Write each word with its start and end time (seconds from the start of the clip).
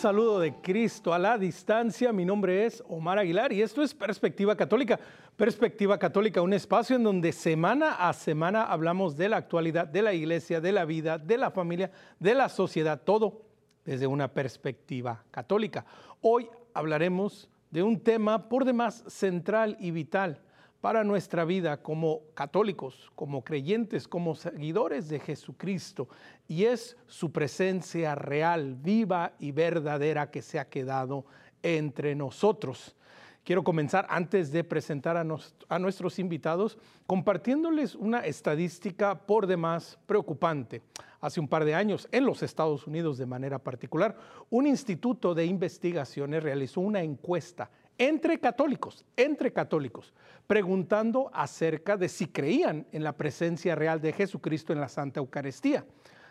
Saludo 0.00 0.40
de 0.40 0.54
Cristo 0.54 1.12
a 1.12 1.18
la 1.18 1.36
distancia, 1.36 2.10
mi 2.10 2.24
nombre 2.24 2.64
es 2.64 2.82
Omar 2.88 3.18
Aguilar 3.18 3.52
y 3.52 3.60
esto 3.60 3.82
es 3.82 3.92
Perspectiva 3.92 4.56
Católica. 4.56 4.98
Perspectiva 5.36 5.98
Católica, 5.98 6.40
un 6.40 6.54
espacio 6.54 6.96
en 6.96 7.02
donde 7.02 7.32
semana 7.32 8.08
a 8.08 8.14
semana 8.14 8.64
hablamos 8.64 9.14
de 9.18 9.28
la 9.28 9.36
actualidad, 9.36 9.86
de 9.86 10.00
la 10.00 10.14
iglesia, 10.14 10.58
de 10.62 10.72
la 10.72 10.86
vida, 10.86 11.18
de 11.18 11.36
la 11.36 11.50
familia, 11.50 11.90
de 12.18 12.34
la 12.34 12.48
sociedad, 12.48 13.02
todo 13.04 13.42
desde 13.84 14.06
una 14.06 14.28
perspectiva 14.28 15.22
católica. 15.30 15.84
Hoy 16.22 16.48
hablaremos 16.72 17.50
de 17.70 17.82
un 17.82 18.00
tema 18.00 18.48
por 18.48 18.64
demás 18.64 19.04
central 19.06 19.76
y 19.80 19.90
vital 19.90 20.40
para 20.80 21.04
nuestra 21.04 21.44
vida 21.44 21.82
como 21.82 22.22
católicos, 22.34 23.10
como 23.14 23.44
creyentes, 23.44 24.08
como 24.08 24.34
seguidores 24.34 25.08
de 25.08 25.20
Jesucristo, 25.20 26.08
y 26.48 26.64
es 26.64 26.96
su 27.06 27.32
presencia 27.32 28.14
real, 28.14 28.76
viva 28.76 29.32
y 29.38 29.52
verdadera 29.52 30.30
que 30.30 30.42
se 30.42 30.58
ha 30.58 30.68
quedado 30.68 31.26
entre 31.62 32.14
nosotros. 32.14 32.96
Quiero 33.44 33.64
comenzar 33.64 34.06
antes 34.10 34.52
de 34.52 34.64
presentar 34.64 35.16
a, 35.16 35.78
nuestros 35.78 36.18
invitados 36.18 36.78
compartiéndoles 37.06 37.94
una 37.94 38.20
estadística 38.20 39.14
por 39.26 39.46
demás 39.46 39.98
preocupante. 40.06 40.82
Hace 41.20 41.40
un 41.40 41.48
par 41.48 41.64
de 41.64 41.74
años, 41.74 42.08
en 42.12 42.24
los 42.24 42.42
Estados 42.42 42.86
Unidos 42.86 43.18
de 43.18 43.26
manera 43.26 43.58
particular, 43.58 44.16
un 44.50 44.66
instituto 44.66 45.34
de 45.34 45.46
investigaciones 45.46 46.42
realizó 46.42 46.80
una 46.80 47.02
encuesta 47.02 47.70
entre 48.00 48.40
católicos, 48.40 49.04
entre 49.14 49.52
católicos, 49.52 50.14
preguntando 50.46 51.30
acerca 51.34 51.98
de 51.98 52.08
si 52.08 52.28
creían 52.28 52.86
en 52.92 53.04
la 53.04 53.14
presencia 53.14 53.74
real 53.74 54.00
de 54.00 54.14
Jesucristo 54.14 54.72
en 54.72 54.80
la 54.80 54.88
Santa 54.88 55.20
Eucaristía. 55.20 55.84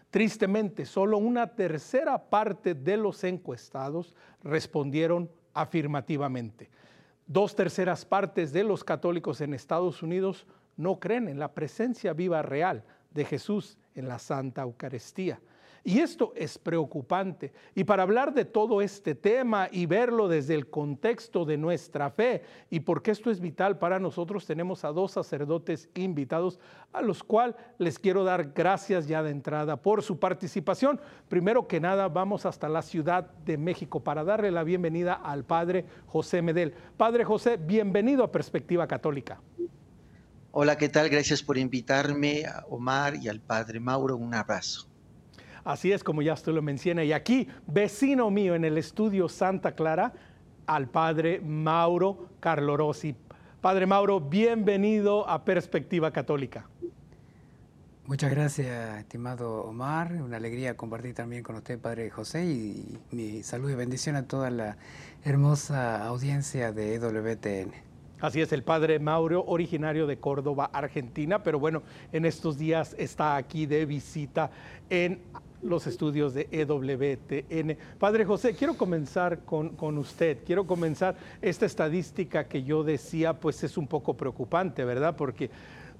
Tristemente, 0.09 0.87
solo 0.87 1.19
una 1.19 1.53
tercera 1.53 2.17
parte 2.27 2.73
de 2.73 2.97
los 2.97 3.23
encuestados 3.23 4.15
respondieron 4.43 5.29
afirmativamente. 5.53 6.71
Dos 7.27 7.55
terceras 7.55 8.03
partes 8.03 8.51
de 8.51 8.63
los 8.63 8.83
católicos 8.83 9.39
en 9.39 9.53
Estados 9.53 10.01
Unidos 10.01 10.47
no 10.75 10.99
creen 10.99 11.27
en 11.27 11.37
la 11.37 11.53
presencia 11.53 12.13
viva 12.13 12.41
real 12.41 12.83
de 13.11 13.25
Jesús 13.25 13.77
en 13.93 14.07
la 14.07 14.17
Santa 14.17 14.63
Eucaristía. 14.63 15.39
Y 15.83 15.99
esto 15.99 16.33
es 16.35 16.57
preocupante. 16.57 17.51
Y 17.75 17.83
para 17.83 18.03
hablar 18.03 18.33
de 18.33 18.45
todo 18.45 18.81
este 18.81 19.15
tema 19.15 19.67
y 19.71 19.85
verlo 19.85 20.27
desde 20.27 20.55
el 20.55 20.69
contexto 20.69 21.45
de 21.45 21.57
nuestra 21.57 22.09
fe 22.11 22.43
y 22.69 22.81
porque 22.81 23.11
esto 23.11 23.31
es 23.31 23.39
vital 23.39 23.79
para 23.79 23.99
nosotros, 23.99 24.45
tenemos 24.45 24.83
a 24.83 24.89
dos 24.89 25.11
sacerdotes 25.11 25.89
invitados 25.95 26.59
a 26.91 27.01
los 27.01 27.23
cuales 27.23 27.55
les 27.77 27.99
quiero 27.99 28.23
dar 28.23 28.51
gracias 28.53 29.07
ya 29.07 29.23
de 29.23 29.31
entrada 29.31 29.77
por 29.77 30.03
su 30.03 30.19
participación. 30.19 30.99
Primero 31.27 31.67
que 31.67 31.79
nada, 31.79 32.07
vamos 32.07 32.45
hasta 32.45 32.67
la 32.67 32.81
Ciudad 32.81 33.31
de 33.45 33.57
México 33.57 34.01
para 34.01 34.23
darle 34.23 34.51
la 34.51 34.63
bienvenida 34.63 35.13
al 35.13 35.45
Padre 35.45 35.85
José 36.07 36.41
Medel. 36.41 36.73
Padre 36.97 37.23
José, 37.23 37.57
bienvenido 37.57 38.23
a 38.23 38.31
Perspectiva 38.31 38.87
Católica. 38.87 39.39
Hola, 40.51 40.77
¿qué 40.77 40.89
tal? 40.89 41.09
Gracias 41.09 41.43
por 41.43 41.59
invitarme 41.59 42.45
a 42.45 42.65
Omar 42.69 43.15
y 43.15 43.27
al 43.29 43.39
Padre 43.39 43.79
Mauro. 43.79 44.17
Un 44.17 44.33
abrazo. 44.33 44.88
Así 45.63 45.91
es 45.91 46.03
como 46.03 46.21
ya 46.21 46.33
usted 46.33 46.53
lo 46.53 46.61
menciona. 46.61 47.03
Y 47.03 47.13
aquí, 47.13 47.47
vecino 47.67 48.29
mío 48.31 48.55
en 48.55 48.65
el 48.65 48.77
estudio 48.77 49.29
Santa 49.29 49.73
Clara, 49.73 50.13
al 50.65 50.87
padre 50.89 51.41
Mauro 51.41 52.29
Carlorosi. 52.39 53.15
Padre 53.61 53.85
Mauro, 53.85 54.21
bienvenido 54.21 55.27
a 55.27 55.43
Perspectiva 55.43 56.11
Católica. 56.11 56.67
Muchas 58.05 58.31
gracias, 58.31 58.99
estimado 58.99 59.65
Omar. 59.65 60.13
Una 60.13 60.37
alegría 60.37 60.75
compartir 60.75 61.13
también 61.13 61.43
con 61.43 61.55
usted, 61.57 61.77
Padre 61.77 62.09
José, 62.09 62.43
y 62.45 62.97
mi 63.11 63.43
salud 63.43 63.69
y 63.69 63.75
bendición 63.75 64.15
a 64.15 64.23
toda 64.23 64.49
la 64.49 64.77
hermosa 65.23 66.07
audiencia 66.07 66.71
de 66.71 66.95
EWTN. 66.95 67.71
Así 68.21 68.41
es, 68.41 68.51
el 68.51 68.63
padre 68.63 68.99
Mauro, 68.99 69.45
originario 69.45 70.07
de 70.07 70.17
Córdoba, 70.17 70.69
Argentina, 70.73 71.43
pero 71.43 71.59
bueno, 71.59 71.83
en 72.11 72.25
estos 72.25 72.57
días 72.57 72.95
está 72.97 73.35
aquí 73.35 73.65
de 73.65 73.85
visita 73.85 74.51
en 74.89 75.21
los 75.61 75.87
estudios 75.87 76.33
de 76.33 76.47
EWTN. 76.51 77.77
Padre 77.97 78.25
José, 78.25 78.55
quiero 78.55 78.75
comenzar 78.75 79.39
con, 79.39 79.69
con, 79.69 79.97
usted, 79.97 80.39
quiero 80.45 80.65
comenzar 80.65 81.15
esta 81.41 81.65
estadística 81.65 82.47
que 82.47 82.63
yo 82.63 82.83
decía, 82.83 83.39
pues 83.39 83.63
es 83.63 83.77
un 83.77 83.87
poco 83.87 84.15
preocupante, 84.15 84.85
¿verdad? 84.85 85.15
Porque 85.15 85.49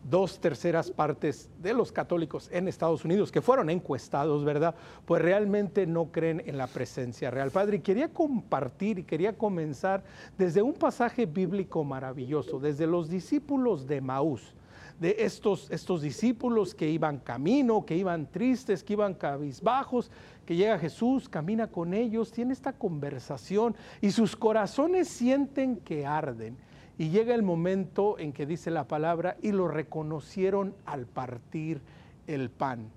dos 0.10 0.40
terceras 0.40 0.92
partes 0.92 1.50
de 1.62 1.74
los 1.74 1.92
católicos 1.92 2.50
en 2.52 2.68
Estados 2.68 3.04
Unidos 3.04 3.32
que 3.32 3.42
fueron 3.42 3.70
encuestados, 3.70 4.46
¿verdad? 4.46 4.76
Pues 5.06 5.22
realmente 5.22 5.86
no 5.86 6.06
creen 6.12 6.42
en 6.46 6.58
la 6.58 6.68
presencia 6.68 7.32
real. 7.32 7.52
Padre, 7.52 7.82
quería 7.82 8.10
compartir 8.10 9.00
y 9.00 9.04
quería 9.04 9.34
comenzar 9.34 10.04
desde 10.38 10.62
un 10.62 10.74
pasaje 10.74 11.26
bíblico 11.26 11.84
maravilloso, 11.84 12.60
desde 12.60 12.88
los 12.88 13.10
discípulos 13.10 13.88
de 13.88 14.02
Maús 14.02 14.54
de 15.00 15.16
estos, 15.20 15.72
estos 15.72 16.02
discípulos 16.02 16.76
que 16.76 16.90
iban 16.90 17.20
camino, 17.20 17.86
que 17.86 17.96
iban 17.96 18.28
tristes, 18.28 18.84
que 18.84 18.94
iban 18.94 19.14
cabizbajos, 19.14 20.12
que 20.46 20.56
llega 20.56 20.78
Jesús, 20.80 21.30
camina 21.30 21.68
con 21.68 21.94
ellos, 21.94 22.32
tiene 22.32 22.54
esta 22.54 22.74
conversación 22.74 23.76
y 24.02 24.12
sus 24.12 24.36
corazones 24.36 25.08
sienten 25.08 25.78
que 25.78 26.06
arden. 26.06 26.58
Y 26.98 27.10
llega 27.10 27.34
el 27.34 27.44
momento 27.44 28.20
en 28.20 28.34
que 28.34 28.46
dice 28.46 28.72
la 28.72 28.86
palabra 28.86 29.38
y 29.42 29.54
lo 29.54 29.70
reconocieron 29.70 30.76
al 30.86 31.06
partir 31.06 31.82
el 32.28 32.50
pan. 32.50 32.90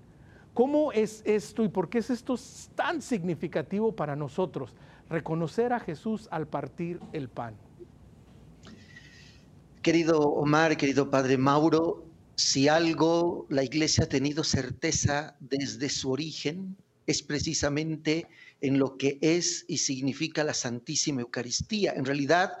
¿Cómo 0.53 0.91
es 0.91 1.23
esto 1.25 1.63
y 1.63 1.69
por 1.69 1.89
qué 1.89 1.99
es 1.99 2.09
esto 2.09 2.35
tan 2.75 3.01
significativo 3.01 3.93
para 3.93 4.15
nosotros? 4.15 4.75
Reconocer 5.09 5.73
a 5.73 5.79
Jesús 5.79 6.27
al 6.31 6.47
partir 6.47 6.99
el 7.13 7.29
pan. 7.29 7.55
Querido 9.83 10.21
Omar, 10.21 10.77
querido 10.77 11.09
Padre 11.09 11.37
Mauro, 11.37 12.05
si 12.37 12.69
algo 12.69 13.45
la 13.49 13.65
Iglesia 13.65 14.05
ha 14.05 14.07
tenido 14.07 14.45
certeza 14.45 15.35
desde 15.41 15.89
su 15.89 16.09
origen, 16.09 16.77
es 17.05 17.21
precisamente 17.21 18.27
en 18.61 18.79
lo 18.79 18.95
que 18.95 19.17
es 19.19 19.65
y 19.67 19.79
significa 19.79 20.45
la 20.45 20.53
Santísima 20.53 21.19
Eucaristía. 21.19 21.91
En 21.97 22.05
realidad, 22.05 22.53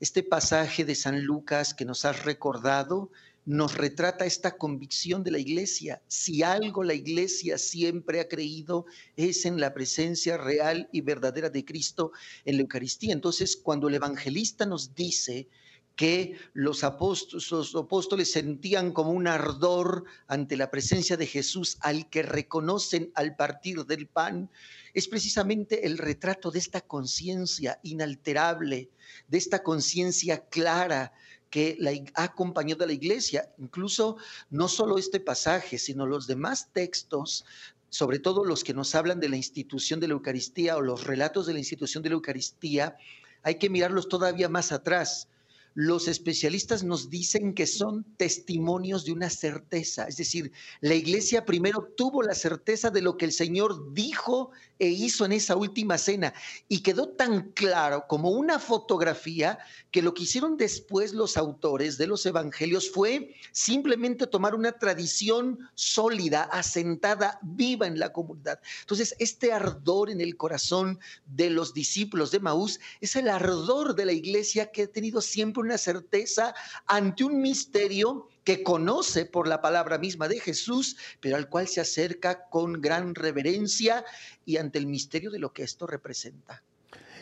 este 0.00 0.22
pasaje 0.22 0.84
de 0.84 0.94
San 0.94 1.24
Lucas 1.24 1.72
que 1.72 1.86
nos 1.86 2.04
has 2.04 2.26
recordado 2.26 3.10
nos 3.46 3.74
retrata 3.74 4.26
esta 4.26 4.58
convicción 4.58 5.24
de 5.24 5.30
la 5.30 5.38
iglesia. 5.38 6.02
Si 6.08 6.42
algo 6.42 6.84
la 6.84 6.92
iglesia 6.92 7.56
siempre 7.56 8.20
ha 8.20 8.28
creído 8.28 8.84
es 9.16 9.46
en 9.46 9.62
la 9.62 9.72
presencia 9.72 10.36
real 10.36 10.90
y 10.92 11.00
verdadera 11.00 11.48
de 11.48 11.64
Cristo 11.64 12.12
en 12.44 12.56
la 12.56 12.62
Eucaristía. 12.62 13.14
Entonces, 13.14 13.56
cuando 13.56 13.88
el 13.88 13.94
evangelista 13.94 14.66
nos 14.66 14.94
dice 14.94 15.48
que 15.96 16.38
los 16.52 16.84
apóstoles, 16.84 18.30
sentían 18.30 18.92
como 18.92 19.10
un 19.10 19.26
ardor 19.26 20.04
ante 20.28 20.56
la 20.56 20.70
presencia 20.70 21.16
de 21.16 21.26
Jesús 21.26 21.78
al 21.80 22.10
que 22.10 22.22
reconocen 22.22 23.10
al 23.14 23.34
partir 23.34 23.86
del 23.86 24.06
pan, 24.06 24.50
es 24.92 25.08
precisamente 25.08 25.86
el 25.86 25.96
retrato 25.96 26.50
de 26.50 26.58
esta 26.58 26.82
conciencia 26.82 27.80
inalterable, 27.82 28.90
de 29.26 29.38
esta 29.38 29.62
conciencia 29.62 30.46
clara 30.48 31.12
que 31.48 31.76
la, 31.80 31.92
ha 32.14 32.24
acompañado 32.24 32.84
a 32.84 32.88
la 32.88 32.92
iglesia. 32.92 33.50
Incluso 33.56 34.18
no 34.50 34.68
solo 34.68 34.98
este 34.98 35.18
pasaje, 35.18 35.78
sino 35.78 36.04
los 36.04 36.26
demás 36.26 36.70
textos 36.72 37.44
sobre 37.88 38.18
todo 38.18 38.44
los 38.44 38.64
que 38.64 38.74
nos 38.74 38.94
hablan 38.94 39.20
de 39.20 39.28
la 39.28 39.36
institución 39.36 40.00
de 40.00 40.08
la 40.08 40.14
Eucaristía 40.14 40.76
o 40.76 40.82
los 40.82 41.04
relatos 41.04 41.46
de 41.46 41.54
la 41.54 41.60
institución 41.60 42.02
de 42.02 42.10
la 42.10 42.16
Eucaristía, 42.16 42.96
hay 43.42 43.54
que 43.54 43.70
mirarlos 43.70 44.08
todavía 44.08 44.50
más 44.50 44.72
atrás 44.72 45.28
los 45.76 46.08
especialistas 46.08 46.84
nos 46.84 47.10
dicen 47.10 47.52
que 47.52 47.66
son 47.66 48.02
testimonios 48.16 49.04
de 49.04 49.12
una 49.12 49.28
certeza. 49.28 50.08
Es 50.08 50.16
decir, 50.16 50.50
la 50.80 50.94
iglesia 50.94 51.44
primero 51.44 51.92
tuvo 51.98 52.22
la 52.22 52.34
certeza 52.34 52.88
de 52.88 53.02
lo 53.02 53.18
que 53.18 53.26
el 53.26 53.32
Señor 53.32 53.92
dijo 53.92 54.52
e 54.78 54.88
hizo 54.88 55.26
en 55.26 55.32
esa 55.32 55.54
última 55.54 55.98
cena 55.98 56.32
y 56.66 56.80
quedó 56.80 57.08
tan 57.10 57.52
claro 57.52 58.06
como 58.08 58.30
una 58.30 58.58
fotografía 58.58 59.58
que 59.90 60.00
lo 60.00 60.14
que 60.14 60.22
hicieron 60.22 60.56
después 60.56 61.12
los 61.12 61.36
autores 61.36 61.98
de 61.98 62.06
los 62.06 62.24
evangelios 62.24 62.90
fue 62.90 63.34
simplemente 63.52 64.26
tomar 64.26 64.54
una 64.54 64.72
tradición 64.72 65.58
sólida, 65.74 66.44
asentada, 66.44 67.38
viva 67.42 67.86
en 67.86 67.98
la 67.98 68.14
comunidad. 68.14 68.60
Entonces, 68.80 69.14
este 69.18 69.52
ardor 69.52 70.08
en 70.08 70.22
el 70.22 70.38
corazón 70.38 70.98
de 71.26 71.50
los 71.50 71.74
discípulos 71.74 72.30
de 72.30 72.40
Maús 72.40 72.80
es 73.02 73.14
el 73.14 73.28
ardor 73.28 73.94
de 73.94 74.06
la 74.06 74.12
iglesia 74.12 74.70
que 74.72 74.84
ha 74.84 74.86
tenido 74.86 75.20
siempre 75.20 75.65
una 75.66 75.78
certeza 75.78 76.54
ante 76.86 77.24
un 77.24 77.40
misterio 77.40 78.28
que 78.44 78.62
conoce 78.62 79.26
por 79.26 79.48
la 79.48 79.60
palabra 79.60 79.98
misma 79.98 80.28
de 80.28 80.40
Jesús, 80.40 80.96
pero 81.20 81.36
al 81.36 81.48
cual 81.48 81.68
se 81.68 81.80
acerca 81.80 82.48
con 82.48 82.80
gran 82.80 83.14
reverencia 83.14 84.04
y 84.44 84.56
ante 84.56 84.78
el 84.78 84.86
misterio 84.86 85.30
de 85.30 85.40
lo 85.40 85.52
que 85.52 85.64
esto 85.64 85.86
representa. 85.86 86.62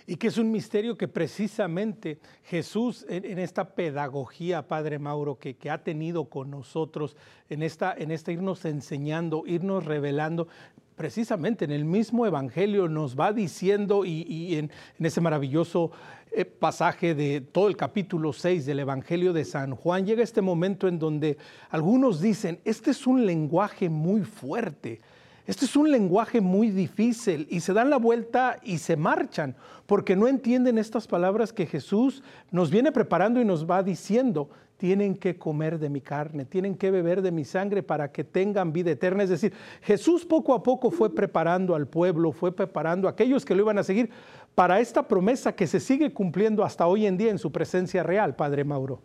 Y 0.06 0.16
que 0.16 0.26
es 0.26 0.36
un 0.36 0.50
misterio 0.50 0.98
que 0.98 1.08
precisamente 1.08 2.18
Jesús 2.42 3.06
en, 3.08 3.38
esta 3.38 3.74
pedagogía, 3.74 4.68
Padre 4.68 4.98
Mauro, 4.98 5.38
que, 5.38 5.56
que, 5.56 5.70
ha 5.70 5.82
tenido 5.82 6.28
con 6.28 6.50
nosotros, 6.50 7.16
en 7.48 7.62
esta, 7.62 7.94
en 7.96 8.10
esta 8.10 8.30
irnos 8.30 8.66
enseñando, 8.66 9.44
irnos 9.46 9.86
revelando, 9.86 10.48
precisamente 10.96 11.64
en 11.64 11.70
el 11.70 11.84
mismo 11.84 12.26
Evangelio 12.26 12.88
nos 12.88 13.18
va 13.18 13.32
diciendo 13.32 14.04
y, 14.04 14.56
en, 14.56 14.70
ese 14.98 15.20
maravilloso 15.20 15.90
eh, 16.30 16.44
pasaje 16.44 17.14
de 17.14 17.40
todo 17.40 17.68
el 17.68 17.76
capítulo 17.76 18.32
6 18.32 18.66
del 18.66 18.80
Evangelio 18.80 19.32
de 19.32 19.44
San 19.44 19.74
Juan, 19.74 20.06
llega 20.06 20.22
este 20.22 20.42
momento 20.42 20.88
en 20.88 20.98
donde 20.98 21.36
algunos 21.70 22.20
dicen, 22.20 22.60
este 22.64 22.92
es 22.92 23.06
un 23.06 23.26
lenguaje 23.26 23.88
muy 23.88 24.22
fuerte, 24.22 25.00
este 25.46 25.66
es 25.66 25.76
un 25.76 25.90
lenguaje 25.90 26.40
muy 26.40 26.70
difícil 26.70 27.46
y 27.50 27.60
se 27.60 27.74
dan 27.74 27.90
la 27.90 27.98
vuelta 27.98 28.58
y 28.62 28.78
se 28.78 28.96
marchan 28.96 29.56
porque 29.86 30.16
no 30.16 30.26
entienden 30.26 30.78
estas 30.78 31.06
palabras 31.06 31.52
que 31.52 31.66
Jesús 31.66 32.22
nos 32.50 32.70
viene 32.70 32.92
preparando 32.92 33.40
y 33.40 33.44
nos 33.44 33.68
va 33.68 33.82
diciendo 33.82 34.48
tienen 34.76 35.16
que 35.16 35.38
comer 35.38 35.78
de 35.78 35.88
mi 35.88 36.00
carne, 36.00 36.44
tienen 36.44 36.74
que 36.74 36.90
beber 36.90 37.22
de 37.22 37.30
mi 37.30 37.44
sangre 37.44 37.82
para 37.82 38.10
que 38.10 38.24
tengan 38.24 38.72
vida 38.72 38.90
eterna. 38.90 39.22
Es 39.22 39.30
decir, 39.30 39.52
Jesús 39.82 40.24
poco 40.24 40.54
a 40.54 40.62
poco 40.62 40.90
fue 40.90 41.14
preparando 41.14 41.74
al 41.74 41.86
pueblo, 41.86 42.32
fue 42.32 42.54
preparando 42.54 43.06
a 43.08 43.12
aquellos 43.12 43.44
que 43.44 43.54
lo 43.54 43.62
iban 43.62 43.78
a 43.78 43.84
seguir 43.84 44.10
para 44.54 44.80
esta 44.80 45.06
promesa 45.06 45.54
que 45.54 45.66
se 45.66 45.80
sigue 45.80 46.12
cumpliendo 46.12 46.64
hasta 46.64 46.86
hoy 46.86 47.06
en 47.06 47.16
día 47.16 47.30
en 47.30 47.38
su 47.38 47.52
presencia 47.52 48.02
real, 48.02 48.36
Padre 48.36 48.64
Mauro. 48.64 49.00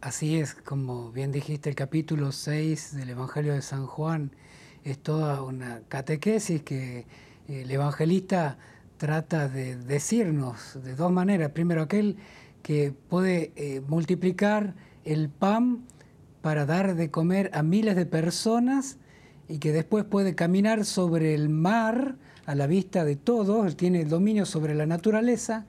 Así 0.00 0.38
es, 0.38 0.54
como 0.54 1.10
bien 1.10 1.32
dijiste, 1.32 1.68
el 1.70 1.74
capítulo 1.74 2.30
6 2.30 2.96
del 2.96 3.10
Evangelio 3.10 3.54
de 3.54 3.62
San 3.62 3.86
Juan 3.86 4.30
es 4.84 4.98
toda 4.98 5.42
una 5.42 5.80
catequesis 5.88 6.62
que 6.62 7.06
el 7.48 7.70
evangelista 7.70 8.58
trata 8.98 9.48
de 9.48 9.76
decirnos 9.76 10.78
de 10.82 10.94
dos 10.94 11.10
maneras. 11.10 11.50
Primero, 11.50 11.82
aquel 11.82 12.16
que 12.66 12.92
puede 13.08 13.52
eh, 13.54 13.80
multiplicar 13.86 14.74
el 15.04 15.28
pan 15.28 15.84
para 16.42 16.66
dar 16.66 16.96
de 16.96 17.12
comer 17.12 17.48
a 17.54 17.62
miles 17.62 17.94
de 17.94 18.06
personas 18.06 18.98
y 19.48 19.58
que 19.58 19.70
después 19.70 20.04
puede 20.04 20.34
caminar 20.34 20.84
sobre 20.84 21.32
el 21.36 21.48
mar 21.48 22.16
a 22.44 22.56
la 22.56 22.66
vista 22.66 23.04
de 23.04 23.14
todos, 23.14 23.76
tiene 23.76 24.04
dominio 24.04 24.46
sobre 24.46 24.74
la 24.74 24.84
naturaleza, 24.84 25.64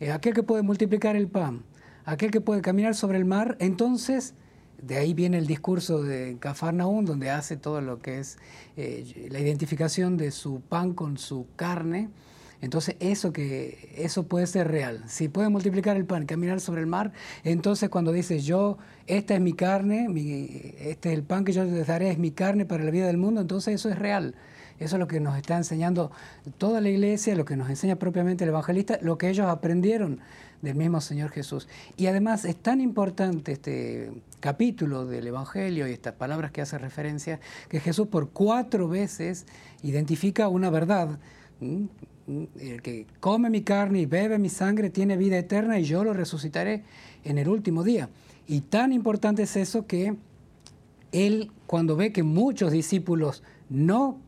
eh, 0.00 0.10
aquel 0.10 0.32
que 0.32 0.42
puede 0.42 0.62
multiplicar 0.62 1.16
el 1.16 1.28
pan, 1.28 1.64
aquel 2.06 2.30
que 2.30 2.40
puede 2.40 2.62
caminar 2.62 2.94
sobre 2.94 3.18
el 3.18 3.26
mar, 3.26 3.58
entonces 3.60 4.32
de 4.80 4.96
ahí 4.96 5.12
viene 5.12 5.36
el 5.36 5.46
discurso 5.46 6.02
de 6.02 6.38
Cafarnaún, 6.40 7.04
donde 7.04 7.28
hace 7.28 7.58
todo 7.58 7.82
lo 7.82 7.98
que 7.98 8.20
es 8.20 8.38
eh, 8.78 9.28
la 9.30 9.38
identificación 9.38 10.16
de 10.16 10.30
su 10.30 10.62
pan 10.62 10.94
con 10.94 11.18
su 11.18 11.46
carne, 11.56 12.08
entonces 12.60 12.96
eso 13.00 13.32
que 13.32 13.94
eso 13.96 14.24
puede 14.24 14.46
ser 14.46 14.68
real. 14.68 15.04
Si 15.06 15.28
puede 15.28 15.48
multiplicar 15.48 15.96
el 15.96 16.04
pan, 16.04 16.26
caminar 16.26 16.60
sobre 16.60 16.80
el 16.80 16.86
mar, 16.86 17.12
entonces 17.44 17.88
cuando 17.88 18.12
dice 18.12 18.40
yo, 18.40 18.78
esta 19.06 19.34
es 19.34 19.40
mi 19.40 19.52
carne, 19.52 20.08
este 20.78 21.12
es 21.12 21.18
el 21.18 21.22
pan 21.22 21.44
que 21.44 21.52
yo 21.52 21.64
les 21.64 21.86
daré, 21.86 22.10
es 22.10 22.18
mi 22.18 22.30
carne 22.30 22.64
para 22.64 22.84
la 22.84 22.90
vida 22.90 23.06
del 23.06 23.16
mundo, 23.16 23.40
entonces 23.40 23.74
eso 23.74 23.88
es 23.88 23.98
real. 23.98 24.34
Eso 24.78 24.94
es 24.94 25.00
lo 25.00 25.08
que 25.08 25.18
nos 25.18 25.36
está 25.36 25.56
enseñando 25.56 26.12
toda 26.56 26.80
la 26.80 26.88
iglesia, 26.88 27.34
lo 27.34 27.44
que 27.44 27.56
nos 27.56 27.68
enseña 27.68 27.96
propiamente 27.96 28.44
el 28.44 28.50
evangelista, 28.50 28.98
lo 29.02 29.18
que 29.18 29.28
ellos 29.28 29.46
aprendieron 29.48 30.20
del 30.62 30.76
mismo 30.76 31.00
Señor 31.00 31.30
Jesús. 31.30 31.68
Y 31.96 32.06
además 32.06 32.44
es 32.44 32.56
tan 32.56 32.80
importante 32.80 33.52
este 33.52 34.12
capítulo 34.40 35.04
del 35.04 35.26
Evangelio 35.26 35.88
y 35.88 35.92
estas 35.92 36.14
palabras 36.14 36.52
que 36.52 36.60
hace 36.60 36.78
referencia, 36.78 37.40
que 37.68 37.80
Jesús 37.80 38.06
por 38.06 38.30
cuatro 38.30 38.88
veces 38.88 39.46
identifica 39.82 40.48
una 40.48 40.70
verdad 40.70 41.18
el 42.60 42.82
que 42.82 43.06
come 43.20 43.50
mi 43.50 43.62
carne 43.62 44.00
y 44.00 44.06
bebe 44.06 44.38
mi 44.38 44.48
sangre 44.48 44.90
tiene 44.90 45.16
vida 45.16 45.38
eterna 45.38 45.78
y 45.78 45.84
yo 45.84 46.04
lo 46.04 46.12
resucitaré 46.12 46.84
en 47.24 47.38
el 47.38 47.48
último 47.48 47.82
día. 47.82 48.08
Y 48.46 48.62
tan 48.62 48.92
importante 48.92 49.42
es 49.42 49.56
eso 49.56 49.86
que 49.86 50.16
él, 51.12 51.50
cuando 51.66 51.96
ve 51.96 52.12
que 52.12 52.22
muchos 52.22 52.72
discípulos 52.72 53.42
no 53.68 54.18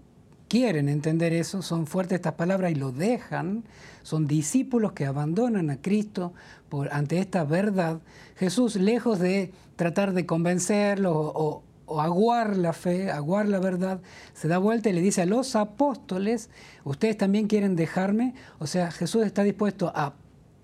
quieren 0.49 0.89
entender 0.89 1.33
eso, 1.33 1.63
son 1.63 1.87
fuertes 1.87 2.17
estas 2.17 2.35
palabras 2.35 2.73
y 2.73 2.75
lo 2.75 2.91
dejan, 2.91 3.65
son 4.03 4.27
discípulos 4.27 4.93
que 4.93 5.07
abandonan 5.07 5.71
a 5.71 5.81
Cristo 5.81 6.33
por, 6.69 6.93
ante 6.93 7.19
esta 7.19 7.45
verdad, 7.45 8.01
Jesús, 8.37 8.77
lejos 8.77 9.19
de 9.19 9.53
tratar 9.77 10.13
de 10.13 10.27
convencerlos 10.27 11.15
o, 11.15 11.33
o 11.35 11.63
aguar 11.99 12.57
la 12.57 12.73
fe, 12.73 13.11
aguar 13.11 13.49
la 13.49 13.59
verdad, 13.59 14.01
se 14.35 14.49
da 14.49 14.59
vuelta 14.59 14.91
y 14.91 14.93
le 14.93 15.01
dice 15.01 15.23
a 15.23 15.27
los 15.27 15.57
apóstoles, 15.57 16.51
ustedes 16.85 17.17
también 17.17 17.47
quieren 17.47 17.75
dejarme, 17.75 18.35
o 18.59 18.67
sea, 18.67 18.91
Jesús 18.91 19.25
está 19.25 19.43
dispuesto 19.43 19.91
a 19.95 20.15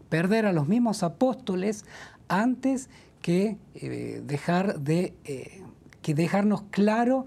perder 0.08 0.46
a 0.46 0.52
los 0.52 0.68
mismos 0.68 1.02
apóstoles 1.02 1.84
antes 2.28 2.90
que 3.22 3.56
eh, 3.74 4.22
dejar 4.24 4.80
de 4.80 5.14
eh, 5.24 5.62
que 6.02 6.14
dejarnos 6.14 6.62
claro 6.70 7.26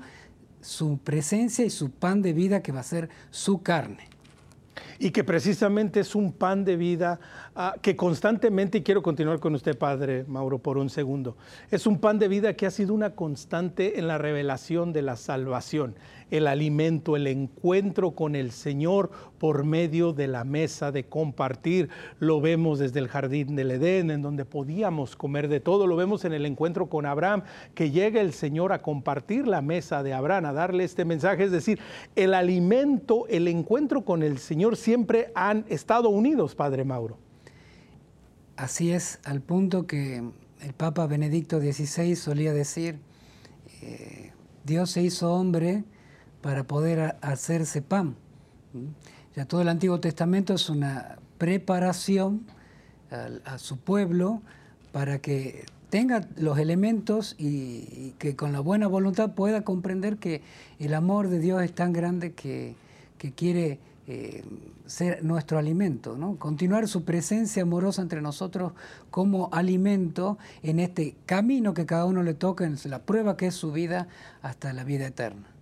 su 0.61 0.99
presencia 0.99 1.65
y 1.65 1.69
su 1.69 1.91
pan 1.91 2.21
de 2.21 2.31
vida 2.31 2.61
que 2.61 2.71
va 2.71 2.79
a 2.79 2.83
ser 2.83 3.09
su 3.31 3.61
carne 3.61 4.07
y 4.99 5.11
que 5.11 5.23
precisamente 5.23 5.99
es 5.99 6.15
un 6.15 6.31
pan 6.31 6.65
de 6.65 6.75
vida 6.75 7.19
ah, 7.55 7.75
que 7.81 7.95
constantemente, 7.95 8.79
y 8.79 8.83
quiero 8.83 9.01
continuar 9.01 9.39
con 9.39 9.55
usted, 9.55 9.77
Padre 9.77 10.25
Mauro, 10.27 10.59
por 10.59 10.77
un 10.77 10.89
segundo, 10.89 11.37
es 11.71 11.87
un 11.87 11.99
pan 11.99 12.19
de 12.19 12.27
vida 12.27 12.53
que 12.53 12.65
ha 12.65 12.71
sido 12.71 12.93
una 12.93 13.11
constante 13.11 13.99
en 13.99 14.07
la 14.07 14.17
revelación 14.17 14.93
de 14.93 15.01
la 15.01 15.15
salvación 15.15 15.95
el 16.31 16.47
alimento, 16.47 17.15
el 17.15 17.27
encuentro 17.27 18.11
con 18.11 18.35
el 18.35 18.51
Señor 18.51 19.11
por 19.37 19.63
medio 19.63 20.13
de 20.13 20.27
la 20.27 20.43
mesa 20.43 20.91
de 20.91 21.05
compartir. 21.05 21.89
Lo 22.19 22.41
vemos 22.41 22.79
desde 22.79 22.99
el 22.99 23.07
jardín 23.07 23.55
del 23.55 23.71
Edén, 23.71 24.11
en 24.11 24.21
donde 24.21 24.45
podíamos 24.45 25.15
comer 25.15 25.47
de 25.47 25.59
todo. 25.59 25.87
Lo 25.87 25.95
vemos 25.95 26.25
en 26.25 26.33
el 26.33 26.45
encuentro 26.45 26.87
con 26.87 27.05
Abraham, 27.05 27.43
que 27.73 27.91
llega 27.91 28.21
el 28.21 28.33
Señor 28.33 28.73
a 28.73 28.81
compartir 28.81 29.47
la 29.47 29.61
mesa 29.61 30.03
de 30.03 30.13
Abraham, 30.13 30.45
a 30.45 30.53
darle 30.53 30.83
este 30.83 31.05
mensaje. 31.05 31.43
Es 31.43 31.51
decir, 31.51 31.79
el 32.15 32.33
alimento, 32.33 33.25
el 33.27 33.47
encuentro 33.47 34.03
con 34.05 34.23
el 34.23 34.37
Señor 34.37 34.77
siempre 34.77 35.31
han 35.35 35.65
estado 35.69 36.09
unidos, 36.09 36.55
Padre 36.55 36.83
Mauro. 36.83 37.17
Así 38.55 38.91
es, 38.91 39.19
al 39.23 39.41
punto 39.41 39.87
que 39.87 40.21
el 40.61 40.73
Papa 40.73 41.07
Benedicto 41.07 41.59
XVI 41.59 42.15
solía 42.17 42.51
decir, 42.51 42.99
eh, 43.81 44.33
Dios 44.65 44.91
se 44.91 45.01
hizo 45.01 45.33
hombre 45.33 45.85
para 46.41 46.63
poder 46.63 47.15
hacerse 47.21 47.81
pan. 47.81 48.15
Ya 49.35 49.45
todo 49.45 49.61
el 49.61 49.69
Antiguo 49.69 49.99
Testamento 49.99 50.53
es 50.53 50.69
una 50.69 51.17
preparación 51.37 52.45
a, 53.45 53.57
su 53.57 53.77
pueblo 53.77 54.41
para 54.91 55.19
que 55.19 55.65
tenga 55.89 56.27
los 56.37 56.59
elementos 56.59 57.35
y, 57.37 58.13
que 58.19 58.35
con 58.35 58.51
la 58.53 58.59
buena 58.59 58.87
voluntad 58.87 59.33
pueda 59.33 59.63
comprender 59.63 60.17
que 60.17 60.41
el 60.77 60.93
amor 60.93 61.29
de 61.29 61.39
Dios 61.39 61.63
es 61.63 61.73
tan 61.73 61.93
grande 61.93 62.33
que, 62.33 62.75
quiere 63.35 63.79
eh, 64.07 64.43
ser 64.85 65.23
nuestro 65.23 65.57
alimento, 65.57 66.17
¿no? 66.17 66.37
continuar 66.37 66.87
su 66.87 67.03
presencia 67.03 67.63
amorosa 67.63 68.01
entre 68.01 68.21
nosotros 68.21 68.71
como 69.11 69.49
alimento 69.51 70.37
en 70.63 70.79
este 70.79 71.15
camino 71.25 71.73
que 71.73 71.85
cada 71.85 72.05
uno 72.05 72.23
le 72.23 72.33
toca, 72.33 72.65
en 72.65 72.77
la 72.85 72.99
prueba 72.99 73.35
que 73.35 73.47
es 73.47 73.55
su 73.55 73.71
vida 73.71 74.07
hasta 74.41 74.71
la 74.73 74.83
vida 74.83 75.07
eterna 75.07 75.58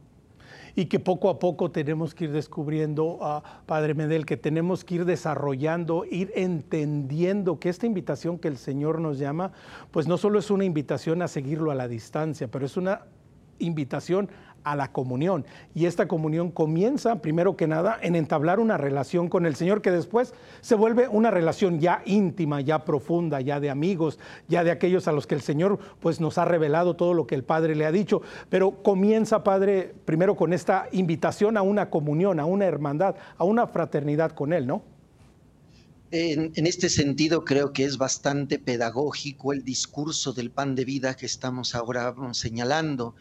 y 0.78 0.86
que 0.86 1.00
poco 1.00 1.32
a 1.32 1.40
poco 1.40 1.72
tenemos 1.72 2.14
que 2.14 2.26
ir 2.26 2.32
descubriendo, 2.32 3.18
a 3.24 3.42
Padre 3.66 3.96
Medel, 3.96 4.28
que 4.28 4.38
tenemos 4.38 4.86
que 4.86 4.94
ir 4.94 5.06
desarrollando, 5.06 6.06
ir 6.06 6.32
entendiendo 6.36 7.60
que 7.60 7.70
esta 7.70 7.88
invitación 7.88 8.38
que 8.38 8.48
el 8.48 8.58
Señor 8.58 9.02
nos 9.02 9.18
llama, 9.18 9.54
pues 9.90 10.08
no 10.08 10.18
solo 10.18 10.38
es 10.38 10.52
una 10.52 10.66
invitación 10.66 11.24
a 11.24 11.28
seguirlo 11.28 11.72
a 11.72 11.76
la 11.76 11.88
distancia, 11.88 12.48
pero 12.48 12.68
es 12.68 12.78
una 12.78 13.02
invitación 13.58 14.30
a 14.72 14.76
la 14.76 14.92
comunión. 14.92 15.46
Y 15.74 15.86
esta 15.86 16.08
comunión 16.08 16.52
comienza, 16.52 17.22
primero 17.22 17.56
que 17.56 17.68
nada, 17.68 17.98
en 18.02 18.16
entablar 18.16 18.60
una 18.60 18.78
relación 18.78 19.30
con 19.30 19.46
el 19.46 19.56
Señor, 19.56 19.82
que 19.82 19.92
después 19.92 20.34
se 20.62 20.76
vuelve 20.76 21.08
una 21.08 21.32
relación 21.32 21.80
ya 21.80 22.02
íntima, 22.06 22.62
ya 22.62 22.84
profunda, 22.84 23.40
ya 23.42 23.60
de 23.60 23.70
amigos, 23.70 24.20
ya 24.48 24.64
de 24.64 24.72
aquellos 24.72 25.08
a 25.08 25.12
los 25.12 25.26
que 25.26 25.36
el 25.36 25.42
Señor 25.42 25.80
pues 26.00 26.20
nos 26.20 26.38
ha 26.38 26.46
revelado 26.46 26.96
todo 26.96 27.14
lo 27.14 27.28
que 27.28 27.36
el 27.36 27.44
Padre 27.44 27.76
le 27.76 27.86
ha 27.86 27.92
dicho. 27.92 28.22
Pero 28.50 28.84
comienza, 28.84 29.44
Padre, 29.44 29.94
primero 30.06 30.36
con 30.36 30.54
esta 30.54 30.88
invitación 30.92 31.58
a 31.58 31.62
una 31.62 31.90
comunión, 31.90 32.40
a 32.40 32.46
una 32.46 32.66
hermandad, 32.66 33.16
a 33.38 33.44
una 33.44 33.68
fraternidad 33.68 34.32
con 34.32 34.54
Él, 34.54 34.68
¿no? 34.68 34.84
En, 36.10 36.54
en, 36.56 36.68
este 36.68 36.88
sentido, 36.88 37.44
creo 37.44 37.74
que 37.74 37.84
es 37.84 37.98
bastante 37.98 38.60
pedagógico 38.60 39.52
el 39.52 39.66
discurso 39.66 40.32
del 40.32 40.52
pan 40.52 40.74
de 40.74 40.86
vida 40.86 41.16
que 41.16 41.26
estamos 41.26 41.76
ahora 41.76 42.16
señalando. 42.32 43.14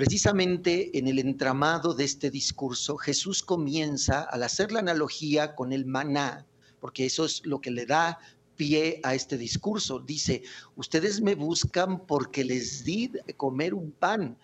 Precisamente 0.00 0.96
en 0.98 1.08
el 1.08 1.18
entramado 1.18 1.92
de 1.92 2.04
este 2.04 2.30
discurso, 2.30 2.96
Jesús 2.96 3.42
comienza 3.42 4.22
al 4.22 4.44
hacer 4.44 4.72
la 4.72 4.78
analogía 4.78 5.54
con 5.54 5.74
el 5.74 5.84
maná, 5.84 6.46
porque 6.80 7.04
eso 7.04 7.26
es 7.26 7.44
lo 7.44 7.60
que 7.60 7.70
le 7.70 7.84
da 7.84 8.18
pie 8.56 9.00
a 9.02 9.14
este 9.14 9.36
discurso. 9.36 9.98
Dice, 9.98 10.42
ustedes 10.74 11.20
me 11.20 11.34
buscan 11.34 12.06
porque 12.06 12.44
les 12.44 12.82
di 12.82 13.12
comer 13.36 13.74
un 13.74 13.92
pan, 13.92 14.38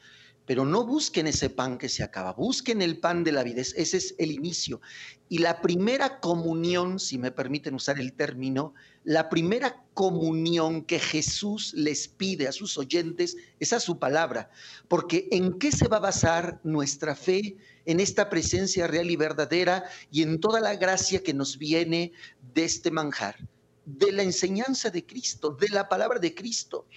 pero 0.44 0.66
no 0.66 0.84
busquen 0.84 1.26
ese 1.26 1.48
pan 1.48 1.78
que 1.78 1.88
se 1.88 2.02
acaba, 2.02 2.34
busquen 2.34 2.82
el 2.82 2.98
pan 2.98 3.24
de 3.24 3.32
la 3.32 3.42
vida, 3.42 3.62
ese 3.62 3.96
es 3.96 4.14
el 4.18 4.32
inicio. 4.32 4.82
Y 5.30 5.38
la 5.38 5.62
primera 5.62 6.20
comunión, 6.20 7.00
si 7.00 7.16
me 7.16 7.30
permiten 7.30 7.74
usar 7.74 7.98
el 7.98 8.12
término, 8.12 8.74
la 9.06 9.28
primera 9.28 9.84
comunión 9.94 10.82
que 10.82 10.98
Jesús 10.98 11.72
les 11.74 12.08
pide 12.08 12.48
a 12.48 12.52
sus 12.52 12.76
oyentes 12.76 13.36
es 13.60 13.72
a 13.72 13.78
su 13.78 14.00
palabra, 14.00 14.50
porque 14.88 15.28
¿en 15.30 15.60
qué 15.60 15.70
se 15.70 15.86
va 15.86 15.98
a 15.98 16.00
basar 16.10 16.60
nuestra 16.64 17.14
fe? 17.14 17.56
En 17.84 18.00
esta 18.00 18.28
presencia 18.28 18.88
real 18.88 19.08
y 19.08 19.14
verdadera 19.14 19.84
y 20.10 20.22
en 20.22 20.40
toda 20.40 20.60
la 20.60 20.74
gracia 20.74 21.22
que 21.22 21.32
nos 21.32 21.56
viene 21.56 22.10
de 22.52 22.64
este 22.64 22.90
manjar 22.90 23.36
de 23.84 24.10
la 24.10 24.24
enseñanza 24.24 24.90
de 24.90 25.06
Cristo, 25.06 25.50
de 25.52 25.68
la 25.68 25.88
palabra 25.88 26.18
de 26.18 26.34
Cristo. 26.34 26.88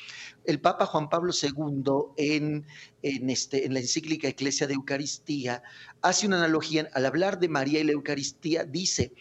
El 0.46 0.60
Papa 0.60 0.88
Juan 0.88 1.10
Pablo 1.10 1.32
II 1.32 2.16
en, 2.18 2.66
en, 3.04 3.30
este, 3.30 3.68
en 3.68 3.76
la 3.76 3.82
encíclica 3.82 4.28
Eclesia 4.28 4.66
de 4.66 4.74
Eucaristía 4.74 5.62
hace 6.02 6.26
una 6.26 6.38
analogía 6.38 6.90
al 6.94 7.06
hablar 7.06 7.40
de 7.40 7.50
María 7.50 7.82
y 7.82 7.84
la 7.84 7.92
Eucaristía, 7.92 8.64
dice, 8.64 9.14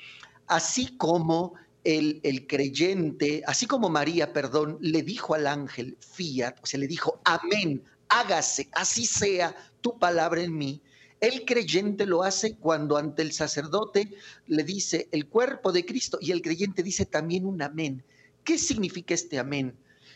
así 0.47 0.97
como 0.97 1.53
el, 1.89 2.47
creyente, 2.47 3.43
así 3.47 3.67
como 3.67 3.89
María, 3.89 4.35
perdón, 4.35 4.77
le 4.83 5.03
dijo 5.03 5.35
al 5.35 5.47
ángel, 5.47 5.97
fiat, 6.01 6.57
o 6.63 6.67
sea, 6.67 6.79
le 6.79 6.87
dijo, 6.87 7.21
amén, 7.25 7.83
hágase, 8.11 8.69
así 8.73 9.07
sea 9.07 9.57
tu 9.81 9.99
palabra 9.99 10.43
en 10.43 10.55
mí, 10.55 10.83
el 11.21 11.47
creyente 11.47 12.05
lo 12.05 12.23
hace 12.23 12.57
cuando 12.57 12.99
ante 12.99 13.23
el 13.23 13.33
sacerdote 13.33 14.15
le 14.47 14.63
dice 14.65 15.09
el 15.13 15.27
cuerpo 15.27 15.73
de 15.73 15.87
Cristo 15.87 16.19
y 16.21 16.31
el 16.31 16.43
creyente 16.43 16.83
dice 16.83 17.07
también 17.07 17.45
un 17.45 17.61
amén. 17.63 18.05
¿Qué 18.45 18.57
significa 18.57 19.15
este 19.15 19.39
amén? 19.39 19.75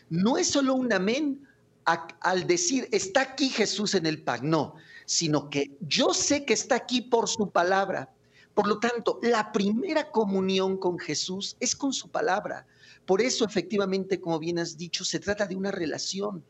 No 0.09 0.37
es 0.37 0.47
solo 0.47 0.75
un 0.75 0.93
amén 0.93 1.45
al 1.85 2.47
decir 2.47 2.87
está 2.91 3.21
aquí 3.21 3.49
Jesús 3.49 3.95
en 3.95 4.05
el 4.05 4.21
pan, 4.21 4.49
no, 4.49 4.75
sino 5.05 5.49
que 5.49 5.75
yo 5.81 6.13
sé 6.13 6.45
que 6.45 6.53
está 6.53 6.75
aquí 6.75 7.01
por 7.01 7.27
su 7.27 7.49
palabra. 7.49 8.09
Por 8.53 8.67
lo 8.67 8.79
tanto, 8.79 9.19
la 9.23 9.51
primera 9.51 10.11
comunión 10.11 10.77
con 10.77 10.99
Jesús 10.99 11.57
es 11.59 11.75
con 11.75 11.91
su 11.91 12.09
palabra. 12.09 12.67
Por 13.05 13.21
eso, 13.21 13.45
efectivamente, 13.45 14.19
como 14.21 14.39
bien 14.39 14.59
has 14.59 14.77
dicho, 14.77 15.03
se 15.03 15.19
trata 15.19 15.47
de 15.47 15.55
una 15.55 15.71
relación. 15.71 16.43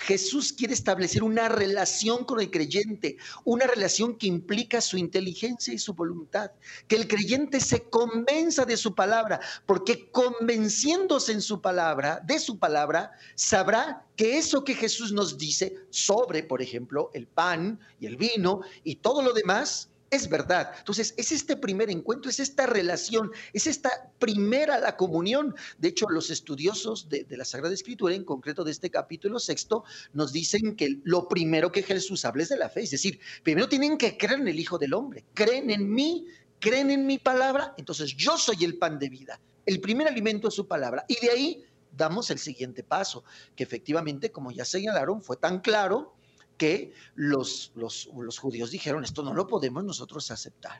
Jesús 0.00 0.54
quiere 0.54 0.72
establecer 0.72 1.22
una 1.22 1.50
relación 1.50 2.24
con 2.24 2.40
el 2.40 2.50
creyente, 2.50 3.18
una 3.44 3.66
relación 3.66 4.16
que 4.16 4.26
implica 4.26 4.80
su 4.80 4.96
inteligencia 4.96 5.74
y 5.74 5.78
su 5.78 5.92
voluntad, 5.92 6.52
que 6.88 6.96
el 6.96 7.06
creyente 7.06 7.60
se 7.60 7.82
convenza 7.82 8.64
de 8.64 8.78
su 8.78 8.94
palabra, 8.94 9.40
porque 9.66 10.10
convenciéndose 10.10 11.32
en 11.32 11.42
su 11.42 11.60
palabra, 11.60 12.20
de 12.24 12.38
su 12.38 12.58
palabra, 12.58 13.12
sabrá 13.34 14.06
que 14.16 14.38
eso 14.38 14.64
que 14.64 14.74
Jesús 14.74 15.12
nos 15.12 15.36
dice 15.36 15.76
sobre, 15.90 16.44
por 16.44 16.62
ejemplo, 16.62 17.10
el 17.12 17.26
pan 17.26 17.78
y 18.00 18.06
el 18.06 18.16
vino 18.16 18.62
y 18.82 18.96
todo 18.96 19.20
lo 19.20 19.34
demás, 19.34 19.89
es 20.10 20.28
verdad. 20.28 20.72
Entonces, 20.78 21.14
es 21.16 21.30
este 21.30 21.56
primer 21.56 21.88
encuentro, 21.88 22.30
es 22.30 22.40
esta 22.40 22.66
relación, 22.66 23.30
es 23.52 23.66
esta 23.66 23.90
primera 24.18 24.78
la 24.78 24.96
comunión. 24.96 25.54
De 25.78 25.88
hecho, 25.88 26.08
los 26.08 26.30
estudiosos 26.30 27.08
de, 27.08 27.26
la 27.30 27.44
Sagrada 27.44 27.72
Escritura, 27.72 28.14
en 28.14 28.24
concreto 28.24 28.64
de 28.64 28.72
este 28.72 28.90
capítulo 28.90 29.38
sexto, 29.38 29.84
nos 30.12 30.32
dicen 30.32 30.74
que 30.74 31.00
lo 31.04 31.28
primero 31.28 31.70
que 31.70 31.82
Jesús 31.82 32.24
habla 32.24 32.42
es 32.42 32.48
de 32.48 32.56
la 32.56 32.68
fe. 32.68 32.82
Es 32.82 32.90
decir, 32.90 33.20
primero 33.44 33.68
tienen 33.68 33.96
que 33.96 34.16
creer 34.18 34.40
en 34.40 34.48
el 34.48 34.58
Hijo 34.58 34.78
del 34.78 34.94
Hombre, 34.94 35.24
creen 35.32 35.70
en 35.70 35.92
mí, 35.92 36.26
creen 36.58 36.90
en 36.90 37.06
mi 37.06 37.18
palabra, 37.18 37.74
entonces 37.78 38.16
yo 38.16 38.36
soy 38.36 38.64
el 38.64 38.78
pan 38.78 38.98
de 38.98 39.08
vida. 39.08 39.40
El 39.64 39.80
primer 39.80 40.08
alimento 40.08 40.48
es 40.48 40.54
su 40.54 40.66
palabra. 40.66 41.04
Y 41.06 41.24
de 41.24 41.30
ahí 41.30 41.64
damos 41.96 42.30
el 42.30 42.38
siguiente 42.38 42.82
paso, 42.82 43.24
que 43.54 43.62
efectivamente, 43.62 44.32
como 44.32 44.50
ya 44.50 44.64
señalaron, 44.64 45.22
fue 45.22 45.36
tan 45.36 45.60
claro 45.60 46.14
que 46.60 46.92
los, 47.14 47.72
los, 47.74 48.38
judíos 48.38 48.70
dijeron, 48.70 49.02
esto 49.02 49.22
no 49.22 49.32
lo 49.32 49.46
podemos 49.46 49.82
nosotros 49.82 50.30
aceptar. 50.30 50.78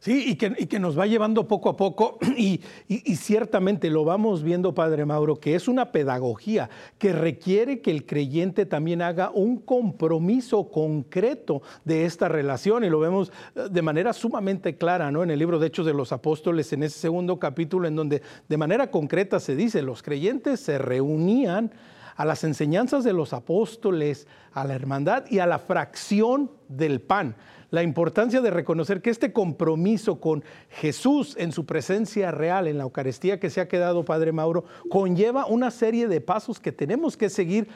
Sí, 0.00 0.24
y 0.28 0.36
que, 0.36 0.54
que, 0.54 0.78
nos 0.78 0.98
va 0.98 1.06
llevando 1.06 1.46
poco 1.46 1.68
a 1.68 1.76
poco 1.76 2.18
y, 2.38 2.62
y, 2.88 3.16
ciertamente 3.16 3.90
lo 3.90 4.06
vamos 4.06 4.42
viendo, 4.42 4.74
Padre 4.74 5.04
Mauro, 5.04 5.38
que 5.38 5.54
es 5.54 5.68
una 5.68 5.92
pedagogía 5.92 6.70
que 6.96 7.12
requiere 7.12 7.82
que 7.82 7.90
el 7.90 8.06
creyente 8.06 8.64
también 8.64 9.02
haga 9.02 9.30
un 9.34 9.58
compromiso 9.58 10.70
concreto 10.70 11.60
de 11.84 12.06
esta 12.06 12.28
relación 12.28 12.82
y 12.82 12.88
lo 12.88 12.98
vemos 12.98 13.30
eh, 13.54 13.68
de 13.70 13.82
manera 13.82 14.14
sumamente 14.14 14.78
clara 14.78 15.10
¿no? 15.10 15.22
en 15.22 15.30
el 15.30 15.38
libro 15.38 15.58
de 15.58 15.66
Hechos 15.66 15.84
de 15.84 15.92
los 15.92 16.10
Apóstoles, 16.10 16.72
en 16.72 16.84
ese 16.84 16.98
segundo 16.98 17.38
capítulo, 17.38 17.86
en 17.86 17.96
donde 17.96 18.22
de 18.48 18.56
manera 18.56 18.90
concreta 18.90 19.40
se 19.40 19.56
dice, 19.56 19.82
los 19.82 20.02
creyentes 20.02 20.60
se 20.60 20.78
reunían 20.78 21.70
a 22.16 22.24
las 22.24 22.44
enseñanzas 22.44 23.04
de 23.04 23.12
los 23.12 23.32
apóstoles, 23.32 24.26
a 24.52 24.64
la 24.64 24.74
hermandad 24.74 25.24
y 25.30 25.38
a 25.38 25.46
la 25.46 25.58
fracción 25.58 26.50
del 26.68 27.00
pan. 27.00 27.36
La 27.70 27.82
importancia 27.82 28.40
de 28.40 28.50
reconocer 28.50 29.02
que 29.02 29.10
este 29.10 29.32
compromiso 29.32 30.20
con 30.20 30.44
Jesús 30.70 31.36
en 31.38 31.52
su 31.52 31.66
presencia 31.66 32.30
real, 32.30 32.68
en 32.68 32.78
la 32.78 32.84
Eucaristía 32.84 33.38
que 33.38 33.50
se 33.50 33.60
ha 33.60 33.68
quedado, 33.68 34.04
Padre 34.04 34.32
Mauro, 34.32 34.64
conlleva 34.88 35.46
una 35.46 35.70
serie 35.70 36.08
de 36.08 36.20
pasos 36.20 36.60
que 36.60 36.72
tenemos 36.72 37.16
que 37.16 37.28
seguir 37.28 37.68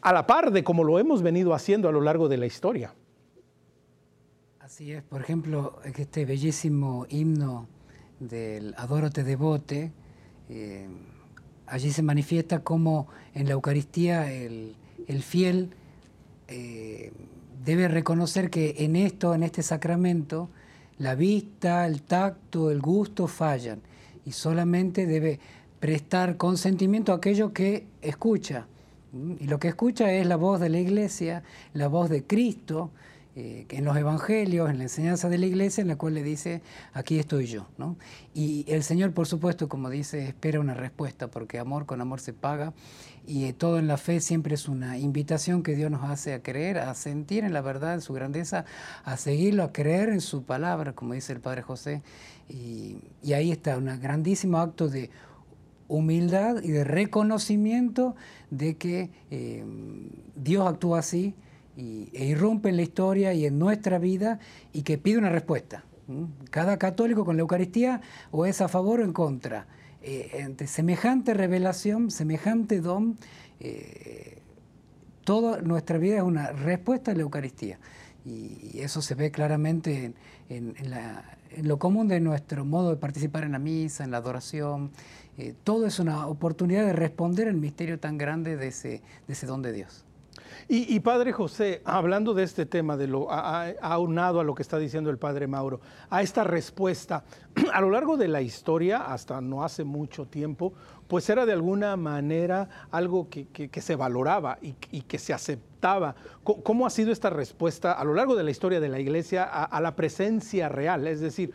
a 0.00 0.12
la 0.12 0.26
par 0.26 0.52
de 0.52 0.64
como 0.64 0.84
lo 0.84 0.98
hemos 0.98 1.22
venido 1.22 1.52
haciendo 1.52 1.88
a 1.88 1.92
lo 1.92 2.00
largo 2.00 2.28
de 2.28 2.38
la 2.38 2.46
historia. 2.46 2.94
Así 4.60 4.92
es, 4.92 5.02
por 5.02 5.20
ejemplo, 5.20 5.80
este 5.84 6.24
bellísimo 6.24 7.04
himno 7.08 7.66
del 8.20 8.74
Adórate 8.78 9.24
Devote, 9.24 9.92
eh, 10.48 10.88
allí 11.70 11.92
se 11.92 12.02
manifiesta 12.02 12.60
como 12.60 13.08
en 13.34 13.46
la 13.46 13.52
Eucaristía 13.52 14.30
el, 14.30 14.74
fiel 15.22 15.70
eh, 16.48 17.12
debe 17.64 17.88
reconocer 17.88 18.50
que 18.50 18.74
en 18.78 18.96
esto, 18.96 19.34
en 19.34 19.42
este 19.42 19.62
sacramento, 19.62 20.50
la 20.98 21.14
vista, 21.14 21.86
el 21.86 22.02
tacto, 22.02 22.70
el 22.70 22.80
gusto 22.80 23.26
fallan 23.26 23.80
y 24.26 24.32
solamente 24.32 25.06
debe 25.06 25.40
prestar 25.78 26.36
consentimiento 26.36 27.12
a 27.12 27.16
aquello 27.16 27.52
que 27.52 27.86
escucha. 28.02 28.66
Y 29.40 29.46
lo 29.46 29.58
que 29.58 29.68
escucha 29.68 30.12
es 30.12 30.26
la 30.26 30.36
voz 30.36 30.60
de 30.60 30.68
la 30.68 30.78
iglesia, 30.78 31.42
la 31.72 31.88
voz 31.88 32.10
de 32.10 32.24
Cristo, 32.24 32.90
eh, 33.36 33.64
en 33.68 33.84
los 33.84 33.96
evangelios, 33.96 34.68
en 34.70 34.78
la 34.78 34.84
enseñanza 34.84 35.28
de 35.28 35.38
la 35.38 35.46
iglesia, 35.46 35.82
en 35.82 35.88
la 35.88 35.94
cual 35.94 36.14
le 36.14 36.24
dice, 36.24 36.62
aquí 36.92 37.20
estoy 37.20 37.46
yo. 37.46 37.68
¿no? 37.78 37.96
Y 38.34 38.64
el 38.66 38.82
Señor, 38.82 39.12
por 39.12 39.28
supuesto, 39.28 39.68
como 39.68 39.88
dice, 39.88 40.26
espera 40.26 40.58
una 40.58 40.74
respuesta, 40.74 41.28
porque 41.28 41.60
amor 41.60 41.86
con 41.86 42.00
amor 42.00 42.18
se 42.18 42.32
paga, 42.32 42.72
y 43.24 43.44
eh, 43.44 43.52
todo 43.52 43.78
en 43.78 43.86
la 43.86 43.98
fe 43.98 44.18
siempre 44.18 44.56
es 44.56 44.66
una 44.66 44.98
invitación 44.98 45.62
que 45.62 45.76
Dios 45.76 45.92
nos 45.92 46.10
hace 46.10 46.34
a 46.34 46.42
creer, 46.42 46.78
a 46.78 46.92
sentir 46.94 47.44
en 47.44 47.52
la 47.52 47.60
verdad, 47.60 47.94
en 47.94 48.00
su 48.00 48.12
grandeza, 48.14 48.64
a 49.04 49.16
seguirlo, 49.16 49.62
a 49.62 49.72
creer 49.72 50.08
en 50.08 50.20
su 50.20 50.42
palabra, 50.42 50.92
como 50.94 51.14
dice 51.14 51.32
el 51.32 51.40
Padre 51.40 51.62
José. 51.62 52.02
Y, 52.48 52.98
ahí 53.32 53.52
está 53.52 53.78
un 53.78 53.86
grandísimo 54.00 54.58
acto 54.58 54.88
de 54.88 55.08
humildad 55.86 56.62
y 56.64 56.72
de 56.72 56.82
reconocimiento 56.82 58.16
de 58.50 58.76
que 58.76 59.10
eh, 59.30 59.64
Dios 60.34 60.66
actúa 60.66 60.98
así 60.98 61.36
e 62.12 62.24
irrumpe 62.26 62.68
en 62.68 62.76
la 62.76 62.82
historia 62.82 63.32
y 63.32 63.46
en 63.46 63.58
nuestra 63.58 63.98
vida 63.98 64.38
y 64.72 64.82
que 64.82 64.98
pide 64.98 65.18
una 65.18 65.30
respuesta. 65.30 65.84
Cada 66.50 66.76
católico 66.78 67.24
con 67.24 67.36
la 67.36 67.42
Eucaristía 67.42 68.00
o 68.30 68.44
es 68.46 68.60
a 68.60 68.68
favor 68.68 69.00
o 69.00 69.04
en 69.04 69.12
contra. 69.12 69.66
Eh, 70.02 70.54
semejante 70.66 71.34
revelación, 71.34 72.10
semejante 72.10 72.80
don, 72.80 73.16
eh, 73.60 74.38
toda 75.24 75.60
nuestra 75.60 75.98
vida 75.98 76.16
es 76.16 76.22
una 76.22 76.52
respuesta 76.52 77.12
a 77.12 77.14
la 77.14 77.22
Eucaristía. 77.22 77.78
Y, 78.24 78.80
eso 78.80 79.02
se 79.02 79.14
ve 79.14 79.30
claramente 79.30 80.14
en, 80.48 80.74
lo 81.62 81.78
común 81.78 82.08
de 82.08 82.20
nuestro 82.20 82.64
modo 82.64 82.90
de 82.90 82.96
participar 82.96 83.44
en 83.44 83.52
la 83.52 83.58
misa, 83.58 84.04
en 84.04 84.10
la 84.10 84.18
adoración. 84.18 84.90
Eh, 85.38 85.54
todo 85.64 85.86
es 85.86 85.98
una 85.98 86.26
oportunidad 86.26 86.84
de 86.84 86.92
responder 86.92 87.48
al 87.48 87.56
misterio 87.56 87.98
tan 87.98 88.18
grande 88.18 88.56
de 88.56 88.68
ese 88.68 89.46
don 89.46 89.62
de 89.62 89.72
Dios. 89.72 90.04
Y, 90.68 91.00
Padre 91.00 91.32
José, 91.32 91.82
hablando 91.84 92.32
de 92.32 92.44
este 92.44 92.64
tema, 92.64 92.96
de 92.96 93.06
lo 93.06 93.28
aunado 93.30 94.40
a 94.40 94.44
lo 94.44 94.54
que 94.54 94.62
está 94.62 94.78
diciendo 94.78 95.10
el 95.10 95.18
Padre 95.18 95.46
Mauro, 95.46 95.80
a 96.08 96.22
esta 96.22 96.44
respuesta, 96.44 97.24
a 97.72 97.80
lo 97.80 97.90
largo 97.90 98.16
de 98.16 98.28
la 98.28 98.40
historia, 98.40 99.12
hasta 99.12 99.40
no 99.40 99.64
hace 99.64 99.84
mucho 99.84 100.26
tiempo, 100.26 100.72
pues 101.08 101.28
era 101.28 101.44
de 101.44 101.52
alguna 101.52 101.96
manera 101.96 102.68
algo 102.92 103.28
que, 103.28 103.70
se 103.80 103.96
valoraba 103.96 104.58
y, 104.62 105.02
que 105.02 105.18
se 105.18 105.32
aceptaba. 105.32 106.14
¿Cómo 106.44 106.86
ha 106.86 106.90
sido 106.90 107.10
esta 107.10 107.30
respuesta 107.30 107.92
a 107.92 108.04
lo 108.04 108.14
largo 108.14 108.36
de 108.36 108.44
la 108.44 108.50
historia 108.52 108.78
de 108.78 108.88
la 108.88 109.00
Iglesia 109.00 109.44
a 109.44 109.80
la 109.80 109.96
presencia 109.96 110.68
real? 110.68 111.08
Es 111.08 111.20
decir, 111.20 111.52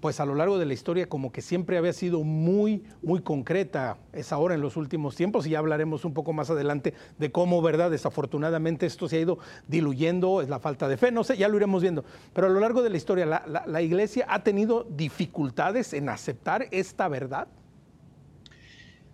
pues 0.00 0.18
a 0.20 0.26
lo 0.26 0.34
largo 0.34 0.58
de 0.58 0.66
la 0.66 0.72
historia 0.72 1.08
como 1.08 1.30
que 1.30 1.42
siempre 1.42 1.76
había 1.78 1.92
sido 1.92 2.24
muy, 2.24 2.82
muy 3.02 3.20
concreta. 3.20 3.98
Es 4.12 4.32
ahora 4.32 4.54
en 4.54 4.60
los 4.60 4.76
últimos 4.76 5.14
tiempos 5.16 5.46
y 5.46 5.50
ya 5.50 5.58
hablaremos 5.58 6.04
un 6.04 6.14
poco 6.14 6.32
más 6.32 6.50
adelante 6.50 6.94
de 7.18 7.30
cómo, 7.30 7.62
¿verdad? 7.62 7.90
Desafortunadamente 7.90 8.86
esto 8.86 9.08
se 9.08 9.16
ha 9.16 9.20
ido 9.20 9.38
diluyendo, 9.68 10.40
es 10.40 10.48
la 10.48 10.58
falta 10.58 10.88
de 10.88 10.96
fe, 10.96 11.12
no 11.12 11.24
sé, 11.24 11.36
ya 11.36 11.48
lo 11.48 11.56
iremos 11.56 11.82
viendo. 11.82 12.04
Pero 12.32 12.46
a 12.46 12.50
lo 12.50 12.60
largo 12.60 12.82
de 12.82 12.90
la 12.90 12.96
historia, 12.96 13.26
¿la, 13.26 13.82
iglesia 13.82 14.26
ha 14.28 14.42
tenido 14.42 14.86
dificultades 14.88 15.92
en 15.92 16.08
aceptar 16.08 16.66
esta 16.70 17.08
verdad? 17.08 17.48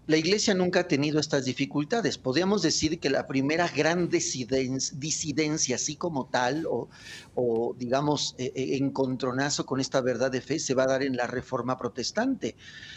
la 0.07 0.17
iglesia 0.17 0.55
nunca 0.55 0.81
ha 0.81 0.89
tenido 0.89 1.19
estas 1.19 1.47
dificultades. 1.47 2.17
Podríamos 2.17 2.63
decir 2.63 3.01
que 3.01 3.11
la 3.11 3.27
primera 3.27 3.69
gran 3.69 4.09
disidencia, 4.09 5.75
así 5.75 5.97
como 5.97 6.27
tal, 6.27 6.65
o, 6.67 6.89
digamos, 7.77 8.35
eh, 8.39 8.53
eh, 8.55 8.77
encontronazo 8.77 9.67
con 9.67 9.81
esta 9.81 10.01
verdad 10.01 10.31
de 10.31 10.41
fe, 10.41 10.59
se 10.59 10.75
va 10.75 10.85
a 10.85 10.87
dar 10.87 11.03
en 11.03 11.17
la 11.17 11.27
Reforma 11.27 11.77
Protestante. 11.77 12.57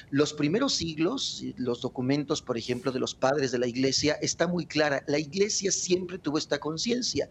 Los 0.10 0.34
primeros 0.34 0.76
siglos, 0.76 1.44
los 1.58 1.82
documentos, 1.82 2.42
por 2.42 2.58
ejemplo, 2.58 2.92
de 2.92 3.00
los 3.00 3.16
padres 3.16 3.52
de 3.52 3.60
la 3.60 3.68
iglesia, 3.68 4.18
está 4.22 4.48
muy 4.48 4.66
clara. 4.66 5.04
La 5.08 5.20
iglesia 5.20 5.72
siempre 5.72 6.18
tuvo 6.20 6.38
esta 6.38 6.60
conciencia. 6.60 7.30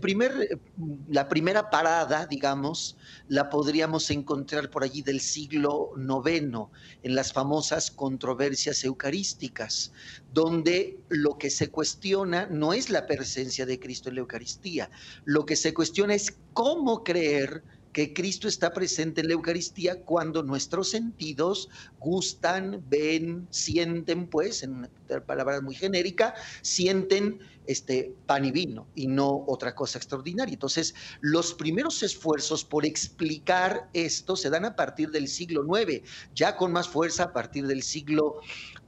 Primer, 0.00 0.60
la 1.08 1.28
primera 1.28 1.70
parada, 1.70 2.26
digamos, 2.26 2.96
la 3.28 3.48
podríamos 3.48 4.10
encontrar 4.10 4.70
por 4.70 4.82
allí 4.82 5.02
del 5.02 5.20
siglo 5.20 5.92
IX, 5.96 6.68
en 7.02 7.14
las 7.14 7.32
famosas 7.32 7.90
controversias 7.90 8.84
eucarísticas 8.84 9.92
donde 10.32 10.98
lo 11.08 11.38
que 11.38 11.50
se 11.50 11.70
cuestiona 11.70 12.46
no 12.46 12.72
es 12.72 12.90
la 12.90 13.06
presencia 13.06 13.66
de 13.66 13.78
Cristo 13.78 14.08
en 14.08 14.16
la 14.16 14.20
Eucaristía, 14.20 14.90
lo 15.24 15.44
que 15.44 15.56
se 15.56 15.74
cuestiona 15.74 16.14
es 16.14 16.36
cómo 16.52 17.02
creer 17.04 17.62
que 17.92 18.12
Cristo 18.12 18.46
está 18.46 18.72
presente 18.72 19.20
en 19.20 19.28
la 19.28 19.34
Eucaristía 19.34 20.02
cuando 20.02 20.42
nuestros 20.42 20.90
sentidos 20.90 21.68
gustan, 21.98 22.84
ven, 22.88 23.48
sienten, 23.50 24.28
pues, 24.28 24.62
en 24.62 24.88
palabra 25.26 25.60
muy 25.60 25.74
genérica, 25.74 26.34
sienten 26.62 27.40
este 27.66 28.14
pan 28.26 28.44
y 28.44 28.52
vino 28.52 28.86
y 28.94 29.06
no 29.06 29.44
otra 29.46 29.74
cosa 29.74 29.98
extraordinaria. 29.98 30.52
Entonces, 30.52 30.94
los 31.20 31.54
primeros 31.54 32.02
esfuerzos 32.02 32.64
por 32.64 32.86
explicar 32.86 33.88
esto 33.92 34.36
se 34.36 34.50
dan 34.50 34.64
a 34.64 34.76
partir 34.76 35.10
del 35.10 35.28
siglo 35.28 35.64
IX, 35.64 36.02
ya 36.34 36.56
con 36.56 36.72
más 36.72 36.88
fuerza 36.88 37.24
a 37.24 37.32
partir 37.32 37.66
del 37.66 37.82
siglo 37.82 38.40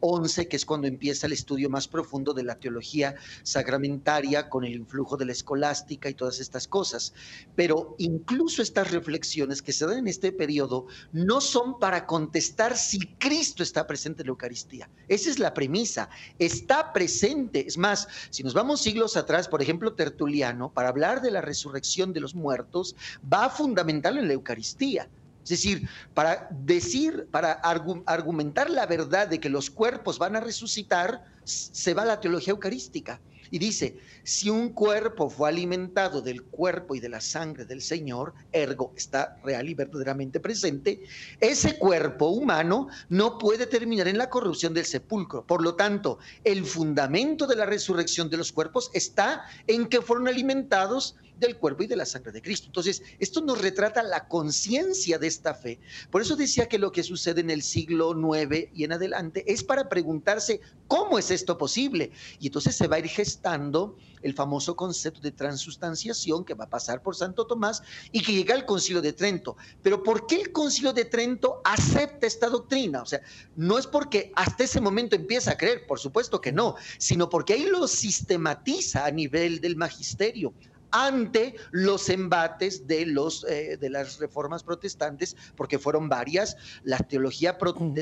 XI, 0.02 0.46
que 0.46 0.56
es 0.56 0.66
cuando 0.66 0.88
empieza 0.88 1.26
el 1.26 1.32
estudio 1.32 1.70
más 1.70 1.88
profundo 1.88 2.34
de 2.34 2.42
la 2.42 2.56
teología 2.56 3.14
sacramentaria 3.42 4.48
con 4.48 4.64
el 4.64 4.74
influjo 4.74 5.16
de 5.16 5.26
la 5.26 5.32
escolástica 5.32 6.10
y 6.10 6.14
todas 6.14 6.40
estas 6.40 6.66
cosas. 6.66 7.14
Pero 7.54 7.94
incluso 7.98 8.62
estas 8.62 8.90
reflexiones 8.90 9.62
que 9.62 9.72
se 9.72 9.86
dan 9.86 9.98
en 9.98 10.08
este 10.08 10.32
periodo 10.32 10.86
no 11.12 11.40
son 11.40 11.78
para 11.78 12.06
contestar 12.06 12.76
si 12.76 12.98
Cristo 13.18 13.62
está 13.62 13.86
presente 13.86 14.22
en 14.22 14.26
la 14.26 14.32
Eucaristía. 14.32 14.90
Esa 15.08 15.30
es 15.30 15.38
la 15.38 15.54
premisa. 15.54 16.08
Está 16.38 16.92
presente. 16.92 17.66
Es 17.66 17.78
más, 17.78 18.08
si 18.30 18.42
nos 18.42 18.54
vamos 18.54 18.80
siglos 18.80 19.16
atrás, 19.16 19.48
por 19.48 19.62
ejemplo, 19.62 19.94
Tertuliano, 19.94 20.72
para 20.72 20.88
hablar 20.88 21.22
de 21.22 21.30
la 21.30 21.40
resurrección 21.40 22.12
de 22.12 22.20
los 22.20 22.34
muertos, 22.34 22.96
va 23.32 23.46
a 23.46 23.50
fundamental 23.50 24.18
en 24.18 24.26
la 24.26 24.34
Eucaristía. 24.34 25.08
Es 25.42 25.48
decir, 25.48 25.88
para 26.14 26.48
decir, 26.50 27.28
para 27.30 27.52
argumentar 27.52 28.70
la 28.70 28.86
verdad 28.86 29.28
de 29.28 29.40
que 29.40 29.48
los 29.48 29.70
cuerpos 29.70 30.18
van 30.18 30.36
a 30.36 30.40
resucitar, 30.40 31.24
se 31.44 31.94
va 31.94 32.02
a 32.02 32.06
la 32.06 32.20
teología 32.20 32.52
eucarística. 32.52 33.20
Y 33.52 33.58
dice, 33.58 33.98
si 34.22 34.48
un 34.48 34.70
cuerpo 34.70 35.28
fue 35.28 35.50
alimentado 35.50 36.22
del 36.22 36.42
cuerpo 36.42 36.94
y 36.94 37.00
de 37.00 37.10
la 37.10 37.20
sangre 37.20 37.66
del 37.66 37.82
Señor, 37.82 38.32
ergo 38.50 38.94
está 38.96 39.36
real 39.44 39.68
y 39.68 39.74
verdaderamente 39.74 40.40
presente, 40.40 41.02
ese 41.38 41.76
cuerpo 41.76 42.28
humano 42.28 42.88
no 43.10 43.36
puede 43.36 43.66
terminar 43.66 44.08
en 44.08 44.16
la 44.16 44.30
corrupción 44.30 44.72
del 44.72 44.86
sepulcro. 44.86 45.44
Por 45.46 45.62
lo 45.62 45.74
tanto, 45.74 46.18
el 46.44 46.64
fundamento 46.64 47.46
de 47.46 47.56
la 47.56 47.66
resurrección 47.66 48.30
de 48.30 48.38
los 48.38 48.52
cuerpos 48.52 48.90
está 48.94 49.44
en 49.66 49.86
que 49.86 50.00
fueron 50.00 50.28
alimentados 50.28 51.16
del 51.38 51.56
cuerpo 51.56 51.82
y 51.82 51.86
de 51.86 51.96
la 51.96 52.06
sangre 52.06 52.32
de 52.32 52.42
Cristo. 52.42 52.66
Entonces, 52.66 53.02
esto 53.18 53.40
nos 53.40 53.60
retrata 53.60 54.02
la 54.02 54.28
conciencia 54.28 55.18
de 55.18 55.26
esta 55.26 55.54
fe. 55.54 55.78
Por 56.10 56.22
eso 56.22 56.36
decía 56.36 56.68
que 56.68 56.78
lo 56.78 56.92
que 56.92 57.02
sucede 57.02 57.40
en 57.40 57.50
el 57.50 57.62
siglo 57.62 58.14
IX 58.14 58.68
y 58.74 58.84
en 58.84 58.92
adelante 58.92 59.44
es 59.46 59.64
para 59.64 59.88
preguntarse 59.88 60.60
cómo 60.88 61.18
es 61.18 61.30
esto 61.30 61.58
posible. 61.58 62.12
Y 62.38 62.46
entonces 62.46 62.76
se 62.76 62.86
va 62.86 62.96
a 62.96 63.00
ir 63.00 63.08
gestando 63.08 63.96
el 64.22 64.34
famoso 64.34 64.76
concepto 64.76 65.20
de 65.20 65.32
transustanciación 65.32 66.44
que 66.44 66.54
va 66.54 66.64
a 66.64 66.70
pasar 66.70 67.02
por 67.02 67.16
Santo 67.16 67.46
Tomás 67.46 67.82
y 68.12 68.22
que 68.22 68.32
llega 68.32 68.54
al 68.54 68.64
Concilio 68.64 69.02
de 69.02 69.12
Trento. 69.12 69.56
Pero 69.82 70.02
¿por 70.02 70.26
qué 70.26 70.36
el 70.36 70.52
Concilio 70.52 70.92
de 70.92 71.04
Trento 71.04 71.60
acepta 71.64 72.26
esta 72.26 72.48
doctrina? 72.48 73.02
O 73.02 73.06
sea, 73.06 73.20
no 73.56 73.78
es 73.78 73.86
porque 73.86 74.32
hasta 74.36 74.64
ese 74.64 74.80
momento 74.80 75.16
empieza 75.16 75.52
a 75.52 75.56
creer, 75.56 75.86
por 75.86 75.98
supuesto 75.98 76.40
que 76.40 76.52
no, 76.52 76.76
sino 76.98 77.28
porque 77.28 77.54
ahí 77.54 77.66
lo 77.66 77.88
sistematiza 77.88 79.04
a 79.04 79.10
nivel 79.10 79.60
del 79.60 79.76
magisterio 79.76 80.54
ante 80.92 81.56
los 81.70 82.08
embates 82.08 82.86
de, 82.86 83.06
los, 83.06 83.44
eh, 83.48 83.76
de 83.80 83.90
las 83.90 84.18
reformas 84.18 84.62
protestantes, 84.62 85.36
porque 85.56 85.78
fueron 85.78 86.08
varias. 86.08 86.56
La 86.84 86.98
teología, 86.98 87.58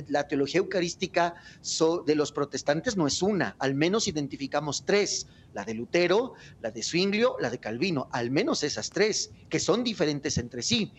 la 0.09 0.29
teología 0.29 0.59
eucarística 0.59 1.35
de 2.05 2.15
los 2.15 2.33
protestantes 2.33 2.97
no 2.97 3.07
es 3.07 3.23
una, 3.23 3.57
al 3.59 3.75
menos 3.75 4.09
identificamos 4.09 4.85
tres, 4.85 5.29
la 5.53 5.65
de 5.65 5.75
Lutero, 5.75 6.35
la 6.61 6.71
de 6.71 6.83
Zwinglio, 6.83 7.37
la 7.41 7.51
de 7.51 7.59
Calvino, 7.59 8.09
al 8.13 8.31
menos 8.31 8.63
esas 8.63 8.91
tres, 8.91 9.31
que 9.49 9.61
son 9.61 9.83
diferentes 9.83 10.39
entre 10.39 10.63
sí. 10.63 10.93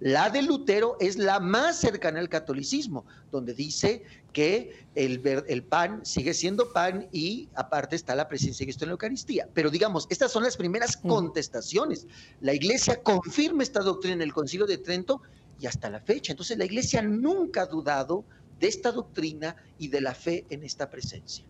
La 0.00 0.30
de 0.30 0.42
Lutero 0.42 0.96
es 1.00 1.16
la 1.16 1.40
más 1.40 1.78
cercana 1.78 2.20
al 2.20 2.28
catolicismo, 2.28 3.04
donde 3.30 3.54
dice 3.54 4.02
que 4.32 4.84
el, 4.94 5.22
el, 5.46 5.62
pan 5.62 6.04
sigue 6.04 6.34
siendo 6.34 6.72
pan 6.72 7.06
y 7.12 7.48
aparte 7.54 7.96
está 7.96 8.14
la 8.14 8.28
presencia 8.28 8.64
de 8.64 8.66
Cristo 8.66 8.84
en 8.84 8.88
la 8.88 8.92
Eucaristía. 8.92 9.48
Pero 9.54 9.70
digamos, 9.70 10.06
estas 10.10 10.32
son 10.32 10.42
las 10.42 10.56
primeras 10.56 10.96
contestaciones. 10.96 12.06
La 12.40 12.52
iglesia 12.52 13.02
confirma 13.02 13.62
esta 13.62 13.80
doctrina 13.80 14.14
en 14.14 14.22
el 14.22 14.32
Concilio 14.32 14.66
de 14.66 14.78
Trento 14.78 15.22
y 15.60 15.66
hasta 15.66 15.88
la 15.88 16.00
fecha. 16.00 16.32
Entonces 16.32 16.58
la 16.58 16.64
iglesia 16.64 17.00
nunca 17.02 17.62
ha 17.62 17.66
dudado 17.66 18.24
de 18.60 18.68
esta 18.68 18.92
doctrina 18.92 19.56
y 19.78 19.88
de 19.88 20.00
la 20.00 20.14
fe 20.14 20.44
en 20.50 20.64
esta 20.64 20.90
presencia. 20.90 21.44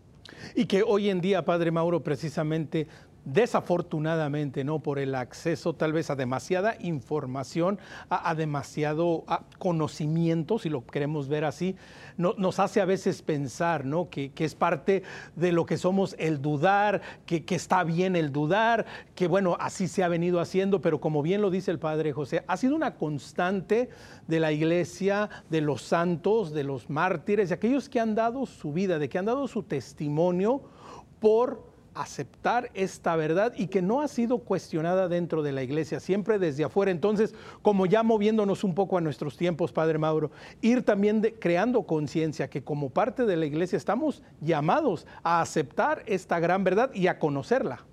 Y 0.55 0.65
que 0.65 0.83
hoy 0.83 1.09
en 1.09 1.21
día, 1.21 1.45
Padre 1.45 1.71
Mauro, 1.71 2.03
precisamente 2.03 2.87
desafortunadamente, 3.25 4.63
¿no? 4.63 4.79
Por 4.79 4.99
el 4.99 5.15
acceso 5.15 5.73
tal 5.73 5.93
vez 5.93 6.09
a 6.09 6.15
demasiada 6.15 6.75
información, 6.79 7.79
a, 8.09 8.33
demasiado 8.35 9.25
conocimiento, 9.57 10.59
si 10.59 10.69
lo 10.69 10.85
queremos 10.85 11.27
ver 11.27 11.43
así, 11.43 11.75
no, 12.17 12.33
nos 12.37 12.59
hace 12.59 12.81
a 12.81 12.85
veces 12.85 13.21
pensar, 13.21 13.83
¿no? 13.83 14.09
Que, 14.09 14.31
es 14.45 14.53
parte 14.53 15.01
de 15.35 15.51
lo 15.51 15.65
que 15.65 15.77
somos 15.77 16.15
el 16.19 16.39
dudar, 16.39 17.01
que, 17.25 17.43
que, 17.43 17.55
está 17.55 17.83
bien 17.83 18.15
el 18.15 18.31
dudar, 18.31 18.85
que 19.15 19.27
bueno, 19.27 19.57
así 19.59 19.87
se 19.87 20.03
ha 20.03 20.07
venido 20.07 20.39
haciendo, 20.39 20.81
pero 20.81 21.01
como 21.01 21.23
bien 21.23 21.41
lo 21.41 21.49
dice 21.49 21.71
el 21.71 21.79
Padre 21.79 22.13
José, 22.13 22.43
ha 22.47 22.57
sido 22.57 22.75
una 22.75 22.95
constante 22.95 23.89
de 24.27 24.39
la 24.39 24.51
iglesia, 24.51 25.29
de 25.49 25.61
los 25.61 25.81
santos, 25.81 26.53
de 26.53 26.63
los 26.63 26.91
mártires, 26.91 27.49
de 27.49 27.55
aquellos 27.55 27.89
que 27.89 27.99
han 27.99 28.13
dado 28.13 28.45
su 28.45 28.71
vida, 28.71 28.99
de 28.99 29.09
que 29.09 29.17
han 29.17 29.25
dado 29.25 29.47
su 29.47 29.63
testimonio 29.63 30.61
por 31.19 31.74
aceptar 31.95 32.69
esta 32.73 33.15
verdad 33.15 33.53
y 33.55 33.67
que 33.67 33.81
no 33.81 34.01
ha 34.01 34.07
sido 34.07 34.39
cuestionada 34.39 35.07
dentro 35.07 35.41
de 35.41 35.53
la 35.53 35.63
iglesia, 35.63 35.99
siempre 35.99 36.37
desde 36.37 36.65
afuera. 36.65 36.91
Entonces, 36.91 37.33
como 37.61 37.85
ya 37.85 38.03
moviéndonos 38.03 38.63
un 38.63 38.75
poco 38.75 38.97
a 38.97 39.01
nuestros 39.01 39.37
tiempos, 39.37 39.71
Padre 39.71 39.97
Mauro, 39.97 40.29
ir 40.61 40.83
también 40.83 41.21
creando 41.39 41.83
conciencia 41.83 42.49
que 42.49 42.63
como 42.63 42.89
parte 42.89 43.25
de 43.25 43.37
la 43.37 43.45
iglesia 43.45 43.77
estamos 43.77 44.21
llamados 44.41 45.07
a 45.23 45.41
aceptar 45.41 46.03
esta 46.05 46.39
gran 46.39 46.63
verdad 46.63 46.91
y 46.93 47.07
a 47.07 47.17
conocerla. 47.17 47.85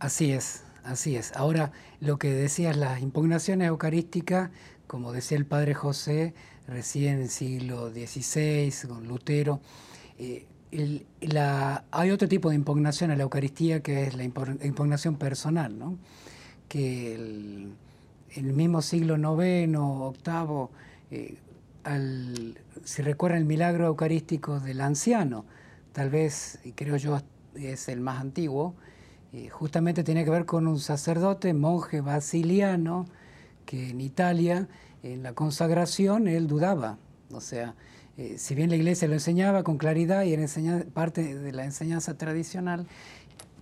Así 0.00 0.32
es, 0.32 0.64
así 0.84 1.16
es. 1.16 1.32
Ahora, 1.36 1.72
lo 2.00 2.18
que 2.18 2.30
decías, 2.32 2.76
las 2.76 3.00
impugnaciones 3.00 3.68
eucarísticas, 3.68 4.50
como 4.88 5.12
decía 5.12 5.38
el 5.38 5.46
Padre 5.46 5.74
José, 5.74 6.34
recién 6.66 7.14
en 7.14 7.22
el 7.22 7.28
siglo 7.30 7.90
XVI, 7.90 8.72
con 8.88 9.06
Lutero, 9.06 9.60
eh, 10.18 10.46
hay 11.90 12.10
otro 12.10 12.28
tipo 12.28 12.50
de 12.50 12.56
impugnación 12.56 13.10
a 13.10 13.16
la 13.16 13.22
Eucaristía 13.22 13.82
que 13.82 14.04
es 14.04 14.14
la 14.14 14.24
impugnación 14.24 15.16
personal, 15.16 15.74
que 16.68 17.14
el, 17.14 17.72
el 18.34 18.52
mismo 18.52 18.82
siglo 18.82 19.16
IX, 19.16 19.70
VIII, 19.70 20.68
eh, 21.10 21.38
si 22.84 23.02
recuerda 23.02 23.38
el 23.38 23.44
milagro 23.44 23.86
eucarístico 23.86 24.60
del 24.60 24.80
anciano, 24.80 25.44
tal 25.92 26.10
vez, 26.10 26.58
creo 26.74 26.96
yo 26.96 27.20
es 27.54 27.88
el 27.88 28.00
más 28.00 28.20
antiguo, 28.20 28.74
eh, 29.32 29.48
justamente 29.48 30.04
tiene 30.04 30.24
que 30.24 30.30
ver 30.30 30.44
con 30.44 30.66
un 30.66 30.78
sacerdote, 30.78 31.54
monje 31.54 32.00
basiliano, 32.00 33.06
que 33.64 33.90
en 33.90 34.00
Italia, 34.00 34.68
en 35.02 35.22
la 35.22 35.32
consagración, 35.32 36.28
él 36.28 36.46
dudaba, 36.46 36.98
o 37.32 37.40
sea, 37.40 37.74
eh, 38.18 38.38
si 38.38 38.54
bien 38.54 38.70
la 38.70 38.76
iglesia 38.76 39.08
lo 39.08 39.14
enseñaba 39.14 39.62
con 39.62 39.76
claridad 39.76 40.24
y 40.24 40.32
era 40.32 40.44
parte 40.94 41.34
de 41.34 41.52
la 41.52 41.64
enseñanza 41.64 42.16
tradicional, 42.16 42.86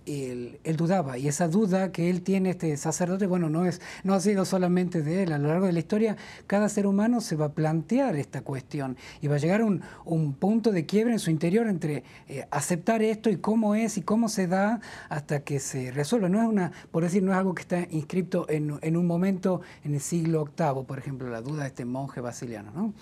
él, 0.05 0.59
dudaba 0.77 1.17
y 1.17 1.27
esa 1.27 1.47
duda 1.47 1.91
que 1.91 2.09
él 2.09 2.21
tiene, 2.21 2.51
este 2.51 2.75
sacerdote, 2.77 3.27
bueno, 3.27 3.49
no, 3.49 3.65
es, 3.65 3.81
no 4.03 4.13
ha 4.13 4.19
sido 4.19 4.45
solamente 4.45 5.01
de 5.01 5.23
él, 5.23 5.33
a 5.33 5.37
lo 5.37 5.47
largo 5.47 5.65
de 5.65 5.73
la 5.73 5.79
historia 5.79 6.17
cada 6.47 6.69
ser 6.69 6.87
humano 6.87 7.21
se 7.21 7.35
va 7.35 7.45
a 7.45 7.53
plantear 7.53 8.15
esta 8.15 8.41
cuestión 8.41 8.97
y 9.21 9.27
va 9.27 9.35
a 9.35 9.39
llegar 9.39 9.61
a 9.61 9.65
un, 9.65 9.81
un 10.05 10.33
punto 10.33 10.71
de 10.71 10.85
quiebre 10.85 11.13
en 11.13 11.19
su 11.19 11.31
interior 11.31 11.67
entre 11.67 12.03
eh, 12.27 12.45
aceptar 12.51 13.01
esto 13.01 13.29
y 13.29 13.37
cómo 13.37 13.75
es 13.75 13.97
y 13.97 14.01
cómo 14.01 14.29
se 14.29 14.47
da 14.47 14.79
hasta 15.09 15.41
que 15.41 15.59
se 15.59 15.91
resuelva. 15.91 16.29
No 16.29 16.41
es 16.41 16.47
una, 16.47 16.71
por 16.91 17.03
decir, 17.03 17.23
no 17.23 17.31
es 17.31 17.37
algo 17.37 17.55
que 17.55 17.61
está 17.61 17.87
inscrito 17.89 18.45
en, 18.49 18.77
en 18.81 18.97
un 18.97 19.07
momento 19.07 19.61
en 19.83 19.93
el 19.93 20.01
siglo 20.01 20.45
VIII, 20.57 20.83
por 20.85 20.99
ejemplo, 20.99 21.29
la 21.29 21.41
duda 21.41 21.63
de 21.63 21.67
este 21.67 21.85
monje 21.85 22.21
basiliano. 22.21 22.71
¿no? 22.73 22.93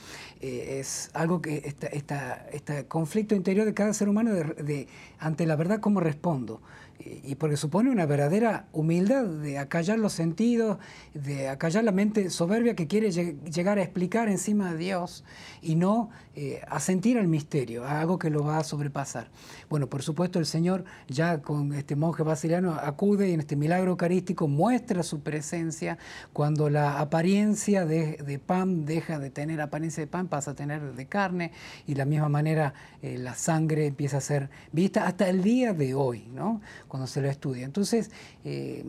Eh, 0.41 0.79
es 0.79 1.09
algo 1.13 1.41
que 1.41 1.75
este 1.91 2.85
conflicto 2.87 3.35
interior 3.35 3.65
de 3.65 3.73
cada 3.73 3.93
ser 3.93 4.09
humano 4.09 4.33
de, 4.33 4.87
ante 5.19 5.45
la 5.45 5.55
verdad, 5.55 5.79
cómo 5.79 5.99
respondo 5.99 6.61
y 7.05 7.35
porque 7.35 7.57
supone 7.57 7.89
una 7.89 8.05
verdadera 8.05 8.67
humildad 8.71 9.25
de 9.25 9.57
acallar 9.57 9.99
los 9.99 10.13
sentidos, 10.13 10.77
de 11.13 11.49
acallar 11.49 11.83
la 11.83 11.91
mente 11.91 12.29
soberbia 12.29 12.75
que 12.75 12.87
quiere 12.87 13.11
llegar 13.11 13.77
a 13.77 13.81
explicar 13.81 14.29
encima 14.29 14.71
de 14.71 14.77
Dios 14.77 15.23
y 15.61 15.75
no 15.75 16.09
eh, 16.35 16.61
a 16.67 16.79
sentir 16.79 17.17
el 17.17 17.27
misterio, 17.27 17.85
algo 17.85 18.17
que 18.17 18.29
lo 18.29 18.43
va 18.43 18.57
a 18.57 18.63
sobrepasar. 18.63 19.29
Bueno, 19.69 19.87
por 19.87 20.01
supuesto 20.01 20.39
el 20.39 20.45
Señor 20.45 20.85
ya 21.07 21.41
con 21.41 21.73
este 21.73 21.95
monje 21.95 22.23
basiliano 22.23 22.73
acude 22.73 23.29
y 23.29 23.33
en 23.33 23.41
este 23.41 23.55
milagro 23.55 23.91
eucarístico 23.91 24.47
muestra 24.47 25.03
su 25.03 25.21
presencia 25.21 25.97
cuando 26.31 26.69
la 26.69 26.99
apariencia 26.99 27.85
de, 27.85 28.41
pan 28.45 28.85
deja 28.85 29.19
de 29.19 29.29
tener 29.29 29.61
apariencia 29.61 30.01
de 30.01 30.07
pan, 30.07 30.27
pasa 30.27 30.51
a 30.51 30.55
tener 30.55 30.93
de 30.93 31.05
carne 31.05 31.51
y 31.85 31.93
de 31.93 31.97
la 31.99 32.05
misma 32.05 32.29
manera 32.29 32.73
eh, 33.01 33.17
la 33.17 33.35
sangre 33.35 33.87
empieza 33.87 34.17
a 34.17 34.21
ser 34.21 34.49
vista 34.71 35.05
hasta 35.05 35.29
el 35.29 35.43
día 35.43 35.73
de 35.73 35.93
hoy, 35.93 36.29
¿no? 36.33 36.61
Cuando 36.93 37.07
se 37.07 37.21
lo 37.21 37.27
estudia. 37.27 37.65
Entonces, 37.65 38.11
eh, 38.45 38.85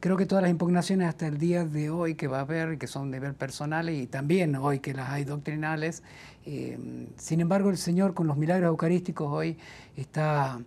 creo 0.00 0.16
que 0.16 0.26
todas 0.26 0.42
las 0.42 0.50
impugnaciones 0.50 1.06
hasta 1.06 1.28
el 1.28 1.38
día 1.38 1.64
de 1.64 1.88
hoy 1.88 2.16
que 2.16 2.26
va 2.26 2.38
a 2.38 2.40
haber, 2.40 2.78
que 2.78 2.88
son 2.88 3.12
de 3.12 3.20
nivel 3.20 3.34
personales 3.34 3.96
y 3.96 4.08
también 4.08 4.56
hoy 4.56 4.80
que 4.80 4.92
las 4.92 5.10
hay 5.10 5.22
doctrinales, 5.22 6.02
eh, 6.46 6.76
sin 7.16 7.40
embargo, 7.40 7.70
el 7.70 7.76
Señor 7.76 8.12
con 8.12 8.26
los 8.26 8.36
milagros 8.36 8.66
eucarísticos 8.70 9.28
hoy 9.30 9.56
está 9.96 10.58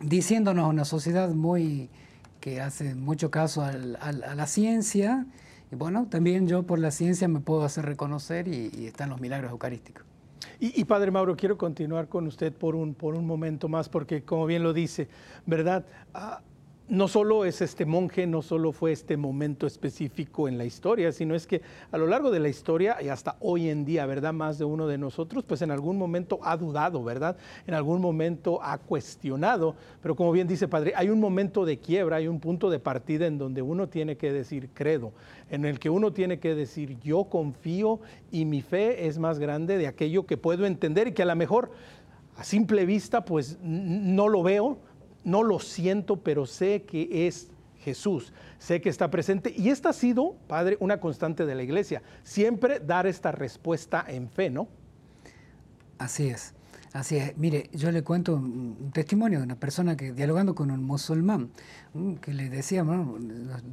diciéndonos 0.00 0.68
una 0.68 0.84
sociedad 0.84 1.28
muy 1.28 1.88
que 2.40 2.60
hace 2.60 2.96
mucho 2.96 3.30
caso 3.30 3.62
a 3.62 3.72
la 3.72 4.46
ciencia. 4.48 5.26
Y 5.70 5.76
bueno, 5.76 6.08
también 6.10 6.48
yo 6.48 6.64
por 6.64 6.80
la 6.80 6.90
ciencia 6.90 7.28
me 7.28 7.38
puedo 7.38 7.62
hacer 7.62 7.84
reconocer 7.84 8.48
y, 8.48 8.86
están 8.86 9.10
los 9.10 9.20
milagros 9.20 9.52
eucarísticos. 9.52 10.04
Y, 10.60 10.80
y, 10.80 10.84
Padre 10.84 11.10
Mauro, 11.10 11.36
quiero 11.36 11.56
continuar 11.58 12.08
con 12.08 12.26
usted 12.26 12.52
por 12.52 12.74
un, 12.74 12.94
por 12.94 13.14
un 13.14 13.26
momento 13.26 13.68
más, 13.68 13.88
porque 13.88 14.22
como 14.22 14.46
bien 14.46 14.62
lo 14.62 14.72
dice, 14.72 15.08
¿verdad? 15.46 15.84
Ah, 16.12 16.40
no 16.88 17.08
solo 17.08 17.46
es 17.46 17.62
este 17.62 17.86
monje, 17.86 18.26
no 18.26 18.42
solo 18.42 18.70
fue 18.70 18.92
este 18.92 19.16
momento 19.16 19.66
específico 19.66 20.48
en 20.48 20.58
la 20.58 20.66
historia, 20.66 21.12
sino 21.12 21.34
es 21.34 21.46
que 21.46 21.62
a 21.90 21.96
lo 21.96 22.06
largo 22.06 22.30
de 22.30 22.40
la 22.40 22.48
historia 22.48 23.00
y 23.00 23.08
hasta 23.08 23.36
hoy 23.40 23.70
en 23.70 23.86
día, 23.86 24.04
¿verdad? 24.04 24.34
Más 24.34 24.58
de 24.58 24.66
uno 24.66 24.86
de 24.86 24.98
nosotros, 24.98 25.44
pues 25.44 25.62
en 25.62 25.70
algún 25.70 25.96
momento 25.96 26.40
ha 26.42 26.56
dudado, 26.58 27.02
¿verdad? 27.02 27.38
En 27.66 27.72
algún 27.72 28.02
momento 28.02 28.62
ha 28.62 28.76
cuestionado, 28.76 29.74
pero 30.02 30.14
como 30.14 30.30
bien 30.30 30.46
dice 30.46 30.68
Padre, 30.68 30.92
hay 30.94 31.08
un 31.08 31.20
momento 31.20 31.64
de 31.64 31.78
quiebra, 31.78 32.16
hay 32.16 32.28
un 32.28 32.38
punto 32.38 32.68
de 32.68 32.78
partida 32.78 33.26
en 33.26 33.38
donde 33.38 33.62
uno 33.62 33.88
tiene 33.88 34.16
que 34.16 34.30
decir 34.30 34.68
credo, 34.74 35.12
en 35.50 35.64
el 35.64 35.78
que 35.78 35.88
uno 35.88 36.12
tiene 36.12 36.38
que 36.38 36.54
decir 36.54 36.98
yo 37.00 37.24
confío 37.24 38.00
y 38.30 38.44
mi 38.44 38.60
fe 38.60 39.06
es 39.06 39.18
más 39.18 39.38
grande 39.38 39.78
de 39.78 39.86
aquello 39.86 40.26
que 40.26 40.36
puedo 40.36 40.66
entender 40.66 41.08
y 41.08 41.12
que 41.12 41.22
a 41.22 41.26
lo 41.26 41.36
mejor 41.36 41.70
a 42.36 42.44
simple 42.44 42.84
vista 42.84 43.24
pues 43.24 43.58
no 43.62 44.28
lo 44.28 44.42
veo, 44.42 44.78
no 45.24 45.42
lo 45.42 45.58
siento, 45.58 46.16
pero 46.16 46.46
sé 46.46 46.82
que 46.82 47.26
es 47.26 47.48
Jesús, 47.80 48.32
sé 48.58 48.80
que 48.80 48.88
está 48.88 49.10
presente. 49.10 49.52
Y 49.56 49.68
esta 49.68 49.90
ha 49.90 49.92
sido, 49.92 50.36
Padre, 50.46 50.76
una 50.80 51.00
constante 51.00 51.44
de 51.44 51.54
la 51.54 51.62
iglesia, 51.62 52.02
siempre 52.22 52.80
dar 52.80 53.06
esta 53.06 53.32
respuesta 53.32 54.04
en 54.08 54.28
fe, 54.30 54.50
¿no? 54.50 54.68
Así 55.98 56.28
es. 56.28 56.54
Así 56.94 57.16
es. 57.16 57.36
Mire, 57.36 57.70
yo 57.72 57.90
le 57.90 58.04
cuento 58.04 58.36
un, 58.36 58.92
testimonio 58.92 59.40
de 59.40 59.44
una 59.44 59.56
persona 59.56 59.96
que 59.96 60.12
dialogando 60.12 60.54
con 60.54 60.70
un 60.70 60.84
musulmán, 60.84 61.50
mm, 61.92 62.14
que 62.14 62.32
le 62.32 62.48
decía, 62.48 62.84
bueno, 62.84 63.18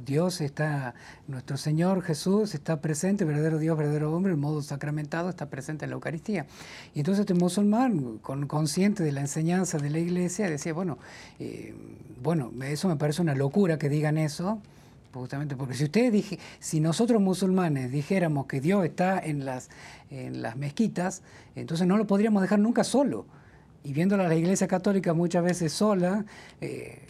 Dios 0.04 0.40
está, 0.40 0.96
nuestro 1.28 1.56
Señor 1.56 2.02
Jesús 2.02 2.52
está 2.56 2.80
presente, 2.80 3.24
verdadero 3.24 3.60
Dios, 3.60 3.78
verdadero 3.78 4.12
hombre, 4.12 4.32
en 4.32 4.40
modo 4.40 4.60
sacramentado, 4.60 5.30
está 5.30 5.48
presente 5.48 5.84
en 5.84 5.90
la 5.90 5.94
Eucaristía. 5.94 6.46
Y 6.94 6.98
entonces 6.98 7.20
este 7.20 7.34
musulmán, 7.34 8.18
con, 8.18 8.48
consciente 8.48 9.04
de 9.04 9.12
la 9.12 9.20
enseñanza 9.20 9.78
de 9.78 9.90
la 9.90 10.00
iglesia, 10.00 10.50
decía, 10.50 10.72
bueno, 10.72 10.98
eh, 11.38 11.76
bueno, 12.20 12.50
eso 12.64 12.88
me 12.88 12.96
parece 12.96 13.22
una 13.22 13.36
locura 13.36 13.78
que 13.78 13.88
digan 13.88 14.18
eso, 14.18 14.60
justamente 15.12 15.56
porque 15.56 15.74
si 15.74 15.84
ustedes 15.84 16.12
dije, 16.12 16.38
si 16.58 16.80
nosotros 16.80 17.20
musulmanes 17.20 17.90
dijéramos 17.90 18.46
que 18.46 18.60
Dios 18.60 18.84
está 18.84 19.18
en 19.18 19.44
las, 19.44 19.68
en 20.10 20.42
las 20.42 20.56
mezquitas, 20.56 21.22
entonces 21.54 21.86
no 21.86 21.96
lo 21.96 22.06
podríamos 22.06 22.42
dejar 22.42 22.58
nunca 22.58 22.84
solo. 22.84 23.26
Y 23.84 23.92
viéndola 23.92 24.26
a 24.26 24.28
la 24.28 24.36
Iglesia 24.36 24.68
Católica 24.68 25.12
muchas 25.12 25.42
veces 25.42 25.72
sola, 25.72 26.24
eh, 26.60 27.00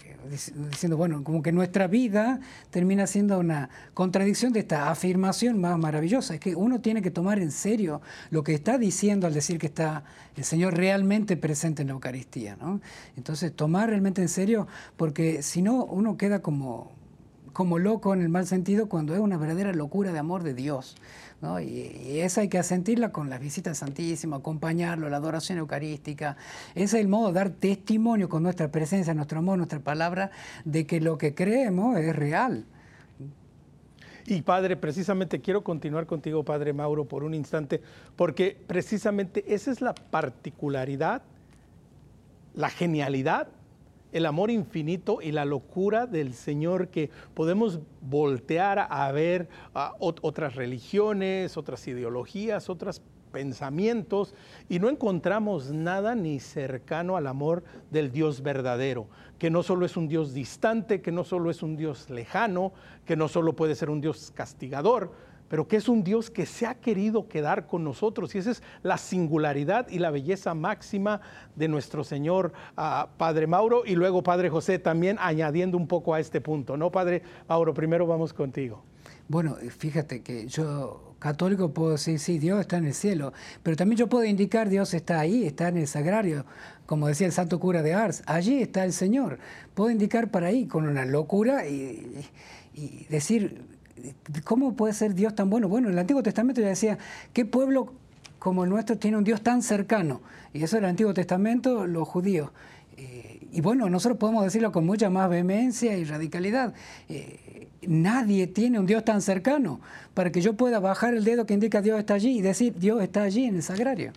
diciendo, 0.71 0.97
bueno, 0.97 1.23
como 1.23 1.43
que 1.43 1.53
nuestra 1.53 1.87
vida 1.87 2.41
termina 2.71 3.07
siendo 3.07 3.39
una 3.39 3.69
contradicción 3.93 4.55
de 4.55 4.61
esta 4.61 4.91
afirmación 4.91 5.61
más 5.61 5.79
maravillosa. 5.79 6.35
Es 6.35 6.41
que 6.41 6.55
uno 6.55 6.81
tiene 6.81 7.03
que 7.03 7.11
tomar 7.11 7.39
en 7.41 7.51
serio 7.51 8.01
lo 8.31 8.43
que 8.43 8.55
está 8.55 8.79
diciendo 8.79 9.27
al 9.27 9.35
decir 9.35 9.59
que 9.59 9.67
está 9.67 10.05
el 10.35 10.45
Señor 10.45 10.75
realmente 10.75 11.37
presente 11.37 11.83
en 11.83 11.89
la 11.89 11.95
Eucaristía. 11.95 12.57
¿no? 12.57 12.81
Entonces, 13.19 13.55
tomar 13.55 13.91
realmente 13.91 14.23
en 14.23 14.29
serio, 14.29 14.67
porque 14.97 15.43
si 15.43 15.61
no, 15.61 15.85
uno 15.85 16.17
queda 16.17 16.41
como 16.41 17.02
como 17.53 17.79
loco 17.79 18.15
en 18.15 18.23
el 18.23 18.29
mal 18.29 18.47
sentido 18.47 18.89
cuando 18.89 19.15
es 19.15 19.21
una 19.21 19.37
verdadera 19.37 19.73
locura 19.73 20.13
de 20.13 20.19
amor 20.19 20.43
de 20.43 20.55
Dios. 20.55 20.97
¿no? 21.41 21.61
Y, 21.61 22.21
esa 22.21 22.43
hay 22.43 22.49
que 22.49 22.63
sentirla 22.63 23.11
con 23.11 23.29
las 23.29 23.41
visitas 23.41 23.79
santísimas, 23.79 24.41
acompañarlo, 24.41 25.09
la 25.11 25.19
adoración 25.19 25.59
eucarística. 25.59 26.37
Ese 26.75 26.85
es 26.85 27.03
el 27.03 27.09
modo 27.09 27.29
de 27.29 27.35
dar 27.35 27.51
testimonio 27.51 28.29
con 28.29 28.43
nuestra 28.43 28.69
presencia, 28.69 29.13
nuestro 29.15 29.41
amor, 29.41 29.59
nuestra 29.59 29.81
palabra, 29.81 30.31
de 30.65 30.87
que 30.87 31.01
lo 31.01 31.19
que 31.19 31.35
creemos 31.35 31.99
es 31.99 32.15
real. 32.15 32.65
Y 34.25 34.43
Padre, 34.43 34.77
precisamente 34.77 35.41
quiero 35.41 35.65
continuar 35.65 36.07
contigo, 36.07 36.45
Padre 36.45 36.73
Mauro, 36.73 37.07
por 37.07 37.25
un 37.25 37.35
instante, 37.35 37.83
porque 38.15 38.57
precisamente 38.67 39.45
esa 39.53 39.73
es 39.73 39.81
la 39.81 39.95
particularidad, 39.95 41.23
la 42.55 42.71
genialidad 42.71 43.49
el 44.13 44.27
amor 44.27 44.51
infinito 44.51 45.21
y 45.23 45.33
la 45.33 45.45
locura 45.45 46.07
del 46.07 46.35
Señor 46.35 46.89
que 46.89 47.11
podemos 47.35 47.81
voltear 48.01 48.87
a 48.91 49.11
ver 49.13 49.49
otras 49.73 50.55
religiones, 50.55 51.57
otras 51.57 51.87
ideologías, 51.89 52.71
otros 52.71 53.03
pensamientos 53.33 54.35
y 54.69 54.79
no 54.79 54.89
encontramos 54.89 55.73
nada 55.73 56.15
ni 56.15 56.39
cercano 56.39 57.17
al 57.17 57.27
amor 57.27 57.65
del 57.91 58.13
Dios 58.13 58.43
verdadero, 58.43 59.09
que 59.39 59.51
no 59.51 59.63
solo 59.63 59.87
es 59.87 59.97
un 59.97 60.07
Dios 60.07 60.35
distante, 60.35 61.01
que 61.01 61.11
no 61.11 61.25
solo 61.25 61.51
es 61.51 61.63
un 61.63 61.77
Dios 61.77 62.11
lejano, 62.11 62.73
que 63.07 63.17
no 63.17 63.29
solo 63.29 63.55
puede 63.55 63.75
ser 63.75 63.91
un 63.91 64.01
Dios 64.01 64.31
castigador, 64.35 65.13
pero 65.53 65.69
que 65.69 65.77
es 65.77 65.87
un 65.87 66.03
Dios 66.03 66.31
que 66.31 66.47
se 66.47 66.65
ha 66.65 66.77
querido 66.77 67.29
quedar 67.29 67.67
con 67.67 67.85
nosotros. 67.85 68.35
Y 68.35 68.39
esa 68.39 68.53
es 68.53 68.63
la 68.83 68.97
singularidad 68.97 69.87
y 69.91 69.99
la 69.99 70.11
belleza 70.11 70.55
máxima 70.55 71.21
de 71.57 71.69
nuestro 71.69 72.05
Señor 72.05 72.55
ah, 72.75 73.11
Padre 73.19 73.47
Mauro 73.47 73.83
y 73.85 73.95
luego 73.95 74.23
Padre 74.23 74.49
José 74.49 74.79
también 74.79 75.19
añadiendo 75.21 75.77
un 75.77 75.87
poco 75.87 76.15
a 76.15 76.21
este 76.21 76.41
punto. 76.41 76.79
¿No, 76.79 76.91
Padre 76.91 77.21
Mauro? 77.51 77.75
Primero 77.75 78.07
vamos 78.07 78.33
contigo. 78.33 78.83
Bueno, 79.29 79.57
fíjate 79.77 80.23
que 80.23 80.47
yo 80.47 81.17
católico 81.19 81.75
puedo 81.75 81.91
decir, 81.93 82.19
sí, 82.19 82.39
Dios 82.39 82.59
está 82.59 82.79
en 82.79 82.87
el 82.87 82.95
cielo, 82.95 83.35
pero 83.63 83.77
también 83.77 83.99
yo 83.99 84.09
puedo 84.09 84.25
indicar 84.25 84.71
Dios 84.71 84.95
está 84.95 85.21
ahí, 85.21 85.45
está 85.45 85.69
en 85.69 85.77
el 85.77 85.87
sagrario, 85.87 86.47
como 86.87 87.09
decía 87.09 87.27
el 87.27 87.33
santo 87.35 87.61
cura 87.61 87.83
de 87.83 87.93
Ars, 87.93 88.23
allí 88.25 88.63
está 88.63 88.87
el 88.87 88.95
Señor. 88.95 89.39
Puedo 89.75 89.91
indicar 89.91 90.31
para 90.31 90.47
ahí 90.47 90.65
con 90.65 90.89
una 90.89 91.05
locura 91.05 91.69
y 91.69 92.25
decir, 93.11 93.72
¿cómo 94.45 94.75
puede 94.75 94.95
ser 94.95 95.15
Dios 95.15 95.35
tan 95.35 95.51
bueno? 95.51 95.69
Bueno, 95.69 95.89
en 95.89 95.95
el 95.95 95.99
Antiguo 95.99 96.23
Testamento 96.23 96.61
ya 96.61 96.69
decía, 96.69 96.99
¿qué 97.33 97.45
pueblo 97.45 97.93
como 98.39 98.65
el 98.65 98.71
nuestro 98.71 98.99
tiene 98.99 99.17
un 99.17 99.25
Dios 99.25 99.43
tan 99.43 99.63
cercano? 99.63 100.21
Y 100.53 100.63
eso 100.63 100.77
en 100.77 100.85
el 100.85 100.91
Antiguo 100.91 101.15
Testamento, 101.15 101.87
los 101.87 102.07
judíos. 102.09 102.51
Eh, 102.97 103.41
y 103.53 103.61
bueno, 103.61 103.89
nosotros 103.89 104.19
podemos 104.19 104.45
decirlo 104.45 104.73
con 104.73 104.87
mucha 104.87 105.11
más 105.11 105.29
vehemencia 105.29 105.97
y 105.97 106.05
radicalidad. 106.05 106.75
Eh, 107.09 107.69
nadie 107.83 108.47
tiene 108.47 108.79
un 108.79 108.87
Dios 108.87 109.05
tan 109.05 109.23
cercano 109.23 109.81
para 110.15 110.31
que 110.31 110.41
yo 110.41 110.55
pueda 110.55 110.81
bajar 110.81 111.15
el 111.15 111.25
dedo 111.25 111.47
que 111.47 111.55
indica 111.55 111.81
Dios 111.81 111.99
está 111.99 112.15
allí 112.15 112.39
y 112.39 112.43
decir 112.43 112.75
Dios 112.77 113.03
está 113.03 113.23
allí 113.23 113.45
en 113.45 113.57
el 113.57 113.63
sagrario. 113.63 114.13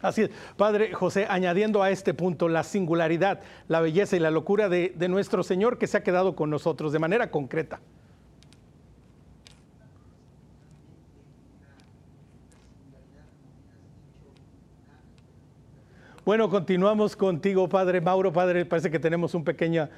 Así 0.00 0.22
es, 0.22 0.30
Padre 0.56 0.92
José, 0.92 1.26
añadiendo 1.28 1.82
a 1.82 1.90
este 1.90 2.14
punto 2.14 2.48
la 2.48 2.62
singularidad, 2.62 3.40
la 3.66 3.80
belleza 3.80 4.14
y 4.14 4.20
la 4.20 4.30
locura 4.30 4.68
de 4.68 5.08
nuestro 5.08 5.42
Señor 5.42 5.78
que 5.78 5.88
se 5.88 5.96
ha 5.96 6.04
quedado 6.04 6.36
con 6.36 6.50
nosotros 6.50 6.92
de 6.92 7.00
manera 7.00 7.32
concreta. 7.32 7.80
Bueno, 16.24 16.50
continuamos 16.50 17.16
contigo, 17.16 17.68
Padre 17.68 18.00
Mauro. 18.00 18.32
Padre, 18.32 18.66
parece 18.66 18.90
que 18.90 18.98
tenemos 18.98 19.34
un 19.34 19.44
pequeña 19.44 19.88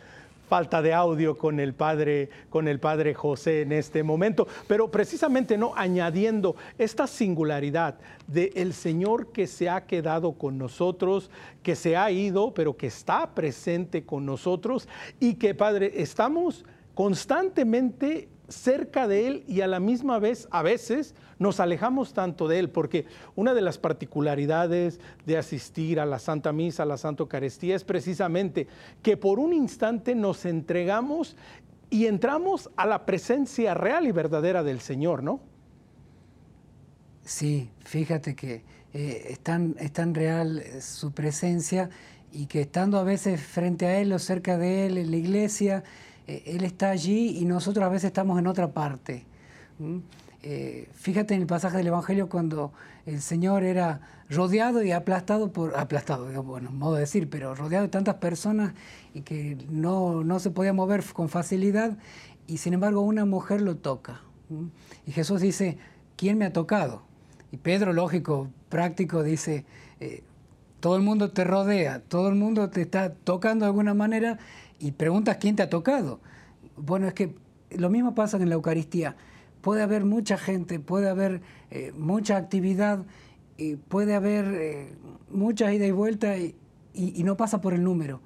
falta 0.48 0.82
de 0.82 0.92
audio 0.92 1.38
con 1.38 1.60
el 1.60 1.74
padre, 1.74 2.28
con 2.50 2.68
el 2.68 2.80
padre 2.80 3.14
José 3.14 3.62
en 3.62 3.72
este 3.72 4.02
momento, 4.02 4.46
pero 4.66 4.90
precisamente 4.90 5.56
no 5.56 5.72
añadiendo 5.76 6.56
esta 6.76 7.06
singularidad 7.06 7.98
del 8.26 8.50
el 8.54 8.74
Señor 8.74 9.32
que 9.32 9.46
se 9.46 9.68
ha 9.68 9.86
quedado 9.86 10.32
con 10.32 10.58
nosotros, 10.58 11.30
que 11.62 11.76
se 11.76 11.96
ha 11.96 12.10
ido, 12.10 12.52
pero 12.52 12.76
que 12.76 12.88
está 12.88 13.32
presente 13.34 14.04
con 14.04 14.26
nosotros 14.26 14.88
y 15.20 15.34
que 15.34 15.54
Padre 15.54 15.92
estamos 15.96 16.64
constantemente 16.94 18.28
cerca 18.50 19.08
de 19.08 19.26
Él 19.26 19.44
y 19.46 19.62
a 19.62 19.66
la 19.66 19.80
misma 19.80 20.18
vez, 20.18 20.48
a 20.50 20.62
veces, 20.62 21.14
nos 21.38 21.60
alejamos 21.60 22.12
tanto 22.12 22.48
de 22.48 22.58
Él, 22.58 22.70
porque 22.70 23.06
una 23.34 23.54
de 23.54 23.62
las 23.62 23.78
particularidades 23.78 25.00
de 25.24 25.38
asistir 25.38 26.00
a 26.00 26.06
la 26.06 26.18
Santa 26.18 26.52
Misa, 26.52 26.82
a 26.82 26.86
la 26.86 26.98
Santa 26.98 27.22
Eucaristía, 27.22 27.76
es 27.76 27.84
precisamente 27.84 28.66
que 29.02 29.16
por 29.16 29.38
un 29.38 29.52
instante 29.52 30.14
nos 30.14 30.44
entregamos 30.44 31.36
y 31.88 32.06
entramos 32.06 32.70
a 32.76 32.86
la 32.86 33.06
presencia 33.06 33.74
real 33.74 34.06
y 34.06 34.12
verdadera 34.12 34.62
del 34.62 34.80
Señor, 34.80 35.22
¿no? 35.22 35.40
Sí, 37.24 37.70
fíjate 37.84 38.34
que 38.34 38.62
eh, 38.92 39.26
es, 39.30 39.40
tan, 39.40 39.76
es 39.78 39.92
tan 39.92 40.14
real 40.14 40.62
su 40.80 41.12
presencia 41.12 41.90
y 42.32 42.46
que 42.46 42.62
estando 42.62 42.98
a 42.98 43.04
veces 43.04 43.40
frente 43.40 43.86
a 43.86 44.00
Él 44.00 44.12
o 44.12 44.18
cerca 44.18 44.58
de 44.58 44.86
Él 44.86 44.98
en 44.98 45.10
la 45.10 45.16
iglesia, 45.16 45.78
eh, 45.78 46.09
él 46.38 46.64
está 46.64 46.90
allí 46.90 47.38
y 47.38 47.44
nosotros 47.44 47.84
a 47.84 47.88
veces 47.88 48.06
estamos 48.06 48.38
en 48.38 48.46
otra 48.46 48.72
parte. 48.72 49.24
Eh, 50.42 50.88
fíjate 50.94 51.34
en 51.34 51.42
el 51.42 51.46
pasaje 51.46 51.76
del 51.76 51.88
Evangelio 51.88 52.28
cuando 52.28 52.72
el 53.04 53.20
Señor 53.20 53.62
era 53.62 54.00
rodeado 54.30 54.82
y 54.82 54.92
aplastado 54.92 55.52
por, 55.52 55.76
aplastado, 55.76 56.42
bueno, 56.42 56.70
modo 56.70 56.94
de 56.94 57.00
decir, 57.00 57.28
pero 57.28 57.54
rodeado 57.54 57.84
de 57.84 57.90
tantas 57.90 58.16
personas 58.16 58.72
y 59.12 59.20
que 59.20 59.58
no, 59.68 60.24
no 60.24 60.38
se 60.38 60.50
podía 60.50 60.72
mover 60.72 61.04
con 61.12 61.28
facilidad 61.28 61.98
y 62.46 62.58
sin 62.58 62.74
embargo 62.74 63.00
una 63.02 63.24
mujer 63.24 63.60
lo 63.60 63.76
toca. 63.76 64.22
Y 65.06 65.12
Jesús 65.12 65.40
dice, 65.40 65.78
¿quién 66.16 66.38
me 66.38 66.46
ha 66.46 66.52
tocado? 66.52 67.02
Y 67.52 67.58
Pedro, 67.58 67.92
lógico, 67.92 68.48
práctico, 68.68 69.22
dice, 69.22 69.64
eh, 70.00 70.22
todo 70.80 70.96
el 70.96 71.02
mundo 71.02 71.30
te 71.30 71.44
rodea, 71.44 72.00
todo 72.00 72.28
el 72.28 72.34
mundo 72.34 72.70
te 72.70 72.82
está 72.82 73.12
tocando 73.12 73.64
de 73.64 73.68
alguna 73.68 73.94
manera 73.94 74.38
y 74.80 74.92
preguntas 74.92 75.36
quién 75.38 75.54
te 75.54 75.62
ha 75.62 75.70
tocado. 75.70 76.20
Bueno, 76.76 77.06
es 77.06 77.14
que 77.14 77.36
lo 77.70 77.90
mismo 77.90 78.14
pasa 78.14 78.36
en 78.38 78.48
la 78.48 78.56
Eucaristía. 78.56 79.16
Puede 79.60 79.82
haber 79.82 80.04
mucha 80.04 80.36
gente, 80.38 80.80
puede 80.80 81.08
haber 81.08 81.42
eh, 81.70 81.92
mucha 81.96 82.36
actividad, 82.36 83.04
y 83.60 83.76
puede 83.76 84.14
haber 84.14 84.46
eh, 84.46 84.94
muchas 85.30 85.74
ida 85.74 85.86
y 85.86 85.90
vuelta 85.90 86.36
y, 86.38 86.54
no 86.94 87.36
pasa 87.36 87.60
por 87.60 87.74
el 87.74 87.84
número. 87.84 88.20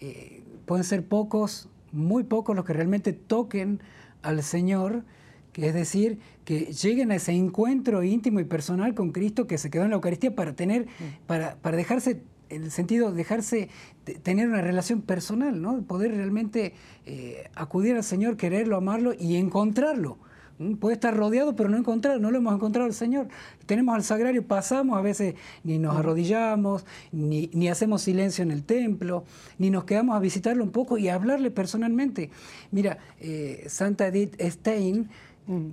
Eh, 0.00 0.42
pueden 0.64 0.82
ser 0.82 1.06
pocos, 1.06 1.68
muy 1.92 2.24
pocos 2.24 2.56
los 2.56 2.64
que 2.64 2.72
realmente 2.72 3.12
toquen 3.12 3.80
al 4.22 4.42
Señor, 4.42 5.04
que 5.52 5.68
es 5.68 5.74
decir, 5.74 6.18
que 6.44 6.72
lleguen 6.72 7.12
a 7.12 7.16
ese 7.16 7.32
encuentro 7.32 8.02
íntimo 8.02 8.40
y 8.40 8.44
personal 8.44 8.94
con 8.94 9.12
Cristo 9.12 9.46
que 9.46 9.58
se 9.58 9.70
quedó 9.70 9.84
en 9.84 9.90
la 9.90 9.96
Eucaristía 9.96 10.34
para 10.34 10.54
tener, 10.54 10.86
mm. 10.86 11.26
para, 11.26 11.56
para 11.56 11.76
dejarse 11.76 12.22
en 12.50 12.64
el 12.64 12.70
sentido 12.70 13.10
de 13.10 13.16
dejarse 13.16 13.68
tener 14.22 14.48
una 14.48 14.62
relación 14.62 15.02
personal, 15.02 15.60
¿no? 15.60 15.82
Poder 15.82 16.12
realmente 16.14 16.74
eh, 17.06 17.48
acudir 17.54 17.96
al 17.96 18.04
Señor, 18.04 18.36
quererlo, 18.36 18.76
amarlo 18.76 19.12
y 19.18 19.36
encontrarlo. 19.36 20.18
Puede 20.80 20.94
estar 20.94 21.16
rodeado, 21.16 21.54
pero 21.54 21.68
no 21.68 21.76
encontrar, 21.76 22.20
no 22.20 22.32
lo 22.32 22.38
hemos 22.38 22.52
encontrado 22.52 22.86
al 22.86 22.94
Señor. 22.94 23.28
Tenemos 23.66 23.94
al 23.94 24.02
sagrario, 24.02 24.44
pasamos, 24.44 24.98
a 24.98 25.00
veces 25.00 25.36
ni 25.62 25.78
nos 25.78 25.96
arrodillamos, 25.96 26.84
ni, 27.12 27.68
hacemos 27.68 28.02
silencio 28.02 28.42
en 28.42 28.50
el 28.50 28.64
templo, 28.64 29.24
ni 29.58 29.70
nos 29.70 29.84
quedamos 29.84 30.16
a 30.16 30.18
visitarlo 30.18 30.64
un 30.64 30.72
poco 30.72 30.98
y 30.98 31.08
a 31.08 31.14
hablarle 31.14 31.52
personalmente. 31.52 32.30
Mira, 32.72 32.98
eh, 33.20 33.66
Santa 33.68 34.08
Edith 34.08 34.34
Stein, 34.40 35.08
mm, 35.46 35.68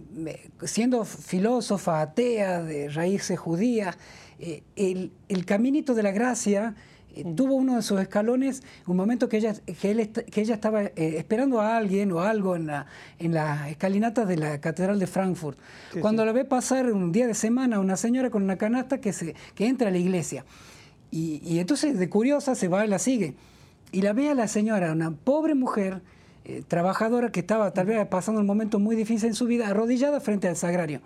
siendo 0.66 1.04
filósofa 1.04 2.02
atea 2.02 2.62
de 2.62 2.90
raíces 2.90 3.40
judías, 3.40 3.98
eh, 4.40 4.64
el, 4.76 5.12
el, 5.30 5.46
caminito 5.46 5.94
de 5.94 6.04
la 6.04 6.12
gracia 6.12 6.76
eh, 7.16 7.24
tuvo 7.36 7.56
uno 7.56 7.78
de 7.78 7.82
sus 7.82 8.00
escalones, 8.02 8.64
un 8.86 8.98
momento 8.98 9.30
que 9.30 9.38
ella, 9.38 9.54
que 9.66 10.10
que 10.32 10.42
ella 10.42 10.56
estaba 10.56 10.84
eh, 10.84 10.92
esperando 10.96 11.62
a 11.62 11.78
alguien 11.78 12.12
o 12.12 12.20
algo 12.20 12.56
en 12.56 12.68
la, 12.68 12.86
en 13.18 13.34
la 13.34 13.70
escalinata 13.70 14.26
de 14.26 14.38
la 14.38 14.60
Catedral 14.60 15.00
de 15.00 15.08
Frankfurt. 15.08 15.58
Cuando 16.02 16.26
la 16.26 16.34
ve 16.34 16.44
pasar 16.44 16.92
un 16.92 17.12
día 17.14 17.28
de 17.28 17.34
semana 17.34 17.80
una 17.80 17.96
señora 17.96 18.30
con 18.30 18.44
una 18.44 18.58
canasta 18.58 19.00
que, 19.00 19.14
se, 19.14 19.36
que 19.56 19.68
entra 19.68 19.88
a 19.88 19.92
la 19.92 19.98
iglesia. 19.98 20.44
Y, 21.12 21.42
y 21.46 21.60
entonces 21.60 21.98
de 21.98 22.10
curiosa 22.10 22.56
se 22.56 22.68
va 22.68 22.86
y 22.86 22.90
la 22.90 23.00
sigue. 23.00 23.36
Y 23.94 24.02
la 24.02 24.12
ve 24.12 24.30
a 24.30 24.36
la 24.36 24.50
señora, 24.50 24.92
una 24.92 25.12
pobre 25.12 25.56
mujer, 25.56 26.02
trabajadora 26.68 27.32
que 27.32 27.40
estaba 27.40 27.72
tal 27.72 27.88
vez 27.88 28.06
pasando 28.08 28.40
un 28.40 28.46
momento 28.46 28.78
muy 28.78 28.96
difícil 28.96 29.30
en 29.30 29.36
su 29.36 29.46
vida, 29.46 29.68
arrodillada 29.68 30.20
frente 30.20 30.48
al 30.48 30.56
sagrario. 30.56 31.02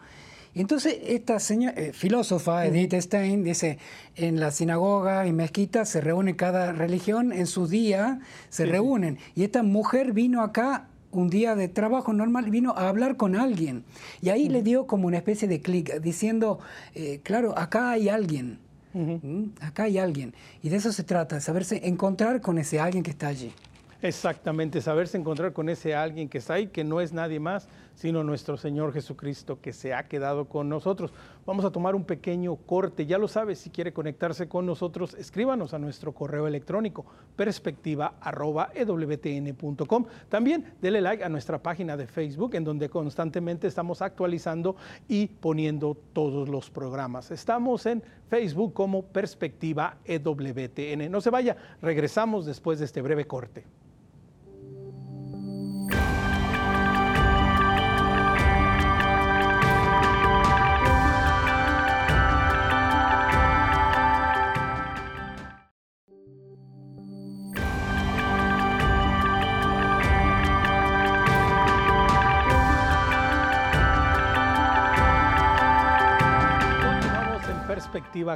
Entonces, 0.56 0.98
esta 1.04 1.40
señora, 1.40 1.74
eh, 1.78 1.94
filósofa, 1.94 2.66
Edith 2.66 2.94
Stein, 2.96 3.44
dice, 3.44 3.78
en 4.16 4.40
la 4.40 4.52
sinagoga 4.52 5.28
y 5.28 5.32
mezquita 5.32 5.86
se 5.86 6.02
reúne 6.02 6.36
cada 6.36 6.72
religión, 6.72 7.32
en 7.32 7.46
su 7.46 7.68
día 7.68 8.20
se 8.50 8.66
reúnen. 8.66 9.20
Y 9.36 9.44
esta 9.44 9.64
mujer 9.64 10.12
vino 10.14 10.42
acá 10.42 10.88
un 11.12 11.30
día 11.30 11.56
de 11.56 11.68
trabajo 11.68 12.14
normal, 12.14 12.50
vino 12.50 12.72
a 12.72 12.90
hablar 12.90 13.18
con 13.18 13.36
alguien. 13.36 13.84
Y 14.22 14.30
ahí 14.30 14.50
le 14.50 14.62
dio 14.62 14.88
como 14.88 15.08
una 15.08 15.18
especie 15.18 15.48
de 15.48 15.62
clic, 15.62 16.02
diciendo, 16.02 16.60
eh, 16.96 17.20
claro, 17.24 17.58
acá 17.58 17.92
hay 17.92 18.10
alguien. 18.10 18.60
¿Mm? 18.94 19.52
Acá 19.62 19.84
hay 19.84 20.00
alguien. 20.00 20.34
Y 20.64 20.70
de 20.70 20.78
eso 20.78 20.92
se 20.92 21.04
trata, 21.04 21.40
saberse 21.42 21.88
encontrar 21.88 22.42
con 22.42 22.58
ese 22.58 22.80
alguien 22.80 23.04
que 23.04 23.12
está 23.12 23.28
allí. 23.28 23.54
Exactamente, 24.02 24.82
saberse 24.82 25.18
encontrar 25.18 25.52
con 25.52 25.68
ese 25.68 25.94
alguien 25.94 26.30
que 26.30 26.38
está 26.38 26.54
ahí, 26.56 26.68
que 26.68 26.84
no 26.84 27.02
es 27.02 27.12
nadie 27.12 27.40
más, 27.40 27.68
sino 28.00 28.24
nuestro 28.24 28.56
Señor 28.56 28.94
Jesucristo 28.94 29.60
que 29.60 29.74
se 29.74 29.94
ha 29.94 30.08
quedado 30.08 30.46
con 30.46 30.70
nosotros. 30.70 31.12
Vamos 31.46 31.66
a 31.66 31.72
tomar 31.72 31.96
un 31.96 32.06
pequeño 32.06 32.56
corte. 32.56 33.06
Ya 33.06 33.18
lo 33.18 33.28
sabe, 33.28 33.56
si 33.56 33.72
quiere 33.72 33.92
conectarse 33.92 34.48
con 34.48 34.66
nosotros, 34.66 35.16
escríbanos 35.16 35.74
a 35.74 35.80
nuestro 35.80 36.14
correo 36.14 36.48
electrónico 36.48 37.06
perspectiva.ewtn.com. 37.36 40.06
También 40.30 40.76
dele 40.82 41.02
like 41.02 41.26
a 41.26 41.30
nuestra 41.30 41.62
página 41.62 41.98
de 41.98 42.08
Facebook, 42.08 42.56
en 42.56 42.64
donde 42.64 42.88
constantemente 42.88 43.68
estamos 43.68 44.02
actualizando 44.02 44.78
y 45.10 45.28
poniendo 45.28 45.98
todos 46.14 46.48
los 46.48 46.70
programas. 46.70 47.32
Estamos 47.32 47.86
en 47.86 48.02
Facebook 48.30 48.74
como 48.74 49.04
Perspectiva 49.04 49.98
EWTN. 50.06 51.12
No 51.12 51.20
se 51.20 51.32
vaya, 51.32 51.58
regresamos 51.82 52.46
después 52.46 52.80
de 52.80 52.86
este 52.86 53.02
breve 53.02 53.28
corte. 53.28 53.66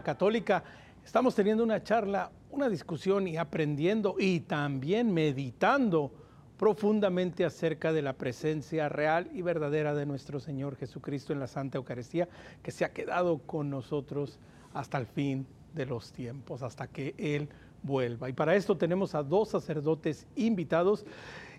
Católica. 0.03 0.63
Estamos 1.03 1.33
teniendo 1.33 1.63
una 1.63 1.81
charla, 1.81 2.31
una 2.51 2.69
discusión 2.69 3.27
y 3.27 3.37
aprendiendo 3.37 4.15
y 4.19 4.41
también 4.41 5.13
meditando 5.13 6.11
profundamente 6.57 7.43
acerca 7.45 7.91
de 7.91 8.01
la 8.01 8.13
presencia 8.13 8.87
real 8.87 9.29
y 9.33 9.41
verdadera 9.41 9.93
de 9.95 10.05
nuestro 10.05 10.39
Señor 10.39 10.75
Jesucristo 10.75 11.33
en 11.33 11.39
la 11.39 11.47
Santa 11.47 11.77
Eucaristía, 11.77 12.29
que 12.61 12.71
se 12.71 12.85
ha 12.85 12.93
quedado 12.93 13.39
con 13.39 13.69
nosotros 13.69 14.39
hasta 14.73 14.97
el 14.97 15.07
fin 15.07 15.47
de 15.73 15.85
los 15.85 16.11
tiempos, 16.11 16.61
hasta 16.61 16.87
que 16.87 17.15
Él 17.17 17.49
vuelva. 17.81 18.29
Y 18.29 18.33
para 18.33 18.55
esto 18.55 18.77
tenemos 18.77 19.15
a 19.15 19.23
dos 19.23 19.49
sacerdotes 19.49 20.27
invitados 20.35 21.05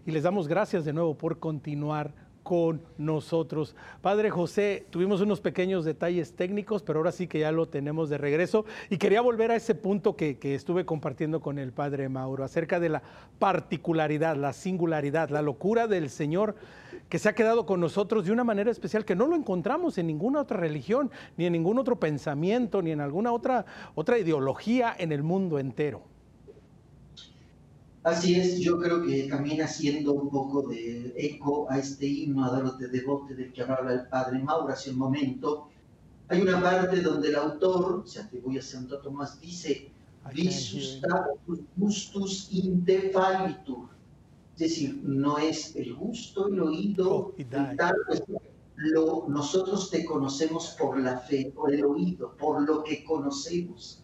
y 0.06 0.10
les 0.10 0.22
damos 0.22 0.48
gracias 0.48 0.84
de 0.84 0.92
nuevo 0.92 1.16
por 1.16 1.38
continuar 1.38 2.14
con 2.44 2.82
nosotros. 2.98 3.74
Padre 4.02 4.30
José, 4.30 4.86
tuvimos 4.90 5.20
unos 5.22 5.40
pequeños 5.40 5.84
detalles 5.84 6.36
técnicos, 6.36 6.82
pero 6.82 7.00
ahora 7.00 7.10
sí 7.10 7.26
que 7.26 7.40
ya 7.40 7.50
lo 7.50 7.66
tenemos 7.66 8.10
de 8.10 8.18
regreso. 8.18 8.66
Y 8.90 8.98
quería 8.98 9.22
volver 9.22 9.50
a 9.50 9.56
ese 9.56 9.74
punto 9.74 10.14
que, 10.14 10.38
estuve 10.54 10.84
compartiendo 10.84 11.40
con 11.40 11.58
el 11.58 11.72
Padre 11.72 12.08
Mauro, 12.08 12.44
acerca 12.44 12.78
de 12.78 12.90
la 12.90 13.02
particularidad, 13.38 14.36
la 14.36 14.52
singularidad, 14.52 15.30
la 15.30 15.42
locura 15.42 15.88
del 15.88 16.10
Señor 16.10 16.54
que 17.08 17.18
se 17.18 17.28
ha 17.28 17.34
quedado 17.34 17.66
con 17.66 17.80
nosotros 17.80 18.24
de 18.24 18.32
una 18.32 18.44
manera 18.44 18.70
especial 18.70 19.04
que 19.04 19.16
no 19.16 19.26
lo 19.26 19.34
encontramos 19.34 19.98
en 19.98 20.06
ninguna 20.06 20.40
otra 20.40 20.58
religión, 20.58 21.10
ni 21.36 21.46
en 21.46 21.52
ningún 21.52 21.78
otro 21.78 21.98
pensamiento, 21.98 22.82
ni 22.82 22.92
en 22.92 23.00
alguna 23.00 23.32
otra, 23.32 23.64
otra 23.94 24.18
ideología 24.18 24.94
en 24.96 25.12
el 25.12 25.22
mundo 25.22 25.58
entero. 25.58 26.13
Así 28.04 28.34
es, 28.34 28.60
yo 28.60 28.78
creo 28.78 29.02
que 29.02 29.28
también 29.30 29.62
haciendo 29.62 30.12
un 30.12 30.28
poco 30.28 30.68
de 30.68 31.14
eco 31.16 31.66
a 31.70 31.78
este 31.78 32.06
himno 32.06 32.44
a 32.44 32.76
de 32.78 32.88
devote 32.88 33.34
del 33.34 33.50
que 33.50 33.62
hablaba 33.62 33.94
el 33.94 34.06
padre 34.08 34.40
Mauro 34.40 34.70
hace 34.70 34.90
un 34.90 34.98
momento, 34.98 35.70
hay 36.28 36.42
una 36.42 36.60
parte 36.60 37.00
donde 37.00 37.28
el 37.28 37.36
autor, 37.36 38.02
se 38.06 38.20
atribuye 38.20 38.58
a 38.58 38.62
Santo 38.62 39.00
Tomás, 39.00 39.40
dice, 39.40 39.90
Visus 40.34 41.00
gustus 41.76 42.50
Es 42.50 44.58
decir, 44.58 45.00
no 45.02 45.38
es 45.38 45.74
el 45.74 45.94
gusto, 45.94 46.48
el 46.48 46.60
oído, 46.60 47.10
oh, 47.10 47.34
tal, 47.76 47.94
lo, 48.76 49.26
nosotros 49.28 49.90
te 49.90 50.04
conocemos 50.04 50.76
por 50.78 50.98
la 50.98 51.18
fe, 51.18 51.52
por 51.54 51.72
el 51.72 51.84
oído, 51.84 52.36
por 52.36 52.62
lo 52.62 52.84
que 52.84 53.04
conocemos. 53.04 54.02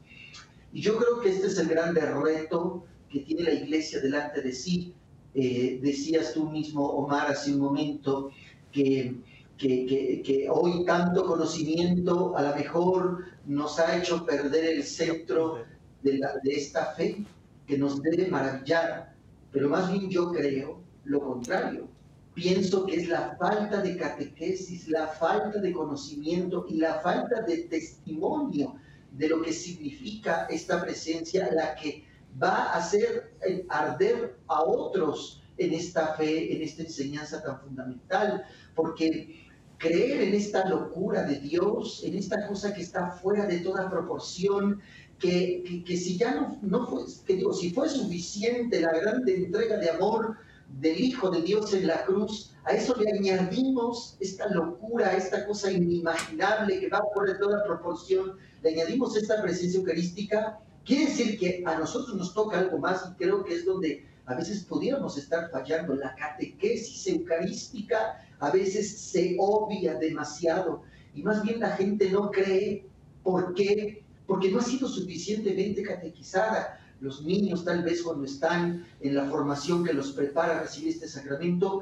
Y 0.72 0.80
yo 0.80 0.96
creo 0.96 1.20
que 1.20 1.30
este 1.30 1.48
es 1.48 1.58
el 1.58 1.68
grande 1.68 2.00
reto 2.00 2.84
que 3.10 3.20
tiene 3.20 3.42
la 3.42 3.52
iglesia 3.52 4.00
delante 4.00 4.40
de 4.40 4.52
sí. 4.52 4.94
Eh, 5.34 5.78
decías 5.82 6.32
tú 6.34 6.48
mismo, 6.50 6.84
Omar, 6.84 7.30
hace 7.30 7.52
un 7.52 7.60
momento, 7.60 8.30
que, 8.72 9.16
que, 9.58 10.22
que, 10.24 10.48
hoy 10.50 10.84
tanto 10.84 11.24
conocimiento 11.24 12.36
a 12.36 12.42
lo 12.42 12.56
mejor 12.56 13.24
nos 13.46 13.78
ha 13.78 13.96
hecho 13.96 14.24
perder 14.24 14.64
el 14.76 14.84
centro 14.84 15.64
de, 16.02 16.20
de 16.42 16.52
esta 16.52 16.86
fe 16.94 17.24
que 17.66 17.78
nos 17.78 18.02
debe 18.02 18.28
maravillar. 18.28 19.14
Pero 19.52 19.68
más 19.68 19.90
bien 19.92 20.08
yo 20.08 20.32
creo 20.32 20.80
lo 21.04 21.20
contrario 21.20 21.88
pienso 22.34 22.86
que 22.86 22.96
es 22.96 23.08
la 23.08 23.36
falta 23.38 23.82
de 23.82 23.96
catequesis, 23.96 24.88
la 24.88 25.08
falta 25.08 25.60
de 25.60 25.72
conocimiento 25.72 26.66
y 26.68 26.76
la 26.76 27.00
falta 27.00 27.42
de 27.42 27.64
testimonio 27.64 28.76
de 29.12 29.28
lo 29.28 29.42
que 29.42 29.52
significa 29.52 30.46
esta 30.48 30.80
presencia 30.80 31.50
la 31.52 31.74
que 31.74 32.04
va 32.40 32.72
a 32.72 32.76
hacer 32.76 33.34
arder 33.68 34.38
a 34.48 34.62
otros 34.62 35.42
en 35.58 35.74
esta 35.74 36.14
fe, 36.14 36.54
en 36.56 36.62
esta 36.62 36.82
enseñanza 36.82 37.42
tan 37.42 37.60
fundamental, 37.60 38.44
porque 38.74 39.46
creer 39.78 40.22
en 40.22 40.34
esta 40.34 40.68
locura 40.68 41.22
de 41.24 41.40
Dios, 41.40 42.02
en 42.04 42.16
esta 42.16 42.46
cosa 42.48 42.72
que 42.74 42.82
está 42.82 43.10
fuera 43.10 43.46
de 43.46 43.58
toda 43.60 43.90
proporción, 43.90 44.80
que, 45.18 45.82
que, 45.86 45.96
si 45.96 46.16
ya 46.16 46.34
no, 46.34 46.58
no 46.62 46.86
fue, 46.86 47.02
que 47.26 47.36
digo, 47.36 47.52
si 47.52 47.70
fue 47.70 47.88
suficiente 47.88 48.80
la 48.80 48.92
grande 48.92 49.36
entrega 49.36 49.76
de 49.76 49.90
amor, 49.90 50.36
del 50.78 51.00
Hijo 51.00 51.30
de 51.30 51.42
Dios 51.42 51.74
en 51.74 51.86
la 51.86 52.04
cruz, 52.04 52.54
a 52.64 52.72
eso 52.72 52.94
le 52.94 53.10
añadimos 53.10 54.16
esta 54.20 54.48
locura, 54.48 55.16
esta 55.16 55.46
cosa 55.46 55.70
inimaginable 55.70 56.78
que 56.78 56.88
va 56.88 57.00
por 57.14 57.38
toda 57.38 57.64
proporción, 57.64 58.36
le 58.62 58.70
añadimos 58.70 59.16
esta 59.16 59.42
presencia 59.42 59.80
eucarística, 59.80 60.60
quiere 60.84 61.06
decir 61.06 61.38
que 61.38 61.62
a 61.66 61.78
nosotros 61.78 62.16
nos 62.16 62.34
toca 62.34 62.58
algo 62.58 62.78
más 62.78 63.10
y 63.10 63.14
creo 63.14 63.44
que 63.44 63.54
es 63.54 63.64
donde 63.64 64.06
a 64.26 64.34
veces 64.34 64.64
podríamos 64.64 65.18
estar 65.18 65.50
fallando. 65.50 65.94
La 65.94 66.14
catequesis 66.14 67.06
eucarística 67.08 68.24
a 68.38 68.50
veces 68.50 68.98
se 68.98 69.36
obvia 69.38 69.94
demasiado 69.94 70.82
y 71.14 71.22
más 71.22 71.42
bien 71.42 71.60
la 71.60 71.70
gente 71.70 72.10
no 72.10 72.30
cree. 72.30 72.86
¿Por 73.22 73.54
qué? 73.54 74.02
Porque 74.26 74.50
no 74.50 74.60
ha 74.60 74.62
sido 74.62 74.88
suficientemente 74.88 75.82
catequizada 75.82 76.80
los 77.00 77.22
niños 77.24 77.64
tal 77.64 77.82
vez 77.82 78.02
cuando 78.02 78.24
están 78.24 78.86
en 79.00 79.14
la 79.14 79.24
formación 79.24 79.84
que 79.84 79.92
los 79.92 80.12
prepara 80.12 80.58
a 80.58 80.62
recibir 80.62 80.90
este 80.90 81.08
sacramento, 81.08 81.80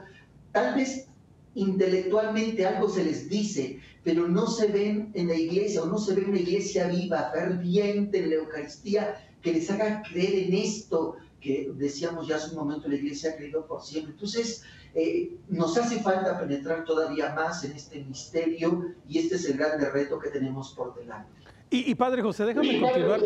tal 0.52 0.74
vez 0.74 1.08
intelectualmente 1.54 2.64
algo 2.66 2.88
se 2.88 3.04
les 3.04 3.28
dice, 3.28 3.80
pero 4.08 4.26
no 4.26 4.46
se 4.46 4.68
ven 4.68 5.10
en 5.12 5.28
la 5.28 5.34
iglesia 5.34 5.82
o 5.82 5.86
no 5.86 5.98
se 5.98 6.14
ve 6.14 6.24
una 6.24 6.38
iglesia 6.38 6.88
viva, 6.88 7.30
ferviente 7.30 8.24
en 8.24 8.30
la 8.30 8.36
Eucaristía, 8.36 9.22
que 9.42 9.52
les 9.52 9.70
haga 9.70 10.02
creer 10.02 10.46
en 10.46 10.54
esto 10.54 11.16
que 11.38 11.70
decíamos 11.74 12.26
ya 12.26 12.36
hace 12.36 12.52
un 12.52 12.56
momento, 12.56 12.88
la 12.88 12.94
iglesia 12.94 13.32
ha 13.32 13.36
creído 13.36 13.66
por 13.66 13.82
siempre. 13.82 14.14
Entonces, 14.14 14.64
eh, 14.94 15.36
nos 15.50 15.76
hace 15.76 16.00
falta 16.00 16.40
penetrar 16.40 16.86
todavía 16.86 17.34
más 17.34 17.62
en 17.64 17.72
este 17.72 18.02
misterio 18.02 18.94
y 19.06 19.18
este 19.18 19.34
es 19.34 19.44
el 19.44 19.58
grande 19.58 19.90
reto 19.90 20.18
que 20.18 20.30
tenemos 20.30 20.72
por 20.72 20.94
delante. 20.94 21.30
Y, 21.68 21.94
Padre 21.94 22.22
José, 22.22 22.46
déjame 22.46 22.80
continuar 22.80 23.20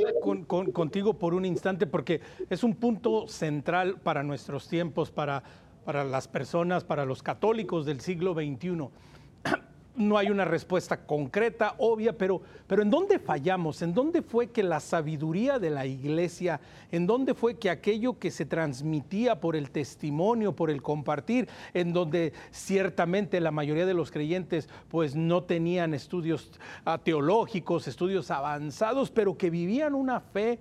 contigo 0.73 1.15
por 1.15 1.33
un 1.33 1.45
instante 1.45 1.87
porque 1.87 2.21
es 2.51 2.65
un 2.65 2.75
punto 2.75 3.29
central 3.29 4.01
para 4.01 4.25
nuestros 4.25 4.67
tiempos, 4.67 5.13
para, 5.13 5.45
para 5.85 6.03
las 6.03 6.27
personas, 6.27 6.83
para 6.83 7.05
los 7.05 7.23
católicos 7.23 7.87
del 7.87 8.01
siglo 8.01 8.35
XXI 8.35 8.89
no 9.95 10.17
hay 10.17 10.31
una 10.31 10.45
respuesta 10.45 11.05
concreta, 11.05 11.75
obvia, 11.79 12.17
pero, 12.17 12.41
pero 12.67 12.83
¿en 12.83 12.91
dónde 12.91 13.19
fallamos? 13.19 13.83
¿En 13.83 13.93
dónde 13.93 14.23
fue 14.23 14.51
que 14.51 14.63
la 14.63 14.81
sabiduría 14.81 15.59
de 15.59 15.71
la 15.71 15.85
iglesia, 15.85 16.61
en 16.91 17.07
dónde 17.07 17.35
fue 17.35 17.59
que 17.59 17.69
aquello 17.69 18.19
que 18.19 18.31
se 18.31 18.47
transmitía 18.47 19.41
por 19.41 19.55
el 19.55 19.71
testimonio, 19.71 20.57
por 20.57 20.71
el 20.71 20.81
compartir, 20.81 21.49
en 21.75 21.93
donde 21.93 22.33
ciertamente 22.51 23.41
la 23.41 23.51
mayoría 23.51 23.87
de 23.87 23.95
los 23.95 24.11
creyentes 24.11 24.69
pues 24.89 25.15
no 25.15 25.43
tenían 25.43 25.93
estudios 25.93 26.53
ah, 26.85 26.99
teológicos, 26.99 27.87
estudios 27.87 28.31
avanzados, 28.31 29.11
pero 29.11 29.37
que 29.37 29.51
vivían 29.51 29.95
una 29.95 30.21
fe 30.21 30.59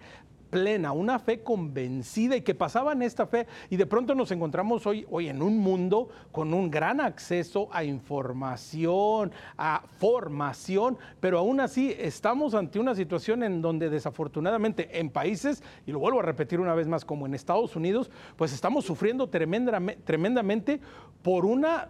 plena, 0.51 0.91
una 0.91 1.17
fe 1.17 1.41
convencida 1.41 2.35
y 2.35 2.41
que 2.41 2.53
pasaban 2.53 3.01
esta 3.01 3.25
fe 3.25 3.47
y 3.69 3.77
de 3.77 3.87
pronto 3.87 4.13
nos 4.13 4.29
encontramos 4.31 4.85
hoy, 4.85 5.07
hoy 5.09 5.29
en 5.29 5.41
un 5.41 5.57
mundo 5.57 6.09
con 6.31 6.53
un 6.53 6.69
gran 6.69 7.01
acceso 7.01 7.69
a 7.71 7.83
información, 7.83 9.31
a 9.57 9.83
formación, 9.97 10.97
pero 11.19 11.39
aún 11.39 11.59
así 11.61 11.95
estamos 11.97 12.53
ante 12.53 12.77
una 12.77 12.93
situación 12.93 13.41
en 13.41 13.61
donde 13.61 13.89
desafortunadamente 13.89 14.99
en 14.99 15.09
países, 15.09 15.63
y 15.87 15.91
lo 15.91 15.99
vuelvo 15.99 16.19
a 16.19 16.23
repetir 16.23 16.59
una 16.59 16.75
vez 16.75 16.87
más, 16.87 17.05
como 17.05 17.25
en 17.25 17.33
Estados 17.33 17.75
Unidos, 17.75 18.11
pues 18.35 18.53
estamos 18.53 18.85
sufriendo 18.85 19.29
tremendamente, 19.29 20.03
tremendamente 20.03 20.81
por 21.23 21.45
una 21.45 21.89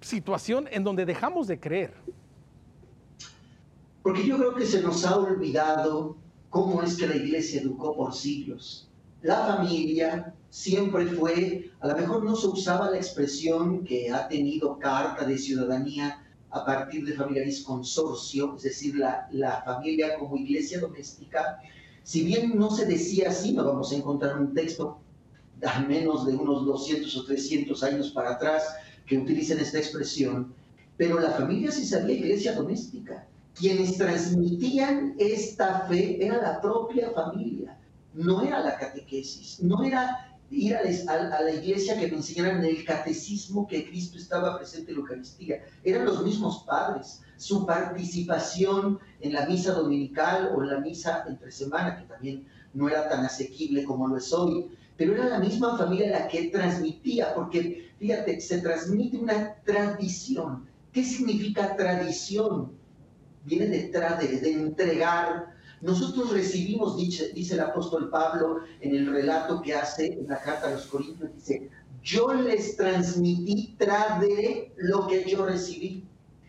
situación 0.00 0.66
en 0.70 0.82
donde 0.82 1.04
dejamos 1.04 1.46
de 1.46 1.60
creer. 1.60 1.92
Porque 4.02 4.26
yo 4.26 4.38
creo 4.38 4.54
que 4.54 4.64
se 4.64 4.82
nos 4.82 5.04
ha 5.04 5.16
olvidado 5.16 6.16
cómo 6.50 6.82
es 6.82 6.96
que 6.96 7.06
la 7.06 7.16
iglesia 7.16 7.62
educó 7.62 7.96
por 7.96 8.14
siglos. 8.14 8.88
La 9.22 9.46
familia 9.46 10.34
siempre 10.50 11.06
fue, 11.06 11.70
a 11.80 11.88
lo 11.88 11.96
mejor 11.96 12.24
no 12.24 12.34
se 12.34 12.48
usaba 12.48 12.90
la 12.90 12.96
expresión 12.96 13.84
que 13.84 14.10
ha 14.10 14.28
tenido 14.28 14.78
carta 14.78 15.24
de 15.24 15.38
ciudadanía 15.38 16.26
a 16.50 16.64
partir 16.64 17.06
de 17.06 17.12
familiaris 17.12 17.62
consorcio, 17.62 18.56
es 18.56 18.62
decir, 18.62 18.96
la, 18.96 19.28
la 19.30 19.62
familia 19.62 20.18
como 20.18 20.36
iglesia 20.36 20.80
doméstica. 20.80 21.60
Si 22.02 22.24
bien 22.24 22.58
no 22.58 22.70
se 22.70 22.86
decía 22.86 23.28
así, 23.28 23.52
no 23.52 23.64
vamos 23.64 23.92
a 23.92 23.96
encontrar 23.96 24.40
un 24.40 24.52
texto 24.52 24.98
a 25.64 25.80
menos 25.80 26.26
de 26.26 26.34
unos 26.34 26.64
200 26.66 27.16
o 27.16 27.24
300 27.24 27.82
años 27.84 28.10
para 28.10 28.32
atrás 28.32 28.64
que 29.06 29.18
utilicen 29.18 29.60
esta 29.60 29.78
expresión, 29.78 30.52
pero 30.96 31.20
la 31.20 31.30
familia 31.30 31.70
sí 31.70 31.86
sabía 31.86 32.16
iglesia 32.16 32.54
doméstica 32.54 33.26
quienes 33.54 33.98
transmitían 33.98 35.14
esta 35.18 35.80
fe 35.88 36.24
era 36.24 36.40
la 36.40 36.60
propia 36.60 37.10
familia, 37.10 37.78
no 38.14 38.42
era 38.42 38.60
la 38.60 38.76
catequesis, 38.76 39.60
no 39.60 39.82
era 39.84 40.26
ir 40.50 40.74
a, 40.74 40.82
la 40.82 41.52
iglesia 41.52 41.98
que 41.98 42.08
me 42.08 42.16
enseñaran 42.16 42.64
el 42.64 42.84
catecismo 42.84 43.68
que 43.68 43.88
Cristo 43.88 44.18
estaba 44.18 44.58
presente 44.58 44.90
en 44.90 44.96
la 44.96 45.02
Eucaristía, 45.02 45.64
eran 45.84 46.06
los 46.06 46.24
mismos 46.24 46.64
padres, 46.66 47.22
su 47.36 47.64
participación 47.64 48.98
en 49.20 49.32
la 49.32 49.46
misa 49.46 49.72
dominical 49.72 50.52
o 50.54 50.62
en 50.62 50.70
la 50.70 50.80
misa 50.80 51.24
entre 51.28 51.52
semana, 51.52 51.96
que 51.96 52.04
también 52.04 52.46
no 52.74 52.88
era 52.88 53.08
tan 53.08 53.24
asequible 53.24 53.84
como 53.84 54.08
lo 54.08 54.16
es 54.16 54.32
hoy, 54.32 54.66
pero 54.96 55.14
era 55.14 55.28
la 55.28 55.38
misma 55.38 55.78
familia 55.78 56.10
la 56.10 56.28
que 56.28 56.48
transmitía, 56.48 57.34
porque 57.34 57.90
fíjate, 57.98 58.40
se 58.40 58.60
transmite 58.60 59.16
una 59.16 59.54
tradición. 59.64 60.66
¿Qué 60.92 61.04
significa 61.04 61.76
tradición? 61.76 62.72
Viene 63.44 63.66
detrás 63.66 64.18
de, 64.20 64.52
entregar. 64.52 65.54
Nosotros 65.80 66.32
recibimos, 66.32 66.96
dice, 66.96 67.32
dice 67.32 67.54
el 67.54 67.60
apóstol 67.60 68.10
Pablo 68.10 68.60
en 68.80 68.94
el 68.94 69.10
relato 69.10 69.62
que 69.62 69.74
hace 69.74 70.06
en 70.06 70.28
la 70.28 70.40
carta 70.40 70.68
a 70.68 70.72
los 70.72 70.86
Corintios, 70.86 71.30
dice, 71.34 71.70
yo 72.02 72.32
les 72.32 72.76
transmití, 72.76 73.74
trade 73.78 74.72
lo 74.76 75.06
que 75.06 75.24
yo 75.28 75.46
recibí. 75.46 76.06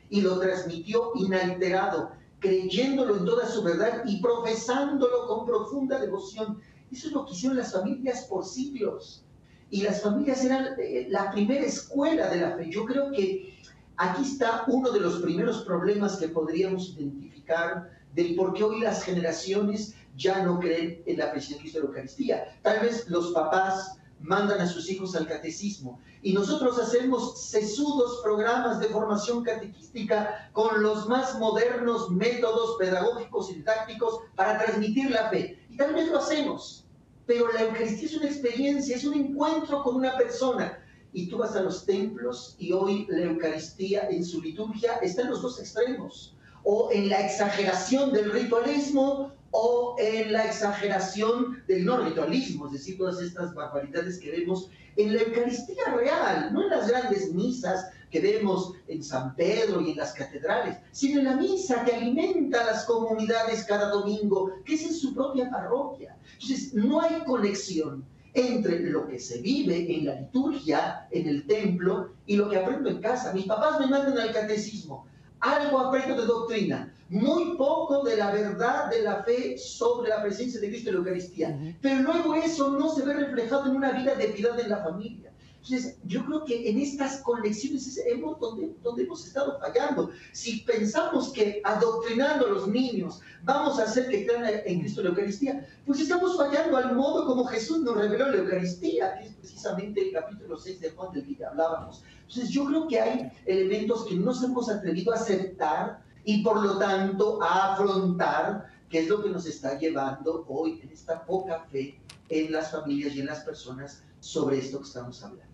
Y 0.09 0.19
lo 0.19 0.39
transmitió 0.39 1.11
inalterado, 1.15 2.11
creyéndolo 2.39 3.17
en 3.17 3.25
toda 3.25 3.47
su 3.47 3.63
verdad 3.63 4.03
y 4.05 4.21
profesándolo 4.21 5.25
con 5.25 5.45
profunda 5.45 5.99
devoción. 5.99 6.59
Eso 6.91 7.07
es 7.07 7.13
lo 7.13 7.25
que 7.25 7.31
hicieron 7.31 7.57
las 7.57 7.71
familias 7.71 8.25
por 8.25 8.43
siglos. 8.43 9.23
Y 9.69 9.83
las 9.83 10.01
familias 10.01 10.43
eran 10.43 10.75
eh, 10.77 11.07
la 11.09 11.31
primera 11.31 11.65
escuela 11.65 12.29
de 12.29 12.41
la 12.41 12.57
fe. 12.57 12.69
Yo 12.69 12.83
creo 12.83 13.09
que 13.11 13.57
Aquí 14.03 14.23
está 14.23 14.63
uno 14.65 14.89
de 14.89 14.99
los 14.99 15.21
primeros 15.21 15.61
problemas 15.61 16.17
que 16.17 16.27
podríamos 16.27 16.89
identificar 16.97 17.87
del 18.15 18.33
por 18.33 18.55
qué 18.55 18.63
hoy 18.63 18.79
las 18.79 19.03
generaciones 19.03 19.93
ya 20.17 20.43
no 20.43 20.59
creen 20.59 21.03
en 21.05 21.19
la 21.19 21.29
presencia 21.29 21.57
de 21.57 21.61
Cristo 21.61 21.77
de 21.77 21.83
la 21.83 21.89
Eucaristía. 21.89 22.57
Tal 22.63 22.79
vez 22.79 23.07
los 23.09 23.31
papás 23.31 23.99
mandan 24.19 24.59
a 24.59 24.65
sus 24.65 24.89
hijos 24.89 25.15
al 25.15 25.27
catecismo 25.27 25.99
y 26.23 26.33
nosotros 26.33 26.79
hacemos 26.79 27.43
sesudos 27.43 28.21
programas 28.23 28.79
de 28.79 28.87
formación 28.87 29.43
catequística 29.43 30.49
con 30.51 30.81
los 30.81 31.07
más 31.07 31.37
modernos 31.37 32.09
métodos 32.09 32.77
pedagógicos 32.79 33.51
y 33.51 33.57
didácticos 33.57 34.21
para 34.35 34.57
transmitir 34.57 35.11
la 35.11 35.29
fe. 35.29 35.63
Y 35.69 35.77
tal 35.77 35.93
vez 35.93 36.09
lo 36.09 36.17
hacemos, 36.17 36.87
pero 37.27 37.51
la 37.51 37.61
Eucaristía 37.61 38.07
es 38.07 38.17
una 38.17 38.25
experiencia, 38.25 38.95
es 38.95 39.05
un 39.05 39.13
encuentro 39.13 39.83
con 39.83 39.93
una 39.93 40.17
persona 40.17 40.80
y 41.13 41.27
tú 41.27 41.37
vas 41.37 41.55
a 41.55 41.61
los 41.61 41.85
templos 41.85 42.55
y 42.59 42.71
hoy 42.71 43.05
la 43.09 43.25
Eucaristía 43.25 44.09
en 44.09 44.23
su 44.23 44.41
liturgia 44.41 44.95
está 45.01 45.23
en 45.23 45.29
los 45.31 45.41
dos 45.41 45.59
extremos. 45.59 46.35
o 46.63 46.91
en 46.91 47.09
la 47.09 47.25
exageración 47.25 48.13
del 48.13 48.31
ritualismo 48.31 49.31
o 49.49 49.95
en 49.97 50.31
la 50.31 50.45
exageración 50.45 51.63
del 51.67 51.85
no 51.85 51.97
ritualismo, 51.97 52.67
es 52.67 52.73
decir, 52.73 52.99
todas 52.99 53.19
estas 53.19 53.55
barbaridades 53.55 54.19
que 54.19 54.29
vemos 54.29 54.69
en 54.95 55.15
la 55.15 55.23
Eucaristía 55.23 55.85
real, 55.95 56.53
no 56.53 56.61
en 56.61 56.69
las 56.69 56.87
grandes 56.87 57.33
misas 57.33 57.89
que 58.11 58.19
vemos 58.19 58.73
en 58.87 59.03
San 59.03 59.35
Pedro 59.35 59.81
y 59.81 59.91
en 59.91 59.97
las 59.97 60.13
catedrales, 60.13 60.77
sino 60.91 61.19
en 61.19 61.25
la 61.25 61.35
misa 61.35 61.83
que 61.83 61.95
alimenta 61.95 62.61
a 62.61 62.65
las 62.65 62.85
comunidades 62.85 63.63
cada 63.63 63.89
domingo, 63.89 64.51
que 64.65 64.75
es 64.75 64.83
en 64.83 64.93
su 64.93 65.15
propia 65.15 65.49
parroquia. 65.49 66.15
Entonces, 66.33 66.73
no 66.73 67.01
hay 67.01 67.23
conexión 67.25 68.05
entre 68.33 68.79
lo 68.79 69.07
que 69.07 69.19
se 69.19 69.41
vive 69.41 69.93
en 69.95 70.05
la 70.05 70.15
liturgia, 70.15 71.07
en 71.11 71.27
el 71.27 71.45
templo, 71.45 72.13
y 72.25 72.35
lo 72.37 72.49
que 72.49 72.57
aprendo 72.57 72.89
en 72.89 73.01
casa. 73.01 73.33
Mis 73.33 73.45
papás 73.45 73.79
me 73.79 73.87
mandan 73.87 74.17
al 74.17 74.31
catecismo, 74.31 75.05
algo 75.39 75.79
aprendo 75.79 76.19
de 76.19 76.27
doctrina, 76.27 76.93
muy 77.09 77.57
poco 77.57 78.03
de 78.03 78.15
la 78.15 78.31
verdad 78.31 78.89
de 78.89 79.01
la 79.01 79.23
fe 79.23 79.57
sobre 79.57 80.09
la 80.09 80.21
presencia 80.21 80.61
de 80.61 80.69
Cristo 80.69 80.89
en 80.89 80.95
la 80.95 80.99
Eucaristía. 80.99 81.75
Pero 81.81 82.01
luego 82.03 82.35
eso 82.35 82.71
no 82.71 82.89
se 82.89 83.03
ve 83.03 83.13
reflejado 83.13 83.69
en 83.69 83.75
una 83.75 83.91
vida 83.91 84.15
de 84.15 84.27
piedad 84.27 84.57
en 84.59 84.69
la 84.69 84.83
familia. 84.83 85.30
Entonces, 85.63 85.97
yo 86.05 86.25
creo 86.25 86.43
que 86.43 86.69
en 86.69 86.79
estas 86.79 87.17
conexiones 87.17 87.85
es 87.85 88.21
donde, 88.39 88.73
donde 88.81 89.03
hemos 89.03 89.25
estado 89.27 89.59
fallando. 89.59 90.09
Si 90.31 90.61
pensamos 90.61 91.31
que 91.31 91.61
adoctrinando 91.63 92.47
a 92.47 92.49
los 92.49 92.67
niños 92.67 93.21
vamos 93.43 93.79
a 93.79 93.83
hacer 93.83 94.09
que 94.09 94.25
crean 94.25 94.61
en 94.65 94.79
Cristo 94.79 95.03
la 95.03 95.09
Eucaristía, 95.09 95.67
pues 95.85 95.99
estamos 95.99 96.35
fallando 96.35 96.77
al 96.77 96.95
modo 96.95 97.27
como 97.27 97.45
Jesús 97.45 97.81
nos 97.81 97.95
reveló 97.95 98.31
la 98.31 98.37
Eucaristía, 98.37 99.19
que 99.19 99.27
es 99.27 99.33
precisamente 99.33 100.01
el 100.01 100.13
capítulo 100.13 100.57
6 100.57 100.81
de 100.81 100.91
Juan 100.91 101.13
del 101.13 101.37
que 101.37 101.45
hablábamos. 101.45 102.03
Entonces, 102.21 102.49
yo 102.49 102.65
creo 102.65 102.87
que 102.87 102.99
hay 102.99 103.31
elementos 103.45 104.05
que 104.05 104.15
no 104.15 104.25
nos 104.25 104.43
hemos 104.43 104.67
atrevido 104.67 105.13
a 105.13 105.17
aceptar 105.17 106.01
y 106.25 106.43
por 106.43 106.59
lo 106.63 106.79
tanto 106.79 107.41
a 107.41 107.73
afrontar, 107.73 108.67
que 108.89 108.99
es 108.99 109.07
lo 109.07 109.21
que 109.21 109.29
nos 109.29 109.45
está 109.45 109.77
llevando 109.77 110.43
hoy 110.47 110.81
en 110.83 110.89
esta 110.89 111.23
poca 111.23 111.65
fe 111.71 111.99
en 112.29 112.51
las 112.51 112.71
familias 112.71 113.15
y 113.15 113.19
en 113.19 113.27
las 113.27 113.41
personas 113.41 114.01
sobre 114.19 114.57
esto 114.57 114.79
que 114.79 114.85
estamos 114.85 115.21
hablando. 115.23 115.50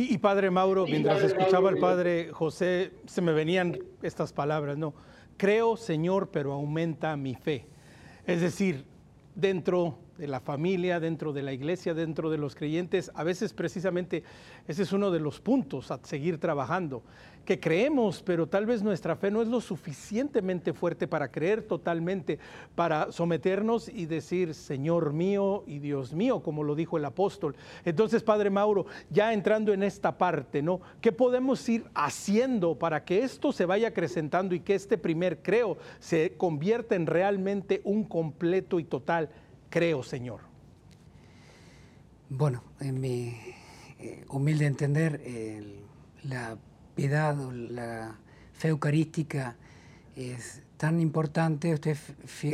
Y, 0.00 0.16
Padre 0.18 0.48
Mauro, 0.48 0.86
mientras 0.86 1.24
escuchaba 1.24 1.70
al 1.70 1.78
Padre 1.78 2.30
José, 2.30 2.92
se 3.06 3.20
me 3.20 3.32
venían 3.32 3.76
estas 4.00 4.32
palabras, 4.32 4.78
¿no? 4.78 4.94
Creo, 5.36 5.76
Señor, 5.76 6.28
pero 6.30 6.52
aumenta 6.52 7.16
mi 7.16 7.34
fe. 7.34 7.66
Es 8.24 8.40
decir, 8.40 8.84
dentro 9.34 9.98
de 10.16 10.28
la 10.28 10.38
familia, 10.38 11.00
dentro 11.00 11.32
de 11.32 11.42
la 11.42 11.52
iglesia, 11.52 11.94
dentro 11.94 12.30
de 12.30 12.38
los 12.38 12.54
creyentes, 12.54 13.10
a 13.12 13.24
veces 13.24 13.52
precisamente 13.52 14.22
ese 14.68 14.84
es 14.84 14.92
uno 14.92 15.10
de 15.10 15.18
los 15.18 15.40
puntos 15.40 15.90
a 15.90 15.98
seguir 16.04 16.38
trabajando 16.38 17.02
que 17.48 17.58
creemos, 17.58 18.22
pero 18.22 18.46
tal 18.46 18.66
vez 18.66 18.82
nuestra 18.82 19.16
fe 19.16 19.30
no 19.30 19.40
es 19.40 19.48
lo 19.48 19.62
suficientemente 19.62 20.74
fuerte 20.74 21.08
para 21.08 21.30
creer 21.30 21.62
totalmente, 21.62 22.38
para 22.74 23.10
someternos 23.10 23.88
y 23.88 24.04
decir, 24.04 24.52
Señor 24.52 25.14
mío 25.14 25.64
y 25.66 25.78
Dios 25.78 26.12
mío, 26.12 26.42
como 26.42 26.62
lo 26.62 26.74
dijo 26.74 26.98
el 26.98 27.06
apóstol. 27.06 27.56
Entonces, 27.86 28.22
Padre 28.22 28.50
Mauro, 28.50 28.84
ya 29.08 29.32
entrando 29.32 29.72
en 29.72 29.82
esta 29.82 30.18
parte, 30.18 30.60
¿no? 30.60 30.82
¿Qué 31.00 31.10
podemos 31.10 31.66
ir 31.70 31.86
haciendo 31.94 32.78
para 32.78 33.06
que 33.06 33.22
esto 33.22 33.50
se 33.50 33.64
vaya 33.64 33.88
acrecentando 33.88 34.54
y 34.54 34.60
que 34.60 34.74
este 34.74 34.98
primer 34.98 35.40
creo 35.40 35.78
se 36.00 36.34
convierta 36.36 36.96
en 36.96 37.06
realmente 37.06 37.80
un 37.82 38.04
completo 38.04 38.78
y 38.78 38.84
total 38.84 39.30
creo, 39.70 40.02
Señor? 40.02 40.40
Bueno, 42.28 42.62
en 42.78 43.00
mi 43.00 43.34
eh, 43.98 44.26
humilde 44.28 44.66
entender, 44.66 45.22
la 46.24 46.58
piedad 46.98 47.38
o 47.38 47.52
la 47.52 48.18
fe 48.54 48.68
eucarística 48.68 49.54
es 50.16 50.62
tan 50.78 50.98
importante, 50.98 51.72
usted 51.72 51.96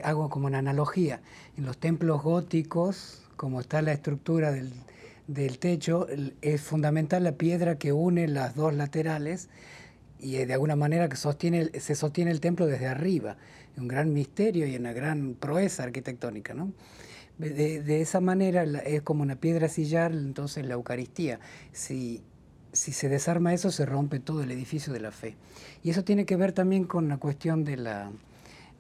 hago 0.02 0.28
como 0.28 0.48
una 0.48 0.58
analogía, 0.58 1.22
en 1.56 1.64
los 1.64 1.78
templos 1.78 2.22
góticos, 2.22 3.22
como 3.36 3.62
está 3.62 3.80
la 3.80 3.92
estructura 3.92 4.52
del, 4.52 4.70
del 5.28 5.58
techo, 5.58 6.06
es 6.42 6.60
fundamental 6.60 7.24
la 7.24 7.32
piedra 7.32 7.78
que 7.78 7.94
une 7.94 8.28
las 8.28 8.54
dos 8.54 8.74
laterales 8.74 9.48
y 10.20 10.32
de 10.32 10.52
alguna 10.52 10.76
manera 10.76 11.08
que 11.08 11.16
sostiene, 11.16 11.70
se 11.80 11.94
sostiene 11.94 12.30
el 12.30 12.40
templo 12.40 12.66
desde 12.66 12.86
arriba. 12.86 13.38
Un 13.78 13.88
gran 13.88 14.12
misterio 14.12 14.66
y 14.66 14.76
una 14.76 14.92
gran 14.92 15.36
proeza 15.40 15.84
arquitectónica. 15.84 16.52
¿no? 16.52 16.70
De, 17.38 17.82
de, 17.82 18.00
esa 18.02 18.20
manera 18.20 18.64
es 18.84 19.00
como 19.00 19.22
una 19.22 19.36
piedra 19.36 19.68
sillar, 19.68 20.12
entonces 20.12 20.66
la 20.66 20.74
Eucaristía. 20.74 21.40
Si 21.72 22.22
si 22.74 22.92
se 22.92 23.08
desarma 23.08 23.54
eso, 23.54 23.70
se 23.70 23.86
rompe 23.86 24.20
todo 24.20 24.42
el 24.42 24.50
edificio 24.50 24.92
de 24.92 25.00
la 25.00 25.12
fe. 25.12 25.36
Y 25.82 25.90
eso 25.90 26.04
tiene 26.04 26.26
que 26.26 26.36
ver 26.36 26.52
también 26.52 26.84
con 26.84 27.08
la 27.08 27.18
cuestión 27.18 27.64
de, 27.64 27.76
la, 27.76 28.10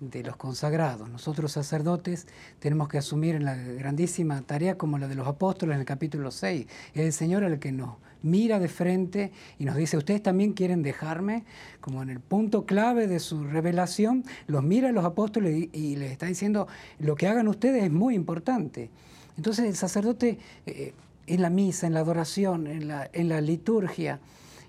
de 0.00 0.22
los 0.22 0.36
consagrados. 0.36 1.08
Nosotros 1.08 1.52
sacerdotes 1.52 2.26
tenemos 2.58 2.88
que 2.88 2.98
asumir 2.98 3.40
la 3.42 3.54
grandísima 3.54 4.42
tarea 4.42 4.76
como 4.76 4.98
la 4.98 5.08
de 5.08 5.14
los 5.14 5.26
apóstoles 5.26 5.74
en 5.74 5.80
el 5.80 5.86
capítulo 5.86 6.30
6. 6.30 6.66
Es 6.94 7.00
el 7.00 7.12
Señor 7.12 7.44
el 7.44 7.58
que 7.58 7.72
nos 7.72 7.96
mira 8.22 8.58
de 8.58 8.68
frente 8.68 9.32
y 9.58 9.64
nos 9.64 9.76
dice, 9.76 9.96
ustedes 9.96 10.22
también 10.22 10.54
quieren 10.54 10.82
dejarme, 10.82 11.44
como 11.80 12.02
en 12.02 12.10
el 12.10 12.20
punto 12.20 12.64
clave 12.64 13.06
de 13.06 13.20
su 13.20 13.44
revelación, 13.44 14.24
los 14.46 14.64
mira 14.64 14.88
a 14.88 14.92
los 14.92 15.04
apóstoles 15.04 15.68
y, 15.72 15.96
les 15.96 16.10
está 16.10 16.26
diciendo, 16.26 16.66
lo 16.98 17.14
que 17.14 17.28
hagan 17.28 17.48
ustedes 17.48 17.84
es 17.84 17.92
muy 17.92 18.14
importante. 18.14 18.90
Entonces 19.36 19.66
el 19.66 19.76
sacerdote 19.76 20.38
eh, 20.66 20.94
en 21.26 21.42
la 21.42 21.50
misa, 21.50 21.86
en 21.86 21.94
la 21.94 22.00
adoración, 22.00 22.66
en 22.66 22.88
la, 22.88 23.08
en 23.12 23.28
la 23.28 23.40
liturgia. 23.40 24.20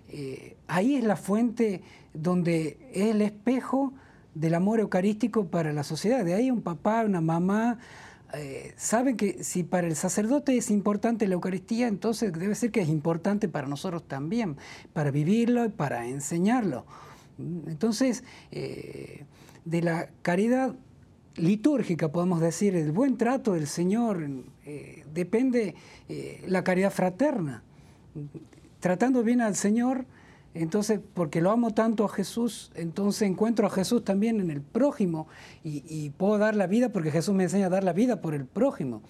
Eh, 0.09 0.55
ahí 0.67 0.95
es 0.95 1.03
la 1.03 1.15
fuente 1.15 1.81
donde 2.13 2.77
es 2.93 3.07
el 3.07 3.21
espejo 3.21 3.93
del 4.33 4.53
amor 4.53 4.79
eucarístico 4.79 5.47
para 5.47 5.73
la 5.73 5.83
sociedad. 5.83 6.23
De 6.23 6.33
ahí 6.33 6.51
un 6.51 6.61
papá, 6.61 7.03
una 7.05 7.21
mamá, 7.21 7.79
eh, 8.33 8.73
saben 8.75 9.17
que 9.17 9.43
si 9.43 9.63
para 9.63 9.87
el 9.87 9.95
sacerdote 9.95 10.57
es 10.57 10.69
importante 10.69 11.27
la 11.27 11.35
Eucaristía, 11.35 11.87
entonces 11.87 12.33
debe 12.33 12.55
ser 12.55 12.71
que 12.71 12.81
es 12.81 12.89
importante 12.89 13.47
para 13.47 13.67
nosotros 13.67 14.07
también, 14.07 14.57
para 14.93 15.11
vivirlo 15.11 15.65
y 15.65 15.69
para 15.69 16.05
enseñarlo. 16.07 16.85
Entonces, 17.37 18.23
eh, 18.51 19.25
de 19.63 19.81
la 19.81 20.09
caridad 20.21 20.75
litúrgica, 21.35 22.11
podemos 22.11 22.39
decir, 22.39 22.75
el 22.75 22.91
buen 22.91 23.17
trato 23.17 23.53
del 23.53 23.67
Señor, 23.67 24.27
depende 25.15 25.73
eh, 26.09 26.43
la 26.47 26.63
caridad 26.63 26.91
fraterna. 26.91 27.63
Tratando 28.79 29.23
bien 29.23 29.41
al 29.41 29.55
Señor, 29.55 30.05
entonces, 30.53 30.99
porque 31.13 31.41
lo 31.41 31.51
amo 31.51 31.73
tanto 31.73 32.05
a 32.05 32.09
Jesús, 32.09 32.71
entonces 32.75 33.23
encuentro 33.23 33.65
a 33.65 33.69
Jesús 33.69 34.03
también 34.03 34.39
en 34.39 34.51
el 34.51 34.61
prójimo 34.61 35.27
y, 35.63 36.11
puedo 36.11 36.37
dar 36.37 36.55
la 36.55 36.67
vida 36.67 36.89
porque 36.89 37.11
Jesús 37.11 37.33
me 37.33 37.43
enseña 37.43 37.65
a 37.65 37.69
dar 37.69 37.83
la 37.83 37.93
vida 37.93 38.21
por 38.21 38.35
el 38.35 38.45
prójimo. 38.45 39.01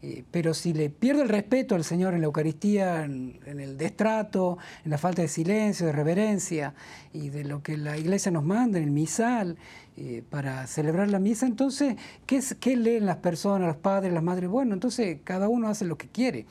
Eh, 0.00 0.22
pero 0.30 0.54
si 0.54 0.72
le 0.72 0.90
pierdo 0.90 1.22
el 1.22 1.28
respeto 1.28 1.74
al 1.74 1.82
Señor 1.82 2.14
en 2.14 2.20
la 2.20 2.26
Eucaristía, 2.26 3.04
en, 3.04 3.40
el 3.46 3.76
destrato, 3.76 4.58
en 4.84 4.92
la 4.92 4.98
falta 4.98 5.22
de 5.22 5.28
silencio, 5.28 5.86
de 5.86 5.92
reverencia 5.92 6.74
y 7.12 7.30
de 7.30 7.44
lo 7.44 7.62
que 7.62 7.76
la 7.76 7.96
Iglesia 7.96 8.30
nos 8.30 8.44
manda 8.44 8.78
en 8.78 8.84
el 8.84 8.90
misal, 8.92 9.56
eh, 9.96 10.22
para 10.30 10.68
celebrar 10.68 11.10
la 11.10 11.18
misa, 11.18 11.46
entonces, 11.46 11.96
¿qué, 12.26 12.40
¿qué, 12.60 12.76
leen 12.76 13.06
las 13.06 13.16
personas, 13.16 13.66
los 13.66 13.76
padres, 13.76 14.12
las 14.12 14.22
madres? 14.22 14.48
Bueno, 14.48 14.74
entonces 14.74 15.18
cada 15.24 15.48
uno 15.48 15.68
hace 15.68 15.84
lo 15.84 15.98
que 15.98 16.06
quiere. 16.06 16.46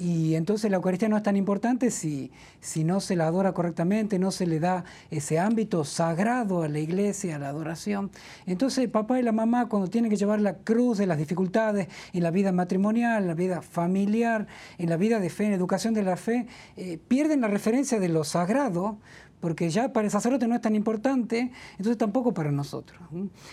Y 0.00 0.34
entonces 0.34 0.70
la 0.70 0.78
Eucaristía 0.78 1.10
no 1.10 1.18
es 1.18 1.22
tan 1.22 1.36
importante 1.36 1.90
si, 1.90 2.32
si 2.58 2.84
no 2.84 3.00
se 3.00 3.16
la 3.16 3.26
adora 3.26 3.52
correctamente, 3.52 4.18
no 4.18 4.30
se 4.30 4.46
le 4.46 4.58
da 4.58 4.82
ese 5.10 5.38
ámbito 5.38 5.84
sagrado 5.84 6.62
a 6.62 6.68
la 6.68 6.78
iglesia, 6.78 7.36
a 7.36 7.38
la 7.38 7.50
adoración. 7.50 8.10
Entonces 8.46 8.88
papá 8.88 9.20
y 9.20 9.22
la 9.22 9.32
mamá 9.32 9.68
cuando 9.68 9.90
tienen 9.90 10.10
que 10.10 10.16
llevar 10.16 10.40
la 10.40 10.54
cruz 10.54 10.96
de 10.96 11.06
las 11.06 11.18
dificultades 11.18 11.88
en 12.14 12.22
la 12.22 12.30
vida 12.30 12.50
matrimonial, 12.50 13.24
en 13.24 13.28
la 13.28 13.34
vida 13.34 13.60
familiar, 13.60 14.46
en 14.78 14.88
la 14.88 14.96
vida 14.96 15.20
de 15.20 15.28
fe, 15.28 15.44
en 15.44 15.52
educación 15.52 15.92
de 15.92 16.02
la 16.02 16.16
fe, 16.16 16.46
eh, 16.78 16.98
pierden 17.06 17.42
la 17.42 17.48
referencia 17.48 18.00
de 18.00 18.08
lo 18.08 18.24
sagrado 18.24 18.96
porque 19.40 19.68
ya 19.68 19.92
para 19.92 20.06
el 20.06 20.10
sacerdote 20.10 20.48
no 20.48 20.54
es 20.54 20.62
tan 20.62 20.74
importante, 20.74 21.50
entonces 21.72 21.98
tampoco 21.98 22.32
para 22.32 22.52
nosotros. 22.52 23.00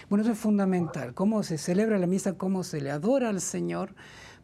Bueno, 0.09 0.21
eso 0.21 0.31
es 0.31 0.37
fundamental, 0.37 1.13
cómo 1.13 1.43
se 1.43 1.57
celebra 1.57 1.97
la 1.97 2.07
misa, 2.07 2.33
cómo 2.33 2.63
se 2.63 2.79
le 2.79 2.91
adora 2.91 3.29
al 3.29 3.41
Señor, 3.41 3.95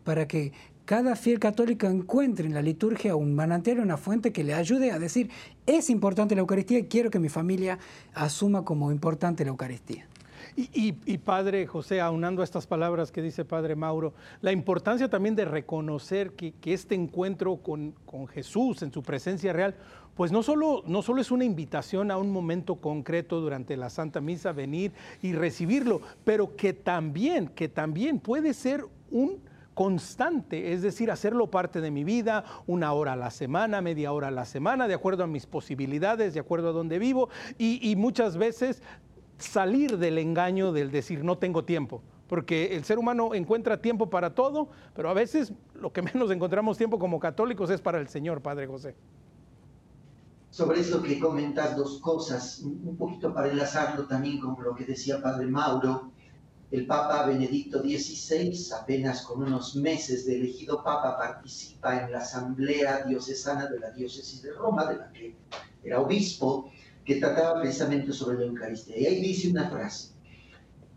para 0.03 0.27
que 0.27 0.51
cada 0.85 1.15
fiel 1.15 1.39
católico 1.39 1.87
encuentre 1.87 2.45
en 2.45 2.53
la 2.53 2.61
liturgia 2.61 3.15
un 3.15 3.33
manantial, 3.33 3.79
una 3.79 3.97
fuente 3.97 4.31
que 4.31 4.43
le 4.43 4.53
ayude 4.53 4.91
a 4.91 4.99
decir, 4.99 5.29
es 5.65 5.89
importante 5.89 6.35
la 6.35 6.41
Eucaristía 6.41 6.79
y 6.79 6.85
quiero 6.85 7.09
que 7.09 7.19
mi 7.19 7.29
familia 7.29 7.79
asuma 8.13 8.65
como 8.65 8.91
importante 8.91 9.43
la 9.43 9.51
Eucaristía. 9.51 10.07
Y, 10.55 10.91
Padre 11.17 11.65
José, 11.65 11.99
aunando 11.99 12.41
a 12.41 12.45
estas 12.45 12.67
palabras 12.67 13.11
que 13.11 13.23
dice 13.23 13.43
Padre 13.43 13.75
Mauro, 13.75 14.13
la 14.41 14.51
importancia 14.51 15.09
también 15.09 15.35
de 15.35 15.45
reconocer 15.45 16.33
que, 16.33 16.53
este 16.65 16.93
encuentro 16.93 17.55
con, 17.55 17.95
con 18.05 18.27
Jesús 18.27 18.83
en 18.83 18.91
su 18.91 19.01
presencia 19.01 19.51
real 19.51 19.75
pues 20.15 20.31
no 20.31 20.43
solo, 20.43 20.83
no 20.85 21.01
solo 21.01 21.21
es 21.21 21.31
una 21.31 21.43
invitación 21.43 22.11
a 22.11 22.17
un 22.17 22.31
momento 22.31 22.75
concreto 22.75 23.41
durante 23.41 23.75
la 23.75 23.89
Santa 23.89 24.21
Misa, 24.21 24.51
venir 24.51 24.91
y 25.23 25.33
recibirlo, 25.33 26.01
pero 26.23 26.55
que 26.55 26.73
también, 26.73 27.47
que 27.47 27.67
también 27.67 28.19
puede 28.19 28.53
ser 28.53 28.85
un 29.09 29.39
constante, 29.73 30.73
es 30.73 30.81
decir, 30.81 31.11
hacerlo 31.11 31.49
parte 31.49 31.81
de 31.81 31.91
mi 31.91 32.03
vida, 32.03 32.43
una 32.67 32.93
hora 32.93 33.13
a 33.13 33.15
la 33.15 33.31
semana, 33.31 33.81
media 33.81 34.11
hora 34.11 34.27
a 34.27 34.31
la 34.31 34.45
semana, 34.45 34.87
de 34.87 34.93
acuerdo 34.93 35.23
a 35.23 35.27
mis 35.27 35.45
posibilidades, 35.45 36.33
de 36.33 36.39
acuerdo 36.39 36.69
a 36.69 36.71
donde 36.71 36.99
vivo, 36.99 37.29
y, 37.57 37.95
muchas 37.95 38.37
veces 38.37 38.81
salir 39.37 39.97
del 39.97 40.17
engaño 40.17 40.71
del 40.71 40.91
decir 40.91 41.23
no 41.23 41.37
tengo 41.37 41.63
tiempo, 41.63 42.01
porque 42.27 42.75
el 42.75 42.83
ser 42.83 42.97
humano 42.97 43.33
encuentra 43.33 43.81
tiempo 43.81 44.09
para 44.09 44.33
todo, 44.33 44.69
pero 44.95 45.09
a 45.09 45.13
veces 45.13 45.53
lo 45.73 45.91
que 45.91 46.01
menos 46.13 46.31
encontramos 46.31 46.77
tiempo 46.77 46.99
como 46.99 47.19
católicos 47.19 47.69
es 47.69 47.81
para 47.81 47.99
el 47.99 48.07
Señor, 48.07 48.41
Padre 48.41 48.67
José. 48.67 48.95
Sobre 50.49 50.81
eso 50.81 51.01
que 51.01 51.19
comentas 51.19 51.75
dos 51.75 51.99
cosas, 51.99 52.61
un 52.63 52.95
poquito 52.95 53.33
para 53.33 53.49
enlazarlo 53.49 54.05
también 54.05 54.39
con 54.39 54.55
lo 54.63 54.75
que 54.75 54.85
decía 54.85 55.19
Padre 55.19 55.47
Mauro. 55.47 56.12
El 56.73 56.87
Papa 56.87 57.27
Benedicto 57.27 57.83
XVI, 57.83 58.73
apenas 58.81 59.21
con 59.21 59.43
unos 59.43 59.75
meses 59.75 60.25
de 60.25 60.37
elegido 60.37 60.83
Papa, 60.83 61.15
participa 61.19 62.03
en 62.03 62.11
la 62.11 62.17
Asamblea 62.17 63.03
Diocesana 63.03 63.67
de 63.67 63.79
la 63.79 63.91
Diócesis 63.91 64.41
de 64.41 64.53
Roma, 64.53 64.87
de 64.87 64.97
la 64.97 65.11
que 65.11 65.35
era 65.83 66.01
obispo, 66.01 66.71
que 67.05 67.17
trataba 67.17 67.61
precisamente 67.61 68.11
sobre 68.11 68.39
la 68.39 68.45
Eucaristía. 68.45 68.97
Y 68.97 69.05
ahí 69.05 69.21
dice 69.21 69.51
una 69.51 69.69
frase, 69.69 70.15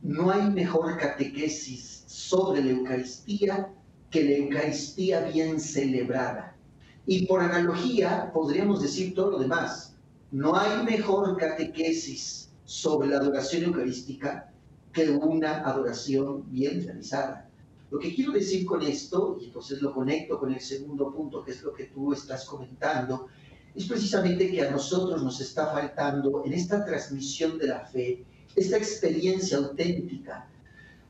no 0.00 0.30
hay 0.30 0.48
mejor 0.48 0.96
catequesis 0.96 2.04
sobre 2.06 2.64
la 2.64 2.70
Eucaristía 2.70 3.70
que 4.10 4.24
la 4.24 4.30
Eucaristía 4.30 5.26
bien 5.26 5.60
celebrada. 5.60 6.56
Y 7.04 7.26
por 7.26 7.42
analogía 7.42 8.32
podríamos 8.32 8.80
decir 8.80 9.14
todo 9.14 9.32
lo 9.32 9.38
demás. 9.40 9.94
No 10.30 10.56
hay 10.56 10.84
mejor 10.84 11.36
catequesis 11.36 12.48
sobre 12.64 13.08
la 13.08 13.18
adoración 13.18 13.64
eucarística 13.64 14.54
que 14.96 15.10
una 15.10 15.58
adoración 15.58 16.50
bien 16.50 16.82
realizada. 16.82 17.50
Lo 17.90 17.98
que 17.98 18.14
quiero 18.14 18.32
decir 18.32 18.64
con 18.64 18.80
esto, 18.80 19.36
y 19.38 19.44
entonces 19.44 19.82
lo 19.82 19.92
conecto 19.92 20.40
con 20.40 20.54
el 20.54 20.60
segundo 20.60 21.12
punto, 21.12 21.44
que 21.44 21.50
es 21.50 21.62
lo 21.62 21.74
que 21.74 21.84
tú 21.84 22.14
estás 22.14 22.46
comentando, 22.46 23.28
es 23.74 23.84
precisamente 23.84 24.50
que 24.50 24.66
a 24.66 24.70
nosotros 24.70 25.22
nos 25.22 25.38
está 25.38 25.66
faltando 25.66 26.42
en 26.46 26.54
esta 26.54 26.82
transmisión 26.82 27.58
de 27.58 27.66
la 27.66 27.80
fe, 27.80 28.24
esta 28.56 28.78
experiencia 28.78 29.58
auténtica, 29.58 30.48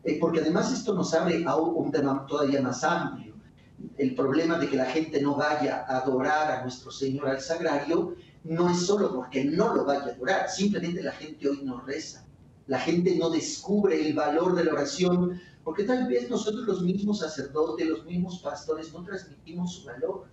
eh, 0.02 0.18
porque 0.20 0.40
además 0.40 0.72
esto 0.72 0.92
nos 0.92 1.14
abre 1.14 1.44
a 1.46 1.54
un 1.54 1.92
tema 1.92 2.26
todavía 2.26 2.60
más 2.60 2.82
amplio. 2.82 3.34
El 3.96 4.16
problema 4.16 4.58
de 4.58 4.68
que 4.68 4.76
la 4.76 4.86
gente 4.86 5.22
no 5.22 5.36
vaya 5.36 5.86
a 5.88 5.98
adorar 5.98 6.50
a 6.50 6.62
nuestro 6.62 6.90
Señor 6.90 7.28
al 7.28 7.40
sagrario 7.40 8.16
no 8.42 8.68
es 8.68 8.78
solo 8.78 9.14
porque 9.14 9.44
no 9.44 9.74
lo 9.74 9.84
vaya 9.84 10.06
a 10.06 10.14
adorar, 10.14 10.50
simplemente 10.50 11.04
la 11.04 11.12
gente 11.12 11.48
hoy 11.48 11.60
no 11.62 11.80
reza. 11.82 12.26
La 12.66 12.80
gente 12.80 13.16
no 13.16 13.30
descubre 13.30 14.06
el 14.06 14.14
valor 14.14 14.54
de 14.56 14.64
la 14.64 14.72
oración 14.72 15.40
porque 15.62 15.84
tal 15.84 16.08
vez 16.08 16.30
nosotros 16.30 16.64
los 16.64 16.82
mismos 16.82 17.20
sacerdotes, 17.20 17.88
los 17.88 18.04
mismos 18.04 18.38
pastores 18.38 18.92
no 18.92 19.02
transmitimos 19.02 19.74
su 19.74 19.86
valor. 19.86 20.26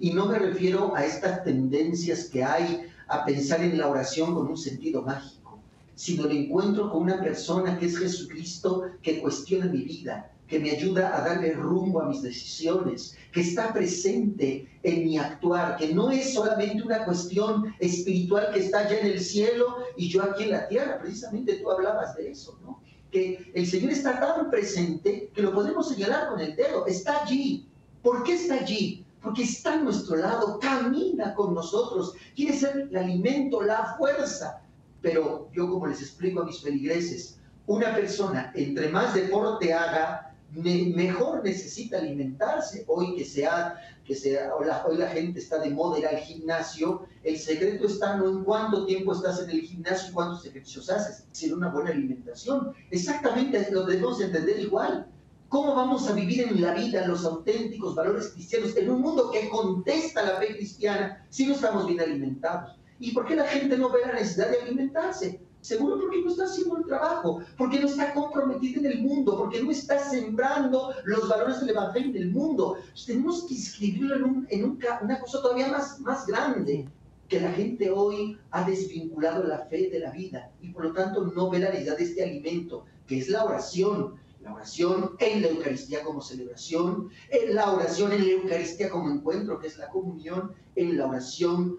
Y 0.00 0.12
no 0.12 0.26
me 0.26 0.38
refiero 0.38 0.94
a 0.96 1.04
estas 1.04 1.44
tendencias 1.44 2.24
que 2.24 2.42
hay 2.42 2.88
a 3.06 3.24
pensar 3.24 3.62
en 3.62 3.78
la 3.78 3.88
oración 3.88 4.34
con 4.34 4.48
un 4.48 4.56
sentido 4.56 5.02
mágico, 5.02 5.60
sino 5.94 6.24
el 6.24 6.36
encuentro 6.36 6.90
con 6.90 7.02
una 7.02 7.20
persona 7.20 7.78
que 7.78 7.86
es 7.86 7.98
Jesucristo 7.98 8.90
que 9.02 9.20
cuestiona 9.20 9.66
mi 9.66 9.82
vida, 9.82 10.32
que 10.48 10.58
me 10.58 10.70
ayuda 10.70 11.16
a 11.16 11.26
darle 11.26 11.52
rumbo 11.52 12.00
a 12.00 12.08
mis 12.08 12.22
decisiones, 12.22 13.16
que 13.32 13.40
está 13.40 13.72
presente 13.72 14.68
en 14.82 15.04
mi 15.04 15.18
actuar, 15.18 15.76
que 15.76 15.94
no 15.94 16.10
es 16.10 16.34
solamente 16.34 16.82
una 16.82 17.04
cuestión 17.04 17.74
espiritual 17.78 18.50
que 18.52 18.60
está 18.60 18.80
allá 18.80 19.00
en 19.00 19.06
el 19.06 19.20
cielo 19.20 19.78
y 19.96 20.08
yo 20.08 20.22
aquí 20.22 20.44
en 20.44 20.50
la 20.50 20.68
tierra. 20.68 20.98
Precisamente 21.00 21.54
tú 21.54 21.70
hablabas 21.70 22.14
de 22.16 22.30
eso, 22.30 22.58
¿no? 22.62 22.82
Que 23.10 23.50
el 23.54 23.66
Señor 23.66 23.90
está 23.90 24.20
tan 24.20 24.50
presente 24.50 25.30
que 25.34 25.42
lo 25.42 25.54
podemos 25.54 25.88
señalar 25.88 26.28
con 26.28 26.40
el 26.40 26.54
dedo, 26.56 26.86
está 26.86 27.22
allí. 27.22 27.68
¿Por 28.02 28.22
qué 28.24 28.34
está 28.34 28.54
allí? 28.56 29.04
porque 29.24 29.42
está 29.42 29.72
a 29.72 29.76
nuestro 29.78 30.16
lado, 30.16 30.58
camina 30.60 31.34
con 31.34 31.54
nosotros, 31.54 32.14
quiere 32.36 32.56
ser 32.56 32.88
el 32.90 32.96
alimento, 32.96 33.62
la 33.62 33.96
fuerza. 33.96 34.60
Pero 35.00 35.48
yo 35.54 35.68
como 35.68 35.86
les 35.86 36.02
explico 36.02 36.42
a 36.42 36.44
mis 36.44 36.60
feligreses, 36.60 37.40
una 37.66 37.94
persona 37.94 38.52
entre 38.54 38.90
más 38.90 39.14
deporte 39.14 39.72
haga, 39.72 40.23
mejor 40.54 41.42
necesita 41.44 41.98
alimentarse. 41.98 42.84
Hoy 42.86 43.16
que 43.16 43.24
sea, 43.24 43.80
que 44.04 44.14
sea 44.14 44.50
la, 44.64 44.84
hoy 44.86 44.96
la 44.96 45.08
gente 45.08 45.40
está 45.40 45.58
de 45.58 45.70
moda 45.70 45.98
ir 45.98 46.06
al 46.06 46.18
gimnasio, 46.18 47.06
el 47.22 47.38
secreto 47.38 47.86
está 47.86 48.16
no 48.16 48.28
en 48.28 48.44
cuánto 48.44 48.86
tiempo 48.86 49.12
estás 49.12 49.42
en 49.42 49.50
el 49.50 49.62
gimnasio 49.62 50.10
y 50.10 50.12
cuántos 50.12 50.46
ejercicios 50.46 50.90
haces, 50.90 51.26
sino 51.32 51.56
una 51.56 51.68
buena 51.68 51.90
alimentación. 51.90 52.72
Exactamente 52.90 53.68
lo 53.70 53.84
debemos 53.84 54.20
entender 54.20 54.60
igual. 54.60 55.06
¿Cómo 55.48 55.74
vamos 55.74 56.08
a 56.08 56.14
vivir 56.14 56.40
en 56.40 56.60
la 56.60 56.74
vida 56.74 57.06
los 57.06 57.24
auténticos 57.24 57.94
valores 57.94 58.28
cristianos 58.28 58.76
en 58.76 58.90
un 58.90 59.00
mundo 59.00 59.30
que 59.30 59.48
contesta 59.48 60.22
la 60.22 60.36
fe 60.38 60.56
cristiana 60.56 61.24
si 61.30 61.46
no 61.46 61.54
estamos 61.54 61.86
bien 61.86 62.00
alimentados? 62.00 62.76
¿Y 62.98 63.12
por 63.12 63.26
qué 63.26 63.36
la 63.36 63.46
gente 63.46 63.76
no 63.76 63.90
ve 63.90 64.00
la 64.06 64.14
necesidad 64.14 64.50
de 64.50 64.62
alimentarse? 64.62 65.40
Seguro 65.64 65.98
porque 65.98 66.20
no 66.20 66.30
está 66.30 66.44
haciendo 66.44 66.76
el 66.76 66.84
trabajo, 66.84 67.40
porque 67.56 67.80
no 67.80 67.86
está 67.86 68.12
comprometido 68.12 68.80
en 68.80 68.86
el 68.86 69.02
mundo, 69.02 69.34
porque 69.38 69.62
no 69.62 69.70
está 69.70 69.98
sembrando 69.98 70.92
los 71.04 71.26
valores 71.26 71.58
del 71.60 71.70
Evangelio 71.70 72.10
en 72.10 72.16
el 72.18 72.30
mundo. 72.32 72.76
tenemos 73.06 73.46
que 73.46 73.54
inscribirlo 73.54 74.44
en, 74.50 74.78
una 75.00 75.20
cosa 75.20 75.40
todavía 75.40 75.68
más, 75.68 75.98
más 76.00 76.26
grande, 76.26 76.86
que 77.30 77.40
la 77.40 77.50
gente 77.52 77.90
hoy 77.90 78.38
ha 78.50 78.62
desvinculado 78.64 79.42
la 79.42 79.60
fe 79.60 79.88
de 79.88 80.00
la 80.00 80.10
vida 80.10 80.50
y 80.60 80.68
por 80.68 80.84
lo 80.84 80.92
tanto 80.92 81.32
no 81.34 81.48
ve 81.48 81.60
la 81.60 81.70
necesidad 81.70 81.96
de 81.96 82.04
este 82.04 82.22
alimento, 82.22 82.84
que 83.06 83.20
es 83.20 83.30
la 83.30 83.44
oración, 83.46 84.16
la 84.42 84.52
oración 84.52 85.12
en 85.18 85.40
la 85.40 85.48
Eucaristía 85.48 86.02
como 86.02 86.20
celebración, 86.20 87.08
en 87.30 87.54
la 87.54 87.72
oración 87.72 88.12
en 88.12 88.26
la 88.26 88.32
Eucaristía 88.34 88.90
como 88.90 89.10
encuentro, 89.10 89.58
que 89.58 89.68
es 89.68 89.78
la 89.78 89.88
comunión, 89.88 90.52
en 90.76 90.98
la 90.98 91.06
oración 91.06 91.78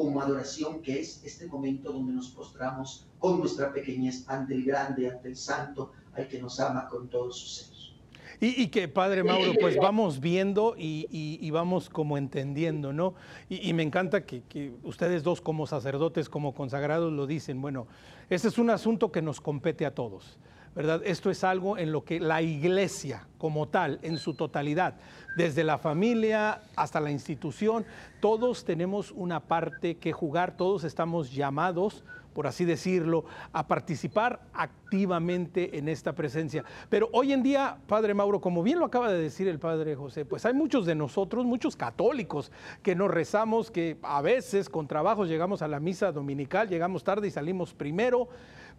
como 0.00 0.22
adoración, 0.22 0.80
que 0.80 0.98
es 0.98 1.22
este 1.26 1.46
momento 1.46 1.92
donde 1.92 2.14
nos 2.14 2.30
postramos 2.30 3.06
con 3.18 3.38
nuestra 3.38 3.70
pequeñez 3.70 4.24
ante 4.28 4.54
el 4.54 4.64
grande, 4.64 5.10
ante 5.10 5.28
el 5.28 5.36
santo, 5.36 5.92
al 6.14 6.26
que 6.26 6.40
nos 6.40 6.58
ama 6.58 6.88
con 6.88 7.08
todos 7.08 7.38
sus 7.38 7.54
seres. 7.56 7.92
Y, 8.40 8.68
que, 8.68 8.88
Padre 8.88 9.22
Mauro, 9.22 9.52
pues 9.60 9.76
vamos 9.76 10.18
viendo 10.18 10.74
y, 10.78 11.50
vamos 11.50 11.90
como 11.90 12.16
entendiendo, 12.16 12.94
¿no? 12.94 13.14
Y, 13.50 13.74
me 13.74 13.82
encanta 13.82 14.24
que, 14.24 14.42
que, 14.44 14.72
ustedes 14.84 15.22
dos 15.22 15.42
como 15.42 15.66
sacerdotes, 15.66 16.30
como 16.30 16.54
consagrados, 16.54 17.12
lo 17.12 17.26
dicen, 17.26 17.60
bueno, 17.60 17.86
este 18.30 18.48
es 18.48 18.56
un 18.56 18.70
asunto 18.70 19.12
que 19.12 19.20
nos 19.20 19.42
compete 19.42 19.84
a 19.84 19.94
todos. 19.94 20.38
¿Verdad? 20.74 21.02
Esto 21.04 21.30
es 21.30 21.44
algo 21.44 21.78
en 21.78 21.92
lo 21.92 22.04
que 22.04 22.20
la 22.20 22.42
iglesia 22.42 23.26
como 23.38 23.68
tal, 23.68 23.98
en 24.02 24.18
su 24.18 24.34
totalidad, 24.34 24.94
desde 25.36 25.64
la 25.64 25.78
familia 25.78 26.62
hasta 26.76 27.00
la 27.00 27.10
institución, 27.10 27.84
todos 28.20 28.64
tenemos 28.64 29.12
una 29.12 29.40
parte 29.40 29.96
que 29.96 30.12
jugar, 30.12 30.56
todos 30.56 30.84
estamos 30.84 31.32
llamados 31.32 32.04
por 32.32 32.46
así 32.46 32.64
decirlo, 32.64 33.24
a 33.52 33.66
participar 33.66 34.40
activamente 34.52 35.78
en 35.78 35.88
esta 35.88 36.14
presencia. 36.14 36.64
Pero 36.88 37.08
hoy 37.12 37.32
en 37.32 37.42
día, 37.42 37.78
Padre 37.86 38.14
Mauro, 38.14 38.40
como 38.40 38.62
bien 38.62 38.78
lo 38.78 38.86
acaba 38.86 39.10
de 39.10 39.20
decir 39.20 39.48
el 39.48 39.58
Padre 39.58 39.96
José, 39.96 40.24
pues 40.24 40.46
hay 40.46 40.54
muchos 40.54 40.86
de 40.86 40.94
nosotros, 40.94 41.44
muchos 41.44 41.76
católicos, 41.76 42.52
que 42.82 42.94
nos 42.94 43.10
rezamos, 43.10 43.70
que 43.70 43.98
a 44.02 44.22
veces 44.22 44.68
con 44.68 44.86
trabajos 44.86 45.28
llegamos 45.28 45.62
a 45.62 45.68
la 45.68 45.80
misa 45.80 46.12
dominical, 46.12 46.68
llegamos 46.68 47.04
tarde 47.04 47.28
y 47.28 47.30
salimos 47.30 47.74
primero. 47.74 48.28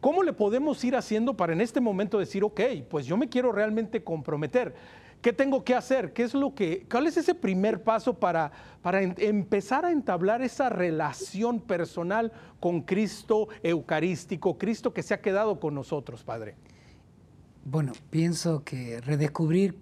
¿Cómo 0.02 0.24
le 0.24 0.34
podemos 0.34 0.84
ir 0.84 0.96
haciendo 0.96 1.38
para 1.38 1.54
en 1.54 1.62
este 1.62 1.80
momento 1.80 2.18
decir, 2.18 2.44
ok, 2.44 2.60
pues 2.90 3.06
yo 3.06 3.18
me 3.18 3.30
quiero 3.30 3.52
realmente 3.52 4.04
comprometer? 4.04 4.74
¿Qué 5.22 5.32
tengo 5.32 5.64
que 5.64 5.76
hacer? 5.76 6.12
¿Qué 6.12 6.24
es 6.24 6.34
lo 6.34 6.56
que, 6.56 6.88
¿Cuál 6.90 7.06
es 7.06 7.16
ese 7.16 7.36
primer 7.36 7.84
paso 7.84 8.16
para, 8.16 8.52
para 8.82 9.04
empezar 9.04 9.86
a 9.86 9.92
entablar 9.92 10.42
esa 10.42 10.70
relación 10.70 11.60
personal 11.60 12.32
con 12.60 12.82
Cristo 12.82 13.48
eucarístico, 13.62 14.58
Cristo 14.58 14.92
que 14.92 15.04
se 15.04 15.14
ha 15.14 15.22
quedado 15.22 15.60
con 15.60 15.76
nosotros, 15.76 16.24
Padre? 16.24 16.56
Bueno, 17.64 17.92
pienso 18.10 18.64
que 18.64 19.00
redescubrir 19.02 19.78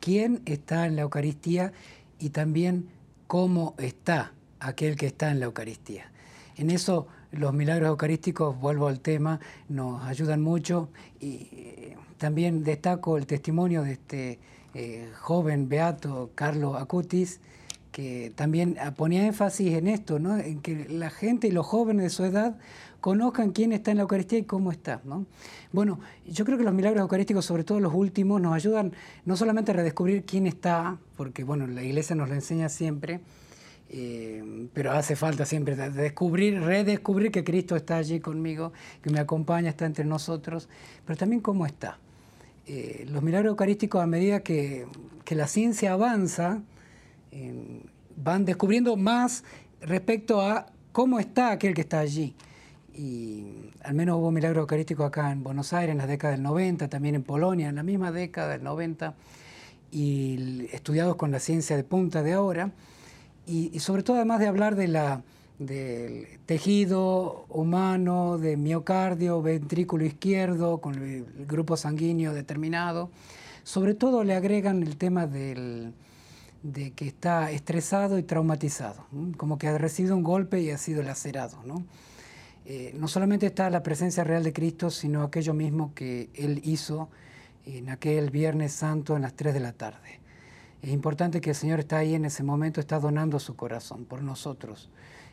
quién 0.00 0.40
está 0.46 0.86
en 0.86 0.96
la 0.96 1.02
Eucaristía 1.02 1.74
y 2.18 2.30
también 2.30 2.88
cómo 3.26 3.74
está 3.76 4.32
aquel 4.60 4.96
que 4.96 5.06
está 5.06 5.30
en 5.30 5.40
la 5.40 5.46
Eucaristía. 5.46 6.10
En 6.56 6.70
eso 6.70 7.06
los 7.32 7.52
milagros 7.52 7.88
eucarísticos, 7.88 8.58
vuelvo 8.58 8.88
al 8.88 9.00
tema, 9.00 9.40
nos 9.68 10.02
ayudan 10.04 10.40
mucho 10.40 10.88
y 11.20 11.48
eh, 11.52 11.96
también 12.16 12.64
destaco 12.64 13.16
el 13.16 13.26
testimonio 13.26 13.82
de 13.82 13.92
este 13.92 14.38
eh, 14.74 15.10
joven 15.20 15.68
beato 15.68 16.30
Carlos 16.34 16.76
Acutis, 16.80 17.40
que 17.92 18.32
también 18.36 18.76
ponía 18.96 19.26
énfasis 19.26 19.74
en 19.74 19.88
esto, 19.88 20.18
¿no? 20.18 20.38
en 20.38 20.60
que 20.60 20.88
la 20.88 21.10
gente 21.10 21.48
y 21.48 21.50
los 21.50 21.66
jóvenes 21.66 22.04
de 22.04 22.10
su 22.10 22.24
edad 22.24 22.56
conozcan 23.00 23.50
quién 23.50 23.72
está 23.72 23.90
en 23.90 23.96
la 23.96 24.02
Eucaristía 24.02 24.38
y 24.38 24.44
cómo 24.44 24.70
está. 24.70 25.00
¿no? 25.04 25.26
Bueno, 25.72 25.98
yo 26.26 26.44
creo 26.44 26.58
que 26.58 26.64
los 26.64 26.74
milagros 26.74 27.00
eucarísticos, 27.00 27.44
sobre 27.44 27.64
todo 27.64 27.80
los 27.80 27.94
últimos, 27.94 28.40
nos 28.40 28.54
ayudan 28.54 28.92
no 29.24 29.36
solamente 29.36 29.72
a 29.72 29.74
redescubrir 29.74 30.24
quién 30.24 30.46
está, 30.46 30.98
porque 31.16 31.44
bueno, 31.44 31.66
la 31.66 31.82
iglesia 31.82 32.14
nos 32.14 32.28
lo 32.28 32.34
enseña 32.34 32.68
siempre, 32.68 33.20
eh, 33.90 34.68
pero 34.74 34.92
hace 34.92 35.16
falta 35.16 35.44
siempre 35.44 35.76
descubrir, 35.76 36.60
redescubrir 36.60 37.30
que 37.30 37.44
Cristo 37.44 37.76
está 37.76 37.96
allí 37.96 38.20
conmigo, 38.20 38.72
que 39.02 39.10
me 39.10 39.18
acompaña, 39.18 39.70
está 39.70 39.86
entre 39.86 40.04
nosotros, 40.04 40.68
pero 41.04 41.16
también 41.16 41.40
cómo 41.40 41.66
está. 41.66 41.98
Eh, 42.66 43.06
los 43.08 43.22
milagros 43.22 43.50
eucarísticos 43.50 44.02
a 44.02 44.06
medida 44.06 44.40
que, 44.40 44.86
la 45.30 45.46
ciencia 45.46 45.92
avanza, 45.92 46.62
van 48.16 48.46
descubriendo 48.46 48.96
más 48.96 49.44
respecto 49.82 50.40
a 50.40 50.66
cómo 50.90 51.20
está 51.20 51.52
aquel 51.52 51.74
que 51.74 51.82
está 51.82 52.00
allí. 52.00 52.34
y 52.94 53.68
al 53.84 53.94
menos 53.94 54.18
hubo 54.18 54.30
milagro 54.30 54.60
eucarístico 54.60 55.04
acá 55.04 55.30
en 55.30 55.42
Buenos 55.42 55.72
Aires 55.72 55.92
en 55.92 55.98
la 55.98 56.06
década 56.06 56.32
del 56.32 56.42
90, 56.42 56.88
también 56.88 57.14
en 57.14 57.22
Polonia 57.22 57.68
en 57.68 57.76
la 57.76 57.82
misma 57.82 58.12
década 58.12 58.50
del 58.50 58.62
90, 58.62 59.14
y 59.90 60.66
estudiados 60.72 61.16
con 61.16 61.30
la 61.30 61.40
ciencia 61.40 61.76
de 61.76 61.84
punta 61.84 62.22
de 62.22 62.34
ahora, 62.34 62.72
y, 63.48 63.78
sobre 63.80 64.02
todo 64.02 64.16
además 64.16 64.40
de 64.40 64.46
hablar 64.46 64.76
de 64.76 64.88
la, 64.88 65.22
del 65.58 66.38
tejido 66.46 67.46
humano, 67.48 68.38
de 68.38 68.56
miocardio, 68.56 69.42
ventrículo 69.42 70.04
izquierdo, 70.04 70.78
con 70.78 70.94
el, 70.94 71.24
grupo 71.46 71.76
sanguíneo 71.76 72.34
determinado, 72.34 73.10
sobre 73.64 73.94
todo 73.94 74.22
le 74.22 74.34
agregan 74.34 74.82
el 74.82 74.96
tema 74.96 75.26
del, 75.26 75.94
de 76.62 76.92
que 76.92 77.06
está 77.06 77.50
estresado 77.50 78.18
y 78.18 78.22
traumatizado, 78.22 79.06
como 79.36 79.58
que 79.58 79.68
ha 79.68 79.78
recibido 79.78 80.16
un 80.16 80.22
golpe 80.22 80.60
y 80.60 80.70
ha 80.70 80.78
sido 80.78 81.02
lacerado. 81.02 81.62
¿no? 81.64 81.84
Eh, 82.66 82.92
no 82.94 83.08
solamente 83.08 83.46
está 83.46 83.70
la 83.70 83.82
presencia 83.82 84.24
real 84.24 84.42
de 84.42 84.52
Cristo, 84.52 84.90
sino 84.90 85.22
aquello 85.22 85.54
mismo 85.54 85.94
que 85.94 86.28
Él 86.34 86.60
hizo 86.64 87.08
en 87.64 87.88
aquel 87.88 88.30
Viernes 88.30 88.72
Santo 88.72 89.16
en 89.16 89.22
las 89.22 89.34
3 89.34 89.54
de 89.54 89.60
la 89.60 89.72
tarde. 89.72 90.20
Es 90.82 90.90
importante 90.90 91.40
que 91.40 91.50
el 91.50 91.56
Señor 91.56 91.80
está 91.80 91.98
ahí 91.98 92.14
en 92.14 92.24
ese 92.24 92.42
momento, 92.42 92.80
está 92.80 93.00
donando 93.00 93.38
su 93.38 93.56
corazón 93.56 94.04
por 94.04 94.22
nosotros, 94.22 94.90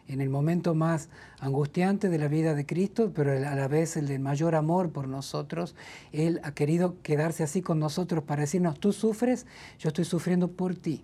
en 0.08 0.22
el 0.22 0.30
momento 0.30 0.74
más 0.76 1.10
angustiante 1.40 2.10
de 2.10 2.18
la 2.18 2.28
vida 2.28 2.54
de 2.56 2.66
Cristo, 2.66 3.12
pero 3.14 3.32
a 3.32 3.56
la 3.56 3.68
vez 3.68 3.98
el 3.98 4.08
de 4.08 4.20
mayor 4.20 4.56
amor 4.56 4.92
por 4.92 5.08
nosotros. 5.08 5.76
Él 6.12 6.40
ha 6.44 6.52
querido 6.52 6.96
quedarse 7.02 7.44
así 7.44 7.62
con 7.62 7.80
nosotros 7.80 8.24
para 8.24 8.42
decirnos, 8.42 8.80
tú 8.80 8.94
sufres, 8.94 9.46
yo 9.80 9.90
estoy 9.90 10.06
sufriendo 10.06 10.50
por 10.50 10.76
ti. 10.76 11.04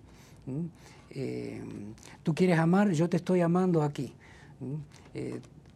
Eh, 1.11 1.61
tú 2.23 2.33
quieres 2.33 2.57
amar, 2.57 2.91
yo 2.91 3.09
te 3.09 3.17
estoy 3.17 3.41
amando 3.41 3.83
aquí 3.83 4.15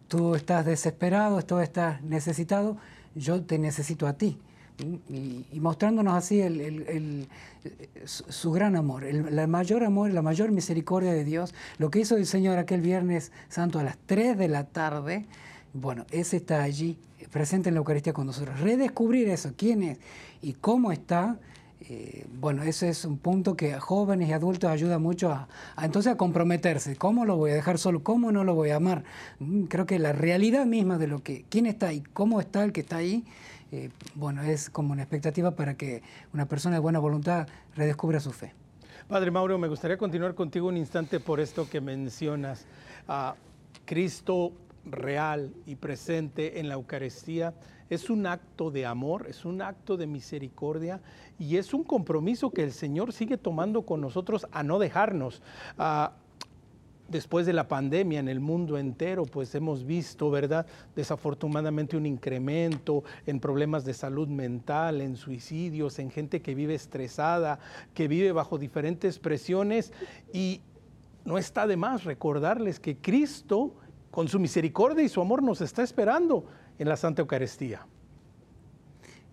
tú 0.08 0.36
estás 0.36 0.66
desesperado, 0.66 1.42
tú 1.42 1.60
estás 1.60 2.02
necesitado, 2.04 2.78
yo 3.16 3.44
te 3.44 3.58
necesito 3.58 4.08
a 4.08 4.14
ti. 4.14 4.38
Y, 4.78 5.60
mostrándonos 5.60 6.16
así 6.16 6.42
su 8.06 8.52
gran 8.52 8.76
amor, 8.76 9.06
el, 9.06 9.48
mayor 9.48 9.84
amor, 9.84 10.12
la 10.12 10.22
mayor 10.22 10.52
misericordia 10.52 11.14
de 11.14 11.24
Dios, 11.24 11.54
lo 11.78 11.90
que 11.90 12.00
hizo 12.00 12.18
el 12.18 12.26
Señor 12.26 12.58
aquel 12.58 12.82
viernes 12.82 13.32
santo 13.48 13.80
a 13.80 13.84
las 13.84 13.98
3 14.06 14.38
de 14.38 14.48
la 14.50 14.66
tarde, 14.66 15.26
bueno, 15.74 16.06
ese 16.12 16.38
está 16.38 16.62
allí 16.62 16.98
presente 17.32 17.70
en 17.70 17.76
la 17.76 17.80
Eucaristía 17.80 18.14
con 18.14 18.28
nosotros. 18.28 18.60
Redescubrir 18.60 19.30
eso, 19.30 19.54
quién 19.58 19.84
es 19.84 19.98
y 20.42 20.54
cómo 20.54 20.92
está, 20.92 21.38
eh, 21.88 22.26
bueno, 22.40 22.64
ese 22.64 22.90
es 22.90 23.06
un 23.06 23.20
punto 23.20 23.56
que 23.56 23.74
a 23.74 23.80
jóvenes 23.80 24.30
y 24.30 24.34
adultos 24.34 24.70
ayuda 24.70 24.98
mucho 24.98 25.32
a, 25.32 25.48
entonces 25.82 26.14
a 26.14 26.18
comprometerse. 26.18 26.96
¿Cómo 26.96 27.26
lo 27.26 27.38
voy 27.38 27.52
a 27.52 27.54
dejar 27.54 27.78
solo? 27.78 28.02
¿Cómo 28.02 28.32
no 28.32 28.44
lo 28.44 28.56
voy 28.56 28.72
a 28.72 28.78
amar? 28.78 29.04
Mm, 29.40 29.66
creo 29.66 29.86
que 29.86 30.00
la 30.00 30.12
realidad 30.12 30.66
misma 30.66 30.98
de 30.98 31.08
lo 31.08 31.22
que, 31.22 31.46
quién 31.50 31.68
está 31.68 31.88
ahí, 31.88 32.02
cómo 32.14 32.40
está 32.40 32.64
el 32.64 32.72
que 32.72 32.82
está 32.82 32.98
ahí, 32.98 33.24
eh, 33.72 33.90
bueno, 34.16 34.42
es 34.42 34.70
como 34.70 34.94
una 34.94 35.04
expectativa 35.04 35.52
para 35.52 35.76
que 35.76 36.02
una 36.34 36.48
persona 36.48 36.76
de 36.76 36.80
buena 36.80 37.00
voluntad 37.00 37.48
redescubra 37.76 38.20
su 38.20 38.32
fe. 38.32 38.54
Padre 39.08 39.30
Mauro, 39.30 39.60
me 39.60 39.68
gustaría 39.68 39.98
continuar 39.98 40.34
contigo 40.34 40.68
un 40.68 40.78
instante 40.78 41.20
por 41.20 41.40
esto 41.40 41.70
que 41.70 41.82
mencionas. 41.82 42.66
a 43.08 43.36
Cristo 43.86 44.54
real 44.86 45.54
y 45.66 45.76
presente 45.76 46.60
en 46.60 46.68
la 46.68 46.76
Eucaristía 46.76 47.54
es 47.90 48.10
un 48.10 48.26
acto 48.26 48.72
de 48.72 48.86
amor, 48.86 49.28
es 49.28 49.46
un 49.46 49.62
acto 49.62 49.98
de 49.98 50.08
misericordia 50.08 51.02
y 51.38 51.58
es 51.58 51.74
un 51.74 51.84
compromiso 51.84 52.52
que 52.52 52.64
el 52.64 52.72
Señor 52.72 53.14
sigue 53.14 53.38
tomando 53.38 53.84
con 53.84 54.02
nosotros 54.02 54.48
a 54.52 54.64
no 54.64 54.80
dejarnos. 54.80 55.42
Ah, 55.78 56.14
después 57.08 57.46
de 57.46 57.54
la 57.54 57.68
pandemia 57.68 58.20
en 58.20 58.28
el 58.28 58.40
mundo 58.40 58.78
entero, 58.78 59.26
pues 59.26 59.54
hemos 59.56 59.86
visto, 59.86 60.32
¿verdad? 60.32 60.66
Desafortunadamente 60.96 61.98
un 61.98 62.06
incremento 62.06 63.04
en 63.26 63.40
problemas 63.40 63.86
de 63.86 63.94
salud 63.94 64.28
mental, 64.28 65.02
en 65.02 65.16
suicidios, 65.16 66.00
en 66.00 66.10
gente 66.10 66.42
que 66.42 66.56
vive 66.56 66.74
estresada, 66.74 67.60
que 67.94 68.08
vive 68.08 68.32
bajo 68.32 68.58
diferentes 68.58 69.20
presiones 69.20 69.94
y 70.34 70.62
no 71.26 71.38
está 71.38 71.68
de 71.68 71.78
más 71.78 72.04
recordarles 72.04 72.80
que 72.80 72.98
Cristo, 72.98 73.74
con 74.12 74.28
su 74.28 74.40
misericordia 74.40 75.04
y 75.04 75.10
su 75.10 75.22
amor, 75.22 75.44
nos 75.44 75.62
está 75.62 75.84
esperando 75.84 76.46
en 76.80 76.88
la 76.88 76.96
Santa 76.96 77.22
Eucaristía. 77.22 77.86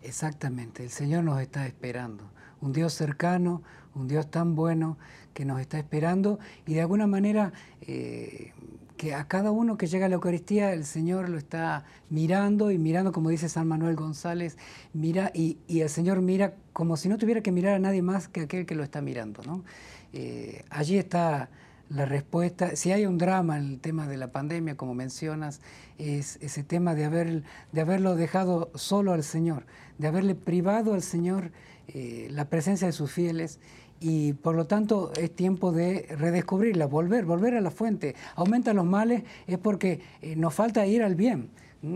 Exactamente, 0.03 0.83
el 0.83 0.91
Señor 0.91 1.25
nos 1.25 1.41
está 1.41 1.67
esperando. 1.67 2.25
Un 2.61 2.73
Dios 2.73 2.93
cercano, 2.95 3.63
un 3.95 4.09
Dios 4.09 4.31
tan 4.31 4.55
bueno 4.55 4.99
que 5.35 5.45
nos 5.45 5.61
está 5.61 5.79
esperando 5.79 6.39
y 6.67 6.75
de 6.75 6.81
alguna 6.81 7.07
manera 7.07 7.53
eh, 7.83 8.53
que 8.97 9.15
a 9.15 9.27
cada 9.27 9.51
uno 9.51 9.77
que 9.77 9.87
llega 9.87 10.07
a 10.07 10.09
la 10.09 10.17
Eucaristía 10.17 10.73
el 10.73 10.85
Señor 10.85 11.29
lo 11.29 11.39
está 11.39 11.85
mirando 12.11 12.71
y 12.71 12.79
mirando, 12.79 13.13
como 13.13 13.31
dice 13.31 13.49
San 13.49 13.67
Manuel 13.67 13.97
González, 13.97 14.59
mira 14.93 15.31
y, 15.35 15.59
el 15.69 15.89
Señor 15.89 16.21
mira 16.21 16.55
como 16.73 16.97
si 16.97 17.09
no 17.09 17.19
tuviera 17.19 17.41
que 17.41 17.53
mirar 17.53 17.75
a 17.75 17.79
nadie 17.79 18.03
más 18.03 18.29
que 18.29 18.43
aquel 18.43 18.67
que 18.67 18.75
lo 18.75 18.83
está 18.83 19.03
mirando. 19.03 19.43
¿no? 19.45 19.65
Eh, 20.13 20.65
allí 20.71 20.99
está 20.99 21.49
la 21.89 22.07
respuesta, 22.07 22.75
si 22.75 22.91
hay 22.91 23.05
un 23.05 23.19
drama 23.19 23.59
en 23.59 23.65
el 23.65 23.81
tema 23.81 24.07
de 24.07 24.17
la 24.17 24.33
pandemia, 24.33 24.77
como 24.77 24.95
mencionas, 24.95 25.61
es 25.99 26.39
ese 26.41 26.63
tema 26.63 26.95
de, 26.95 27.05
haber, 27.05 27.43
de 27.73 27.81
haberlo 27.81 28.17
dejado 28.17 28.71
solo 28.75 29.13
al 29.13 29.23
Señor, 29.23 29.67
de 29.99 30.09
haberle 30.09 30.35
privado 30.35 30.95
al 30.95 31.03
Señor 31.03 31.51
eh, 31.89 32.29
la 32.31 32.47
presencia 32.47 32.87
de 32.87 32.93
sus 32.93 33.11
fieles 33.11 33.59
y 34.01 34.33
por 34.33 34.55
lo 34.57 34.67
tanto 34.67 35.13
es 35.17 35.31
tiempo 35.35 35.73
de 35.73 36.07
redescubrirla, 36.19 36.87
volver, 36.87 37.25
volver 37.25 37.55
a 37.55 37.61
la 37.61 37.71
fuente. 37.71 38.15
Aumentan 38.35 38.77
los 38.77 38.85
males 38.85 39.23
es 39.47 39.59
porque 39.59 40.01
eh, 40.21 40.35
nos 40.37 40.55
falta 40.55 40.87
ir 40.87 41.03
al 41.03 41.15
bien, 41.15 41.51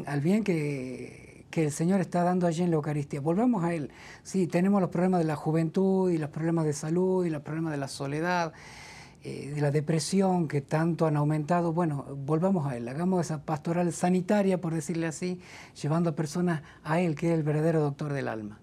al 0.06 0.20
bien 0.20 0.44
que, 0.44 1.44
que 1.50 1.64
el 1.64 1.72
Señor 1.72 2.00
está 2.00 2.22
dando 2.22 2.46
allí 2.46 2.62
en 2.62 2.70
la 2.70 2.76
Eucaristía. 2.76 3.20
Volvamos 3.20 3.64
a 3.64 3.74
Él. 3.74 3.90
Sí, 4.22 4.46
tenemos 4.46 4.80
los 4.80 4.90
problemas 4.90 5.20
de 5.20 5.26
la 5.26 5.36
juventud 5.36 6.10
y 6.10 6.18
los 6.18 6.30
problemas 6.30 6.64
de 6.64 6.72
salud 6.72 7.24
y 7.24 7.30
los 7.30 7.42
problemas 7.42 7.72
de 7.72 7.78
la 7.78 7.88
soledad. 7.88 8.52
Eh, 9.28 9.50
de 9.52 9.60
la 9.60 9.72
depresión 9.72 10.46
que 10.46 10.60
tanto 10.60 11.04
han 11.04 11.16
aumentado, 11.16 11.72
bueno, 11.72 12.04
volvamos 12.16 12.64
a 12.64 12.76
Él, 12.76 12.86
hagamos 12.86 13.26
esa 13.26 13.42
pastoral 13.42 13.92
sanitaria, 13.92 14.60
por 14.60 14.72
decirle 14.72 15.08
así, 15.08 15.40
llevando 15.82 16.10
a 16.10 16.14
personas 16.14 16.62
a 16.84 17.00
Él, 17.00 17.16
que 17.16 17.32
es 17.32 17.34
el 17.36 17.42
verdadero 17.42 17.80
doctor 17.80 18.12
del 18.12 18.28
alma. 18.28 18.60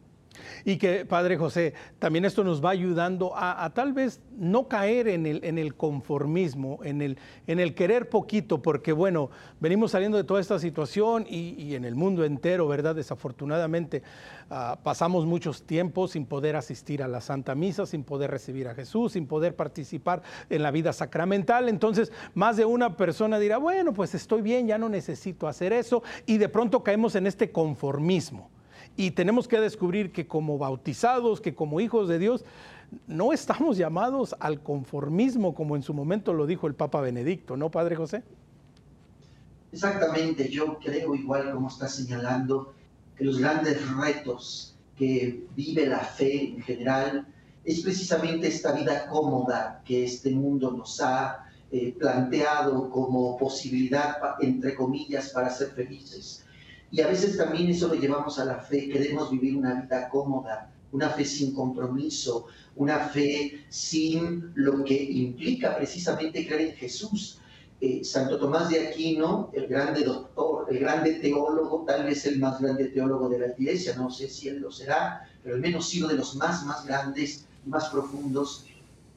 Y 0.65 0.77
que, 0.77 1.05
Padre 1.05 1.37
José, 1.37 1.73
también 1.99 2.25
esto 2.25 2.43
nos 2.43 2.63
va 2.63 2.71
ayudando 2.71 3.33
a, 3.35 3.71
tal 3.73 3.93
vez 3.93 4.21
no 4.37 4.67
caer 4.67 5.07
en 5.07 5.25
el, 5.25 5.75
conformismo, 5.75 6.79
en 6.83 7.01
el, 7.01 7.17
en 7.47 7.59
el, 7.59 7.75
querer 7.75 8.09
poquito, 8.09 8.61
porque 8.61 8.91
bueno, 8.91 9.29
venimos 9.59 9.91
saliendo 9.91 10.17
de 10.17 10.23
toda 10.23 10.41
esta 10.41 10.59
situación 10.59 11.25
y, 11.29 11.75
en 11.75 11.85
el 11.85 11.95
mundo 11.95 12.25
entero, 12.25 12.67
¿verdad? 12.67 12.95
Desafortunadamente 12.95 14.03
ah, 14.49 14.79
pasamos 14.83 15.25
muchos 15.25 15.63
tiempos 15.63 16.11
sin 16.11 16.25
poder 16.25 16.55
asistir 16.55 17.03
a 17.03 17.07
la 17.07 17.21
Santa 17.21 17.55
Misa, 17.55 17.85
sin 17.85 18.03
poder 18.03 18.31
recibir 18.31 18.67
a 18.67 18.75
Jesús, 18.75 19.13
sin 19.13 19.27
poder 19.27 19.55
participar 19.55 20.21
en 20.49 20.63
la 20.63 20.71
vida 20.71 20.93
sacramental. 20.93 21.69
Entonces, 21.69 22.11
más 22.33 22.57
de 22.57 22.65
una 22.65 22.97
persona 22.97 23.39
dirá, 23.39 23.57
bueno, 23.57 23.93
pues 23.93 24.15
estoy 24.15 24.41
bien, 24.41 24.67
ya 24.67 24.77
no 24.77 24.89
necesito 24.89 25.47
hacer 25.47 25.73
eso, 25.73 26.03
y 26.25 26.37
de 26.37 26.49
pronto 26.49 26.83
caemos 26.83 27.15
en 27.15 27.27
este 27.27 27.51
conformismo. 27.51 28.52
Y 28.95 29.11
tenemos 29.11 29.47
que 29.47 29.59
descubrir 29.59 30.11
que 30.11 30.27
como 30.27 30.57
bautizados, 30.57 31.41
que 31.41 31.55
como 31.55 31.79
hijos 31.79 32.07
de 32.07 32.19
Dios, 32.19 32.45
no 33.07 33.33
estamos 33.33 33.77
llamados 33.77 34.35
al 34.39 34.61
conformismo 34.61 35.55
como 35.55 35.75
en 35.75 35.81
su 35.81 35.93
momento 35.93 36.33
lo 36.33 36.45
dijo 36.45 36.67
el 36.67 36.75
Papa 36.75 37.01
Benedicto, 37.01 37.57
¿no, 37.57 37.71
Padre 37.71 37.95
José? 37.95 38.23
Exactamente, 39.71 40.49
yo 40.49 40.77
creo 40.77 41.15
igual 41.15 41.51
como 41.51 41.67
está 41.67 41.87
señalando 41.87 42.73
que 43.17 43.25
los 43.25 43.39
grandes 43.39 43.79
retos 43.97 44.75
que 44.95 45.43
vive 45.55 45.87
la 45.87 45.99
fe 45.99 46.49
en 46.49 46.61
general 46.61 47.27
es 47.65 47.81
precisamente 47.81 48.47
esta 48.47 48.73
vida 48.73 49.07
cómoda 49.07 49.81
que 49.83 50.03
este 50.03 50.29
mundo 50.31 50.71
nos 50.71 51.01
ha 51.01 51.45
eh, 51.71 51.95
planteado 51.97 52.91
como 52.91 53.35
posibilidad, 53.37 54.17
entre 54.41 54.75
comillas, 54.75 55.29
para 55.29 55.49
ser 55.49 55.69
felices 55.69 56.42
y 56.93 57.01
a 57.01 57.07
veces 57.07 57.35
también 57.35 57.71
eso 57.71 57.87
lo 57.87 57.95
llevamos 57.95 58.37
a 58.37 58.45
la 58.45 58.59
fe, 58.59 58.87
queremos 58.87 59.31
vivir 59.31 59.57
una 59.57 59.81
vida 59.81 60.09
cómoda, 60.09 60.71
una 60.91 61.09
fe 61.09 61.25
sin 61.25 61.51
compromiso, 61.51 62.45
una 62.75 62.99
fe 62.99 63.65
sin 63.67 64.51
lo 64.53 64.83
que 64.83 64.93
implica 64.93 65.75
precisamente 65.75 66.45
creer 66.45 66.69
en 66.69 66.75
Jesús. 66.75 67.39
Eh, 67.81 68.03
Santo 68.03 68.37
Tomás 68.37 68.69
de 68.69 68.87
Aquino, 68.87 69.49
el 69.53 69.65
grande 69.65 70.03
doctor, 70.03 70.67
el 70.69 70.77
grande 70.77 71.13
teólogo, 71.13 71.83
tal 71.83 72.05
vez 72.05 72.27
el 72.27 72.37
más 72.37 72.61
grande 72.61 72.85
teólogo 72.89 73.27
de 73.27 73.39
la 73.39 73.47
iglesia, 73.47 73.95
no 73.97 74.11
sé 74.11 74.29
si 74.29 74.49
él 74.49 74.59
lo 74.59 74.71
será, 74.71 75.27
pero 75.41 75.55
al 75.55 75.61
menos 75.61 75.89
sido 75.89 76.07
de 76.07 76.13
los 76.13 76.35
más, 76.35 76.63
más 76.63 76.85
grandes 76.85 77.47
más 77.65 77.89
profundos, 77.89 78.67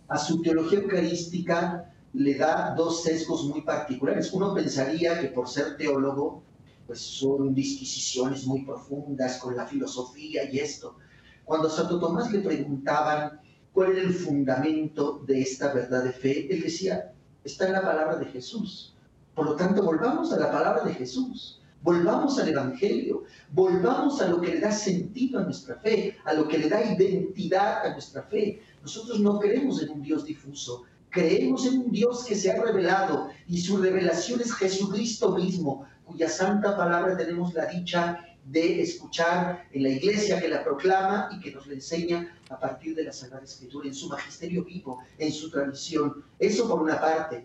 a 0.08 0.16
su 0.16 0.40
teología 0.40 0.78
eucarística 0.78 1.92
le 2.14 2.36
da 2.36 2.74
dos 2.74 3.02
sesgos 3.02 3.44
muy 3.44 3.60
particulares. 3.60 4.32
Uno 4.32 4.54
pensaría 4.54 5.20
que 5.20 5.28
por 5.28 5.46
ser 5.46 5.76
teólogo 5.76 6.45
pues 6.86 7.00
son 7.00 7.54
disquisiciones 7.54 8.46
muy 8.46 8.64
profundas 8.64 9.38
con 9.38 9.56
la 9.56 9.66
filosofía 9.66 10.50
y 10.50 10.58
esto. 10.58 10.96
Cuando 11.44 11.68
a 11.68 11.70
Santo 11.70 11.98
Tomás 11.98 12.30
le 12.32 12.40
preguntaban 12.40 13.40
cuál 13.72 13.92
era 13.92 14.02
el 14.02 14.14
fundamento 14.14 15.22
de 15.26 15.42
esta 15.42 15.72
verdad 15.72 16.04
de 16.04 16.12
fe, 16.12 16.52
él 16.52 16.62
decía, 16.62 17.12
está 17.44 17.66
en 17.66 17.72
la 17.72 17.82
palabra 17.82 18.16
de 18.16 18.26
Jesús. 18.26 18.94
Por 19.34 19.46
lo 19.46 19.56
tanto, 19.56 19.82
volvamos 19.82 20.32
a 20.32 20.38
la 20.38 20.50
palabra 20.50 20.82
de 20.84 20.94
Jesús. 20.94 21.60
volvamos 21.82 22.36
al 22.40 22.48
Evangelio, 22.48 23.22
volvamos 23.52 24.20
a 24.20 24.26
lo 24.28 24.40
que 24.40 24.48
le 24.48 24.60
da 24.60 24.72
sentido 24.72 25.38
a 25.38 25.44
nuestra 25.44 25.76
fe, 25.76 26.16
a 26.24 26.32
lo 26.32 26.48
que 26.48 26.58
le 26.58 26.68
da 26.68 26.82
identidad 26.82 27.86
a 27.86 27.92
nuestra 27.92 28.22
fe. 28.22 28.60
Nosotros 28.82 29.20
no 29.20 29.38
creemos 29.38 29.80
en 29.82 29.90
un 29.90 30.02
Dios 30.02 30.24
difuso, 30.24 30.82
creemos 31.10 31.64
en 31.66 31.78
un 31.78 31.92
Dios 31.92 32.24
que 32.24 32.34
se 32.34 32.50
ha 32.50 32.60
revelado 32.60 33.28
y 33.46 33.60
su 33.60 33.76
revelación 33.76 34.40
es 34.40 34.52
Jesucristo 34.52 35.36
mismo, 35.36 35.86
cuya 36.06 36.28
santa 36.28 36.76
palabra 36.76 37.16
tenemos 37.16 37.52
la 37.52 37.66
dicha 37.66 38.24
de 38.44 38.80
escuchar 38.80 39.66
en 39.72 39.82
la 39.82 39.88
iglesia 39.88 40.40
que 40.40 40.48
la 40.48 40.62
proclama 40.62 41.28
y 41.32 41.40
que 41.40 41.50
nos 41.50 41.66
la 41.66 41.74
enseña 41.74 42.38
a 42.48 42.58
partir 42.58 42.94
de 42.94 43.04
la 43.04 43.12
Sagrada 43.12 43.44
Escritura, 43.44 43.88
en 43.88 43.94
su 43.94 44.08
magisterio 44.08 44.64
vivo, 44.64 45.02
en 45.18 45.32
su 45.32 45.50
tradición. 45.50 46.24
Eso 46.38 46.68
por 46.68 46.80
una 46.80 47.00
parte. 47.00 47.44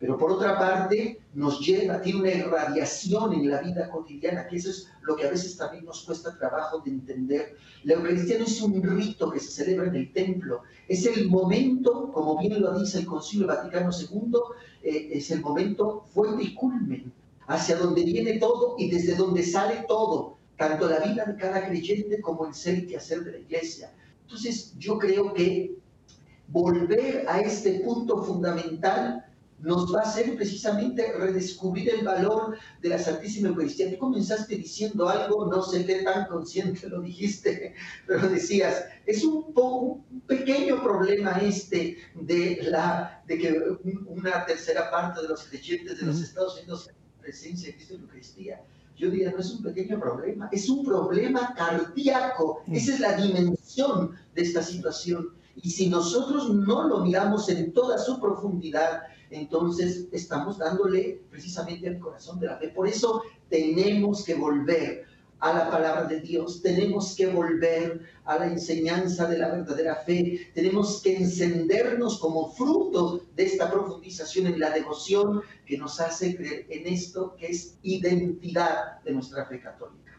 Pero 0.00 0.16
por 0.16 0.32
otra 0.32 0.58
parte, 0.58 1.20
nos 1.34 1.60
lleva, 1.60 2.00
tiene 2.00 2.20
una 2.20 2.30
irradiación 2.32 3.34
en 3.34 3.50
la 3.50 3.60
vida 3.60 3.90
cotidiana, 3.90 4.48
que 4.48 4.56
eso 4.56 4.70
es 4.70 4.88
lo 5.02 5.14
que 5.14 5.26
a 5.26 5.30
veces 5.30 5.58
también 5.58 5.84
nos 5.84 6.04
cuesta 6.04 6.36
trabajo 6.38 6.80
de 6.80 6.90
entender. 6.90 7.56
La 7.84 7.94
Eucaristía 7.94 8.38
no 8.38 8.46
es 8.46 8.62
un 8.62 8.82
rito 8.82 9.30
que 9.30 9.38
se 9.38 9.50
celebra 9.50 9.88
en 9.88 9.96
el 9.96 10.12
templo, 10.12 10.62
es 10.88 11.04
el 11.04 11.28
momento, 11.28 12.10
como 12.12 12.38
bien 12.38 12.62
lo 12.62 12.78
dice 12.78 13.00
el 13.00 13.06
Concilio 13.06 13.46
Vaticano 13.46 13.90
II, 13.92 14.32
eh, 14.82 15.10
es 15.12 15.30
el 15.30 15.42
momento 15.42 16.06
fuente 16.14 16.44
y 16.44 16.54
culmen, 16.54 17.12
hacia 17.50 17.76
donde 17.76 18.04
viene 18.04 18.38
todo 18.38 18.76
y 18.78 18.88
desde 18.90 19.16
donde 19.16 19.42
sale 19.42 19.84
todo 19.88 20.38
tanto 20.56 20.88
la 20.88 21.00
vida 21.00 21.24
de 21.24 21.36
cada 21.36 21.66
creyente 21.66 22.20
como 22.20 22.46
el 22.46 22.54
ser 22.54 22.78
y 22.78 22.86
quehacer 22.86 23.24
de 23.24 23.32
la 23.32 23.38
iglesia. 23.38 23.92
Entonces, 24.22 24.72
yo 24.78 24.98
creo 24.98 25.34
que 25.34 25.74
volver 26.46 27.24
a 27.28 27.40
este 27.40 27.80
punto 27.80 28.22
fundamental 28.22 29.26
nos 29.58 29.92
va 29.92 30.00
a 30.00 30.02
hacer 30.04 30.36
precisamente 30.36 31.12
redescubrir 31.12 31.90
el 31.90 32.04
valor 32.04 32.56
de 32.80 32.88
la 32.88 32.98
Santísima 32.98 33.48
Eucaristía. 33.48 33.90
Tú 33.90 33.98
comenzaste 33.98 34.56
diciendo 34.56 35.08
algo, 35.08 35.46
no 35.46 35.62
sé 35.62 35.84
qué 35.84 36.02
tan 36.02 36.26
consciente 36.26 36.88
lo 36.88 37.00
dijiste, 37.00 37.74
pero 38.06 38.28
decías, 38.28 38.84
es 39.06 39.24
un, 39.24 39.52
poco, 39.52 40.04
un 40.10 40.20
pequeño 40.20 40.82
problema 40.82 41.32
este 41.42 41.96
de, 42.14 42.58
la, 42.62 43.22
de 43.26 43.38
que 43.38 43.60
una 44.06 44.46
tercera 44.46 44.90
parte 44.90 45.20
de 45.22 45.28
los 45.28 45.44
creyentes 45.44 45.98
de 45.98 46.06
los 46.06 46.22
Estados 46.22 46.58
Unidos 46.58 46.90
presencia 47.20 47.68
de 47.68 47.76
Cristo 47.76 47.94
en 47.94 48.00
la 48.00 48.04
Eucaristía 48.06 48.60
yo 49.00 49.10
diría, 49.10 49.32
no 49.32 49.38
es 49.38 49.50
un 49.50 49.62
pequeño 49.62 49.98
problema, 49.98 50.50
es 50.52 50.68
un 50.68 50.84
problema 50.84 51.54
cardíaco. 51.56 52.62
Mm. 52.66 52.74
Esa 52.74 52.94
es 52.94 53.00
la 53.00 53.16
dimensión 53.16 54.14
de 54.34 54.42
esta 54.42 54.62
situación. 54.62 55.30
Y 55.56 55.70
si 55.70 55.88
nosotros 55.88 56.50
no 56.50 56.86
lo 56.86 57.00
miramos 57.00 57.48
en 57.48 57.72
toda 57.72 57.96
su 57.96 58.20
profundidad, 58.20 59.02
entonces 59.30 60.06
estamos 60.12 60.58
dándole 60.58 61.22
precisamente 61.30 61.88
al 61.88 61.98
corazón 61.98 62.38
de 62.40 62.46
la 62.46 62.58
fe. 62.58 62.68
Por 62.68 62.86
eso 62.86 63.22
tenemos 63.48 64.22
que 64.24 64.34
volver 64.34 65.06
a 65.40 65.52
la 65.54 65.70
palabra 65.70 66.04
de 66.04 66.20
Dios, 66.20 66.62
tenemos 66.62 67.14
que 67.16 67.26
volver 67.26 68.00
a 68.24 68.38
la 68.38 68.46
enseñanza 68.46 69.26
de 69.26 69.38
la 69.38 69.48
verdadera 69.48 69.96
fe, 69.96 70.50
tenemos 70.54 71.00
que 71.02 71.16
encendernos 71.16 72.18
como 72.18 72.52
fruto 72.52 73.22
de 73.34 73.44
esta 73.44 73.70
profundización 73.70 74.46
en 74.46 74.60
la 74.60 74.70
devoción 74.70 75.42
que 75.66 75.78
nos 75.78 76.00
hace 76.00 76.36
creer 76.36 76.66
en 76.68 76.86
esto 76.86 77.34
que 77.36 77.48
es 77.48 77.78
identidad 77.82 79.00
de 79.02 79.12
nuestra 79.12 79.46
fe 79.46 79.60
católica. 79.60 80.18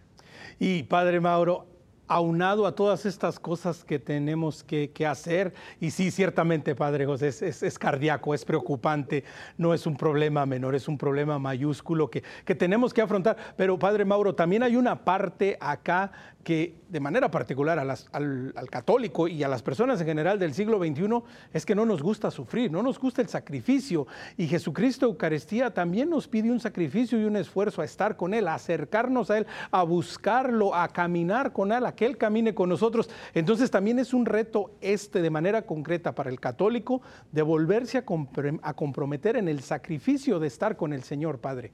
Y 0.59 0.83
Padre 0.83 1.19
Mauro, 1.19 1.65
aunado 2.11 2.67
a 2.67 2.75
todas 2.75 3.05
estas 3.05 3.39
cosas 3.39 3.85
que 3.85 3.97
tenemos 3.97 4.63
que, 4.63 4.91
hacer. 5.07 5.53
Y 5.79 5.91
sí, 5.91 6.11
ciertamente, 6.11 6.75
Padre 6.75 7.05
José, 7.05 7.29
es, 7.29 7.63
es, 7.63 7.79
cardíaco, 7.79 8.33
es 8.33 8.43
preocupante, 8.43 9.23
no 9.57 9.73
es 9.73 9.85
un 9.85 9.95
problema 9.95 10.45
menor, 10.45 10.75
es 10.75 10.89
un 10.89 10.97
problema 10.97 11.39
mayúsculo 11.39 12.09
que, 12.09 12.21
que 12.43 12.53
tenemos 12.53 12.93
que 12.93 13.01
afrontar. 13.01 13.37
Pero, 13.55 13.79
Padre 13.79 14.03
Mauro, 14.03 14.35
también 14.35 14.61
hay 14.61 14.75
una 14.75 15.05
parte 15.05 15.57
acá 15.61 16.11
que 16.43 16.80
de 16.91 16.99
manera 16.99 17.31
particular 17.31 17.79
al, 17.79 18.69
católico 18.69 19.27
y 19.27 19.43
a 19.43 19.47
las 19.47 19.61
personas 19.61 20.01
en 20.01 20.07
general 20.07 20.37
del 20.37 20.53
siglo 20.53 20.77
XXI 20.77 21.23
es 21.53 21.65
que 21.65 21.73
no 21.73 21.85
nos 21.85 22.03
gusta 22.03 22.29
sufrir, 22.29 22.69
no 22.69 22.83
nos 22.83 22.99
gusta 22.99 23.21
el 23.21 23.29
sacrificio. 23.29 24.07
Y 24.35 24.47
Jesucristo 24.47 25.05
Eucaristía 25.05 25.73
también 25.73 26.09
nos 26.09 26.27
pide 26.27 26.51
un 26.51 26.59
sacrificio 26.59 27.19
y 27.19 27.23
un 27.23 27.37
esfuerzo 27.37 27.81
a 27.81 27.85
estar 27.85 28.17
con 28.17 28.33
Él, 28.33 28.47
a 28.47 28.55
acercarnos 28.55 29.31
a 29.31 29.37
Él, 29.37 29.47
a 29.71 29.83
buscarlo, 29.83 30.75
a 30.75 30.89
caminar 30.89 31.53
con 31.53 31.71
Él, 31.71 31.85
a 31.85 31.95
que 31.95 32.05
Él 32.05 32.17
camine 32.17 32.53
con 32.53 32.67
nosotros. 32.67 33.09
Entonces 33.33 33.71
también 33.71 33.97
es 33.97 34.13
un 34.13 34.25
reto 34.25 34.71
este 34.81 35.21
de 35.21 35.29
manera 35.29 35.61
concreta 35.61 36.13
para 36.13 36.29
el 36.29 36.41
católico 36.41 37.01
de 37.31 37.41
volverse 37.41 37.99
a 37.99 38.73
comprometer 38.73 39.37
en 39.37 39.47
el 39.47 39.61
sacrificio 39.61 40.39
de 40.39 40.47
estar 40.47 40.75
con 40.75 40.91
el 40.91 41.03
Señor 41.03 41.39
Padre. 41.39 41.71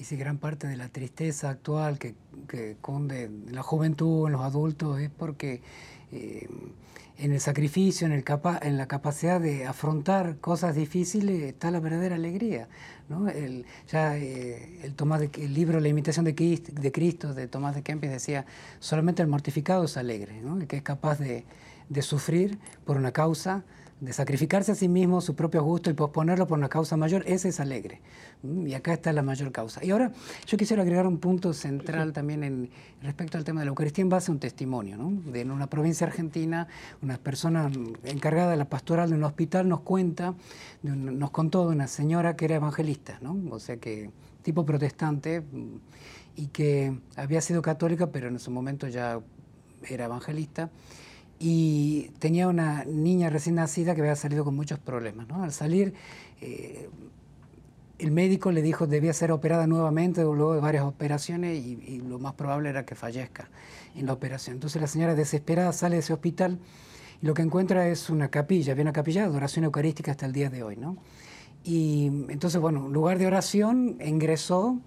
Y 0.00 0.04
si 0.04 0.16
gran 0.16 0.38
parte 0.38 0.66
de 0.66 0.78
la 0.78 0.88
tristeza 0.88 1.50
actual 1.50 1.98
que, 1.98 2.14
que 2.48 2.78
conde 2.80 3.24
en 3.24 3.54
la 3.54 3.62
juventud, 3.62 4.28
en 4.28 4.32
los 4.32 4.40
adultos, 4.40 4.98
es 4.98 5.10
porque 5.10 5.60
eh, 6.10 6.48
en 7.18 7.32
el 7.32 7.40
sacrificio, 7.40 8.06
en, 8.06 8.14
el 8.14 8.24
capa 8.24 8.58
en 8.62 8.78
la 8.78 8.88
capacidad 8.88 9.38
de 9.38 9.66
afrontar 9.66 10.38
cosas 10.38 10.74
difíciles, 10.74 11.42
está 11.42 11.70
la 11.70 11.80
verdadera 11.80 12.14
alegría. 12.14 12.66
¿no? 13.10 13.28
El, 13.28 13.66
ya 13.88 14.16
eh, 14.16 14.80
el, 14.82 14.94
Tomás 14.94 15.20
de, 15.20 15.30
el 15.34 15.52
libro 15.52 15.80
La 15.80 15.88
imitación 15.88 16.24
de 16.24 16.34
Cristo, 16.34 17.34
de 17.34 17.46
Tomás 17.46 17.74
de 17.74 17.82
Kempis, 17.82 18.10
decía, 18.10 18.46
solamente 18.78 19.20
el 19.20 19.28
mortificado 19.28 19.84
es 19.84 19.98
alegre, 19.98 20.40
¿no? 20.40 20.58
el 20.58 20.66
que 20.66 20.78
es 20.78 20.82
capaz 20.82 21.18
de, 21.18 21.44
de 21.90 22.00
sufrir 22.00 22.58
por 22.86 22.96
una 22.96 23.12
causa, 23.12 23.64
de 24.00 24.14
sacrificarse 24.14 24.72
a 24.72 24.74
sí 24.74 24.88
mismo 24.88 25.20
su 25.20 25.34
propio 25.34 25.62
gusto 25.62 25.90
y 25.90 25.92
posponerlo 25.92 26.46
por 26.46 26.58
una 26.58 26.70
causa 26.70 26.96
mayor, 26.96 27.22
ese 27.26 27.50
es 27.50 27.60
alegre. 27.60 28.00
Mm, 28.42 28.66
y 28.66 28.74
acá 28.74 28.94
está 28.94 29.12
la 29.12 29.22
mayor 29.22 29.52
causa. 29.52 29.84
Y 29.84 29.90
ahora 29.90 30.12
yo 30.46 30.56
quisiera 30.56 30.82
agregar 30.82 31.06
un 31.06 31.18
punto 31.18 31.52
central 31.52 32.12
también 32.12 32.42
en, 32.42 32.70
respecto 33.02 33.36
al 33.36 33.44
tema 33.44 33.60
de 33.60 33.66
la 33.66 33.70
Eucaristía 33.70 34.02
en 34.02 34.08
base 34.08 34.30
a 34.30 34.34
un 34.34 34.40
testimonio. 34.40 34.96
¿no? 34.96 35.12
De, 35.30 35.42
en 35.42 35.50
una 35.50 35.68
provincia 35.68 36.06
argentina, 36.06 36.66
una 37.02 37.18
persona 37.18 37.70
encargada 38.04 38.50
de 38.52 38.56
la 38.56 38.64
pastoral 38.64 39.10
de 39.10 39.16
un 39.16 39.24
hospital 39.24 39.68
nos 39.68 39.80
cuenta, 39.80 40.34
nos 40.82 41.30
contó 41.30 41.68
de 41.68 41.74
una 41.74 41.86
señora 41.86 42.36
que 42.36 42.46
era 42.46 42.56
evangelista, 42.56 43.18
¿no? 43.20 43.38
o 43.50 43.58
sea 43.58 43.76
que 43.76 44.10
tipo 44.42 44.64
protestante 44.64 45.42
mm, 45.42 45.76
y 46.36 46.46
que 46.46 46.98
había 47.16 47.42
sido 47.42 47.60
católica, 47.60 48.10
pero 48.10 48.28
en 48.28 48.38
su 48.38 48.50
momento 48.50 48.88
ya 48.88 49.20
era 49.82 50.06
evangelista 50.06 50.70
y 51.42 52.10
tenía 52.18 52.48
una 52.48 52.84
niña 52.84 53.30
recién 53.30 53.54
nacida 53.54 53.94
que 53.94 54.02
había 54.02 54.14
salido 54.14 54.44
con 54.44 54.54
muchos 54.54 54.78
problemas. 54.78 55.26
¿no? 55.26 55.42
Al 55.42 55.52
salir, 55.52 55.94
eh, 56.42 56.90
el 57.98 58.10
médico 58.10 58.52
le 58.52 58.60
dijo 58.60 58.86
debía 58.86 59.14
ser 59.14 59.32
operada 59.32 59.66
nuevamente 59.66 60.22
luego 60.22 60.52
de 60.54 60.60
varias 60.60 60.84
operaciones 60.84 61.58
y, 61.64 62.02
lo 62.06 62.18
más 62.18 62.34
probable 62.34 62.68
era 62.68 62.84
que 62.84 62.94
fallezca 62.94 63.48
en 63.96 64.04
la 64.04 64.12
operación. 64.12 64.56
Entonces 64.56 64.82
la 64.82 64.86
señora 64.86 65.14
desesperada 65.14 65.72
sale 65.72 65.96
de 65.96 66.00
ese 66.00 66.12
hospital 66.12 66.58
y 67.22 67.26
lo 67.26 67.32
que 67.32 67.40
encuentra 67.40 67.88
es 67.88 68.10
una 68.10 68.28
capilla, 68.28 68.72
había 68.72 68.82
una 68.82 68.92
capilla 68.92 69.22
de 69.22 69.28
adoración 69.28 69.64
eucarística 69.64 70.10
hasta 70.10 70.26
el 70.26 70.34
día 70.34 70.50
de 70.50 70.62
hoy. 70.62 70.76
¿no? 70.76 70.98
Y 71.64 72.06
entonces, 72.28 72.60
bueno, 72.60 72.88
lugar 72.88 73.18
de 73.18 73.26
oración, 73.26 73.96
ingresó 74.04 74.78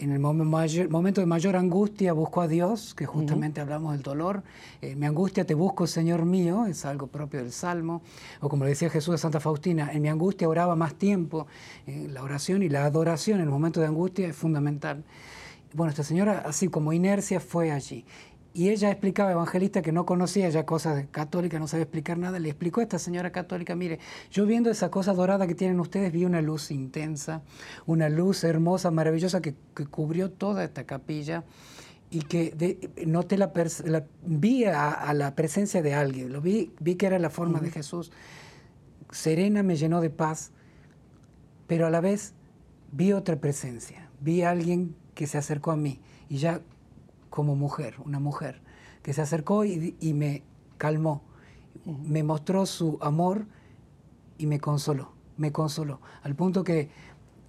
en 0.00 0.12
el 0.12 0.18
momento 0.18 1.20
de 1.20 1.26
mayor 1.26 1.56
angustia 1.56 2.14
busco 2.14 2.40
a 2.40 2.48
Dios, 2.48 2.94
que 2.94 3.04
justamente 3.04 3.60
hablamos 3.60 3.92
del 3.92 4.02
dolor. 4.02 4.42
Eh, 4.80 4.96
mi 4.96 5.04
angustia 5.04 5.44
te 5.44 5.54
busco, 5.54 5.86
Señor 5.86 6.24
mío, 6.24 6.64
es 6.64 6.86
algo 6.86 7.06
propio 7.06 7.40
del 7.40 7.52
Salmo. 7.52 8.00
O 8.40 8.48
como 8.48 8.64
le 8.64 8.70
decía 8.70 8.88
Jesús 8.88 9.12
de 9.12 9.18
Santa 9.18 9.40
Faustina, 9.40 9.90
en 9.92 10.00
mi 10.00 10.08
angustia 10.08 10.48
oraba 10.48 10.74
más 10.74 10.94
tiempo. 10.94 11.46
Eh, 11.86 12.08
la 12.10 12.22
oración 12.22 12.62
y 12.62 12.70
la 12.70 12.86
adoración 12.86 13.40
en 13.40 13.44
el 13.44 13.50
momento 13.50 13.80
de 13.80 13.86
angustia 13.86 14.26
es 14.26 14.36
fundamental. 14.36 15.04
Bueno, 15.74 15.90
esta 15.90 16.02
señora, 16.02 16.44
así 16.46 16.68
como 16.68 16.92
inercia, 16.92 17.38
fue 17.38 17.70
allí. 17.70 18.04
Y 18.52 18.70
ella 18.70 18.90
explicaba, 18.90 19.30
evangelista, 19.30 19.80
que 19.80 19.92
no 19.92 20.04
conocía 20.04 20.48
ya 20.48 20.66
cosas 20.66 21.06
católicas, 21.12 21.60
no 21.60 21.68
sabía 21.68 21.84
explicar 21.84 22.18
nada. 22.18 22.40
Le 22.40 22.48
explicó 22.48 22.80
a 22.80 22.82
esta 22.82 22.98
señora 22.98 23.30
católica, 23.30 23.76
mire, 23.76 24.00
yo 24.32 24.44
viendo 24.44 24.70
esa 24.70 24.90
cosa 24.90 25.14
dorada 25.14 25.46
que 25.46 25.54
tienen 25.54 25.78
ustedes, 25.78 26.12
vi 26.12 26.24
una 26.24 26.42
luz 26.42 26.72
intensa, 26.72 27.42
una 27.86 28.08
luz 28.08 28.42
hermosa, 28.42 28.90
maravillosa, 28.90 29.40
que, 29.40 29.54
cubrió 29.90 30.30
toda 30.30 30.64
esta 30.64 30.84
capilla 30.84 31.44
y 32.10 32.22
que 32.22 32.90
noté 33.06 33.38
la, 33.38 33.52
vi 34.26 34.64
a, 34.64 35.12
la 35.14 35.34
presencia 35.36 35.80
de 35.80 35.94
alguien, 35.94 36.32
lo 36.32 36.40
vi, 36.40 36.72
vi 36.80 36.96
que 36.96 37.06
era 37.06 37.20
la 37.20 37.30
forma 37.30 37.60
de 37.60 37.70
Jesús. 37.70 38.10
Serena 39.12 39.62
me 39.62 39.76
llenó 39.76 40.00
de 40.00 40.10
paz, 40.10 40.50
pero 41.68 41.86
a 41.86 41.90
la 41.90 42.00
vez 42.00 42.34
vi 42.90 43.12
otra 43.12 43.36
presencia, 43.36 44.08
vi 44.20 44.42
a 44.42 44.50
alguien 44.50 44.96
que 45.14 45.28
se 45.28 45.38
acercó 45.38 45.70
a 45.70 45.76
mí 45.76 46.00
y 46.28 46.38
ya 46.38 46.60
como 47.30 47.56
mujer, 47.56 47.96
una 48.04 48.20
mujer, 48.20 48.60
que 49.02 49.12
se 49.12 49.22
acercó 49.22 49.64
y, 49.64 50.12
me 50.12 50.42
calmó, 50.76 51.22
me 51.84 52.22
mostró 52.22 52.66
su 52.66 52.98
amor 53.00 53.46
y 54.36 54.46
me 54.46 54.60
consoló, 54.60 55.12
me 55.36 55.52
consoló, 55.52 56.00
al 56.22 56.34
punto 56.34 56.64
que 56.64 56.90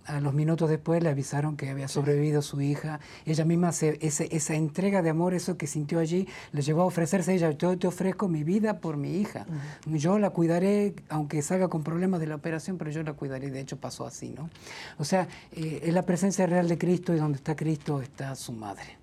a 0.06 0.20
los 0.20 0.34
minutos 0.34 0.70
después 0.70 1.02
le 1.04 1.10
avisaron 1.10 1.58
que 1.58 1.70
había 1.70 1.88
sobrevivido 1.88 2.42
su 2.42 2.62
hija. 2.62 3.00
Ella 3.26 3.46
misma, 3.46 3.72
se, 3.72 4.00
esa 4.02 4.56
entrega 4.56 5.02
de 5.02 5.10
amor, 5.10 5.34
eso 5.34 5.58
que 5.58 5.68
sintió 5.68 6.00
allí, 6.00 6.28
le 6.52 6.62
llevó 6.62 6.82
a 6.82 6.86
ofrecerse 6.86 7.32
a 7.32 7.34
ella, 7.36 7.52
yo 7.52 7.78
te 7.78 7.88
ofrezco 7.88 8.28
mi 8.28 8.44
vida 8.44 8.80
por 8.80 8.98
mi 8.98 9.18
hija. 9.18 9.46
Yo 9.86 10.20
la 10.20 10.32
cuidaré, 10.32 10.96
aunque 11.10 11.42
salga 11.42 11.68
con 11.68 11.84
problemas 11.84 12.20
de 12.20 12.28
la 12.28 12.36
operación, 12.36 12.78
pero 12.78 12.92
yo 12.92 13.04
la 13.04 13.14
cuidaré. 13.14 13.52
De 13.52 13.60
hecho 13.60 13.78
pasó 13.78 14.06
así, 14.06 14.30
¿no? 14.30 14.50
O 14.98 15.04
sea, 15.04 15.28
eh, 15.52 15.82
es 15.84 15.94
la 15.94 16.06
presencia 16.06 16.46
real 16.46 16.68
de 16.68 16.78
Cristo 16.78 17.14
y 17.14 17.18
donde 17.18 17.38
está 17.38 17.56
Cristo 17.56 18.02
está 18.02 18.36
su 18.36 18.54
madre. 18.54 19.01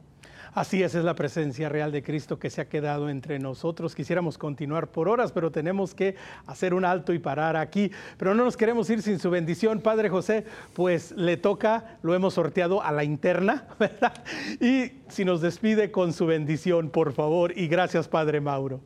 Así 0.55 0.83
es, 0.83 0.95
es 0.95 1.05
la 1.05 1.15
presencia 1.15 1.69
real 1.69 1.93
de 1.93 2.03
Cristo 2.03 2.39
que 2.39 2.51
se 2.51 2.61
ha 2.61 2.69
quedado 2.69 3.09
entre 3.09 3.39
nosotros. 3.39 3.95
Quisiéramos 3.95 4.39
continuar 4.39 4.91
por 4.91 5.09
horas, 5.09 5.33
pero 5.33 5.51
tenemos 5.51 5.95
que 5.95 6.17
hacer 6.47 6.75
un 6.75 6.85
alto 6.85 7.13
y 7.13 7.19
parar 7.19 7.57
aquí. 7.57 7.91
Pero 8.17 8.35
no 8.35 8.45
nos 8.45 8.57
queremos 8.57 8.89
ir 8.91 9.03
sin 9.03 9.19
su 9.19 9.31
bendición, 9.31 9.81
Padre 9.81 10.09
José, 10.09 10.45
pues 10.75 11.13
le 11.13 11.37
toca, 11.37 11.99
lo 12.03 12.15
hemos 12.15 12.35
sorteado 12.35 12.83
a 12.83 12.93
la 12.93 13.05
interna, 13.05 13.67
¿verdad? 13.79 14.25
Y 14.61 14.93
si 15.09 15.25
nos 15.25 15.41
despide 15.41 15.91
con 15.91 16.13
su 16.13 16.27
bendición, 16.27 16.91
por 16.91 17.13
favor, 17.13 17.57
y 17.57 17.69
gracias, 17.69 18.09
Padre 18.09 18.41
Mauro. 18.41 18.81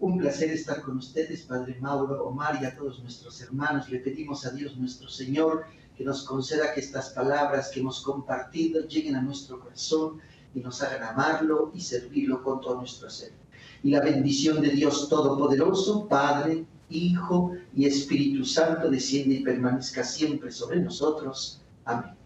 Un 0.00 0.18
placer 0.18 0.50
estar 0.50 0.80
con 0.82 0.98
ustedes, 0.98 1.42
Padre 1.42 1.76
Mauro, 1.80 2.24
Omar 2.24 2.58
y 2.62 2.64
a 2.64 2.76
todos 2.76 3.00
nuestros 3.02 3.40
hermanos. 3.40 3.88
Le 3.90 3.98
pedimos 3.98 4.46
a 4.46 4.50
Dios 4.50 4.76
nuestro 4.76 5.08
Señor 5.08 5.64
que 5.98 6.04
nos 6.04 6.22
conceda 6.22 6.72
que 6.72 6.78
estas 6.78 7.10
palabras 7.10 7.70
que 7.70 7.80
hemos 7.80 8.00
compartido 8.02 8.86
lleguen 8.86 9.16
a 9.16 9.20
nuestro 9.20 9.58
corazón 9.58 10.20
y 10.54 10.60
nos 10.60 10.80
hagan 10.80 11.02
amarlo 11.02 11.72
y 11.74 11.80
servirlo 11.80 12.44
con 12.44 12.60
todo 12.60 12.76
nuestro 12.76 13.10
ser. 13.10 13.32
Y 13.82 13.90
la 13.90 14.00
bendición 14.00 14.62
de 14.62 14.70
Dios 14.70 15.08
Todopoderoso, 15.08 16.06
Padre, 16.06 16.64
Hijo 16.88 17.52
y 17.74 17.86
Espíritu 17.86 18.44
Santo, 18.44 18.88
desciende 18.88 19.34
y 19.34 19.42
permanezca 19.42 20.04
siempre 20.04 20.52
sobre 20.52 20.80
nosotros. 20.80 21.60
Amén. 21.84 22.17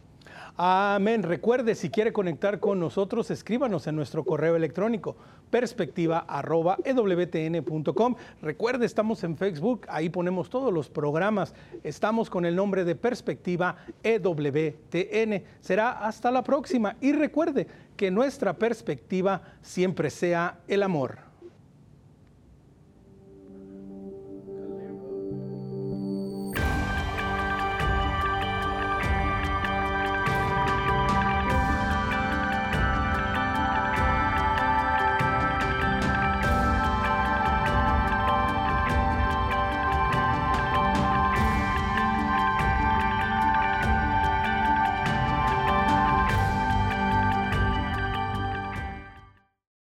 Amén. 0.57 1.23
Recuerde, 1.23 1.75
si 1.75 1.89
quiere 1.89 2.13
conectar 2.13 2.61
con 2.61 2.79
nosotros, 2.79 3.31
escríbanos 3.31 3.87
en 3.87 3.97
nuestro 3.97 4.23
correo 4.25 4.55
electrónico 4.55 5.17
perspectiva.ewtn.com. 5.51 8.15
Recuerde, 8.43 8.85
estamos 8.87 9.25
en 9.25 9.37
Facebook, 9.37 9.87
ahí 9.89 10.11
ponemos 10.11 10.51
todos 10.51 10.73
los 10.73 10.89
programas. 10.91 11.55
Estamos 11.83 12.31
con 12.31 12.45
el 12.45 12.55
nombre 12.55 12.85
de 12.85 12.95
Perspectiva 12.95 13.77
EWTN. 14.03 15.43
Será 15.61 16.07
hasta 16.07 16.31
la 16.31 16.45
próxima 16.45 16.97
y 17.01 17.13
recuerde 17.13 17.67
que 17.97 18.11
nuestra 18.11 18.53
perspectiva 18.55 19.43
siempre 19.63 20.11
sea 20.11 20.61
el 20.69 20.83
amor. 20.83 21.32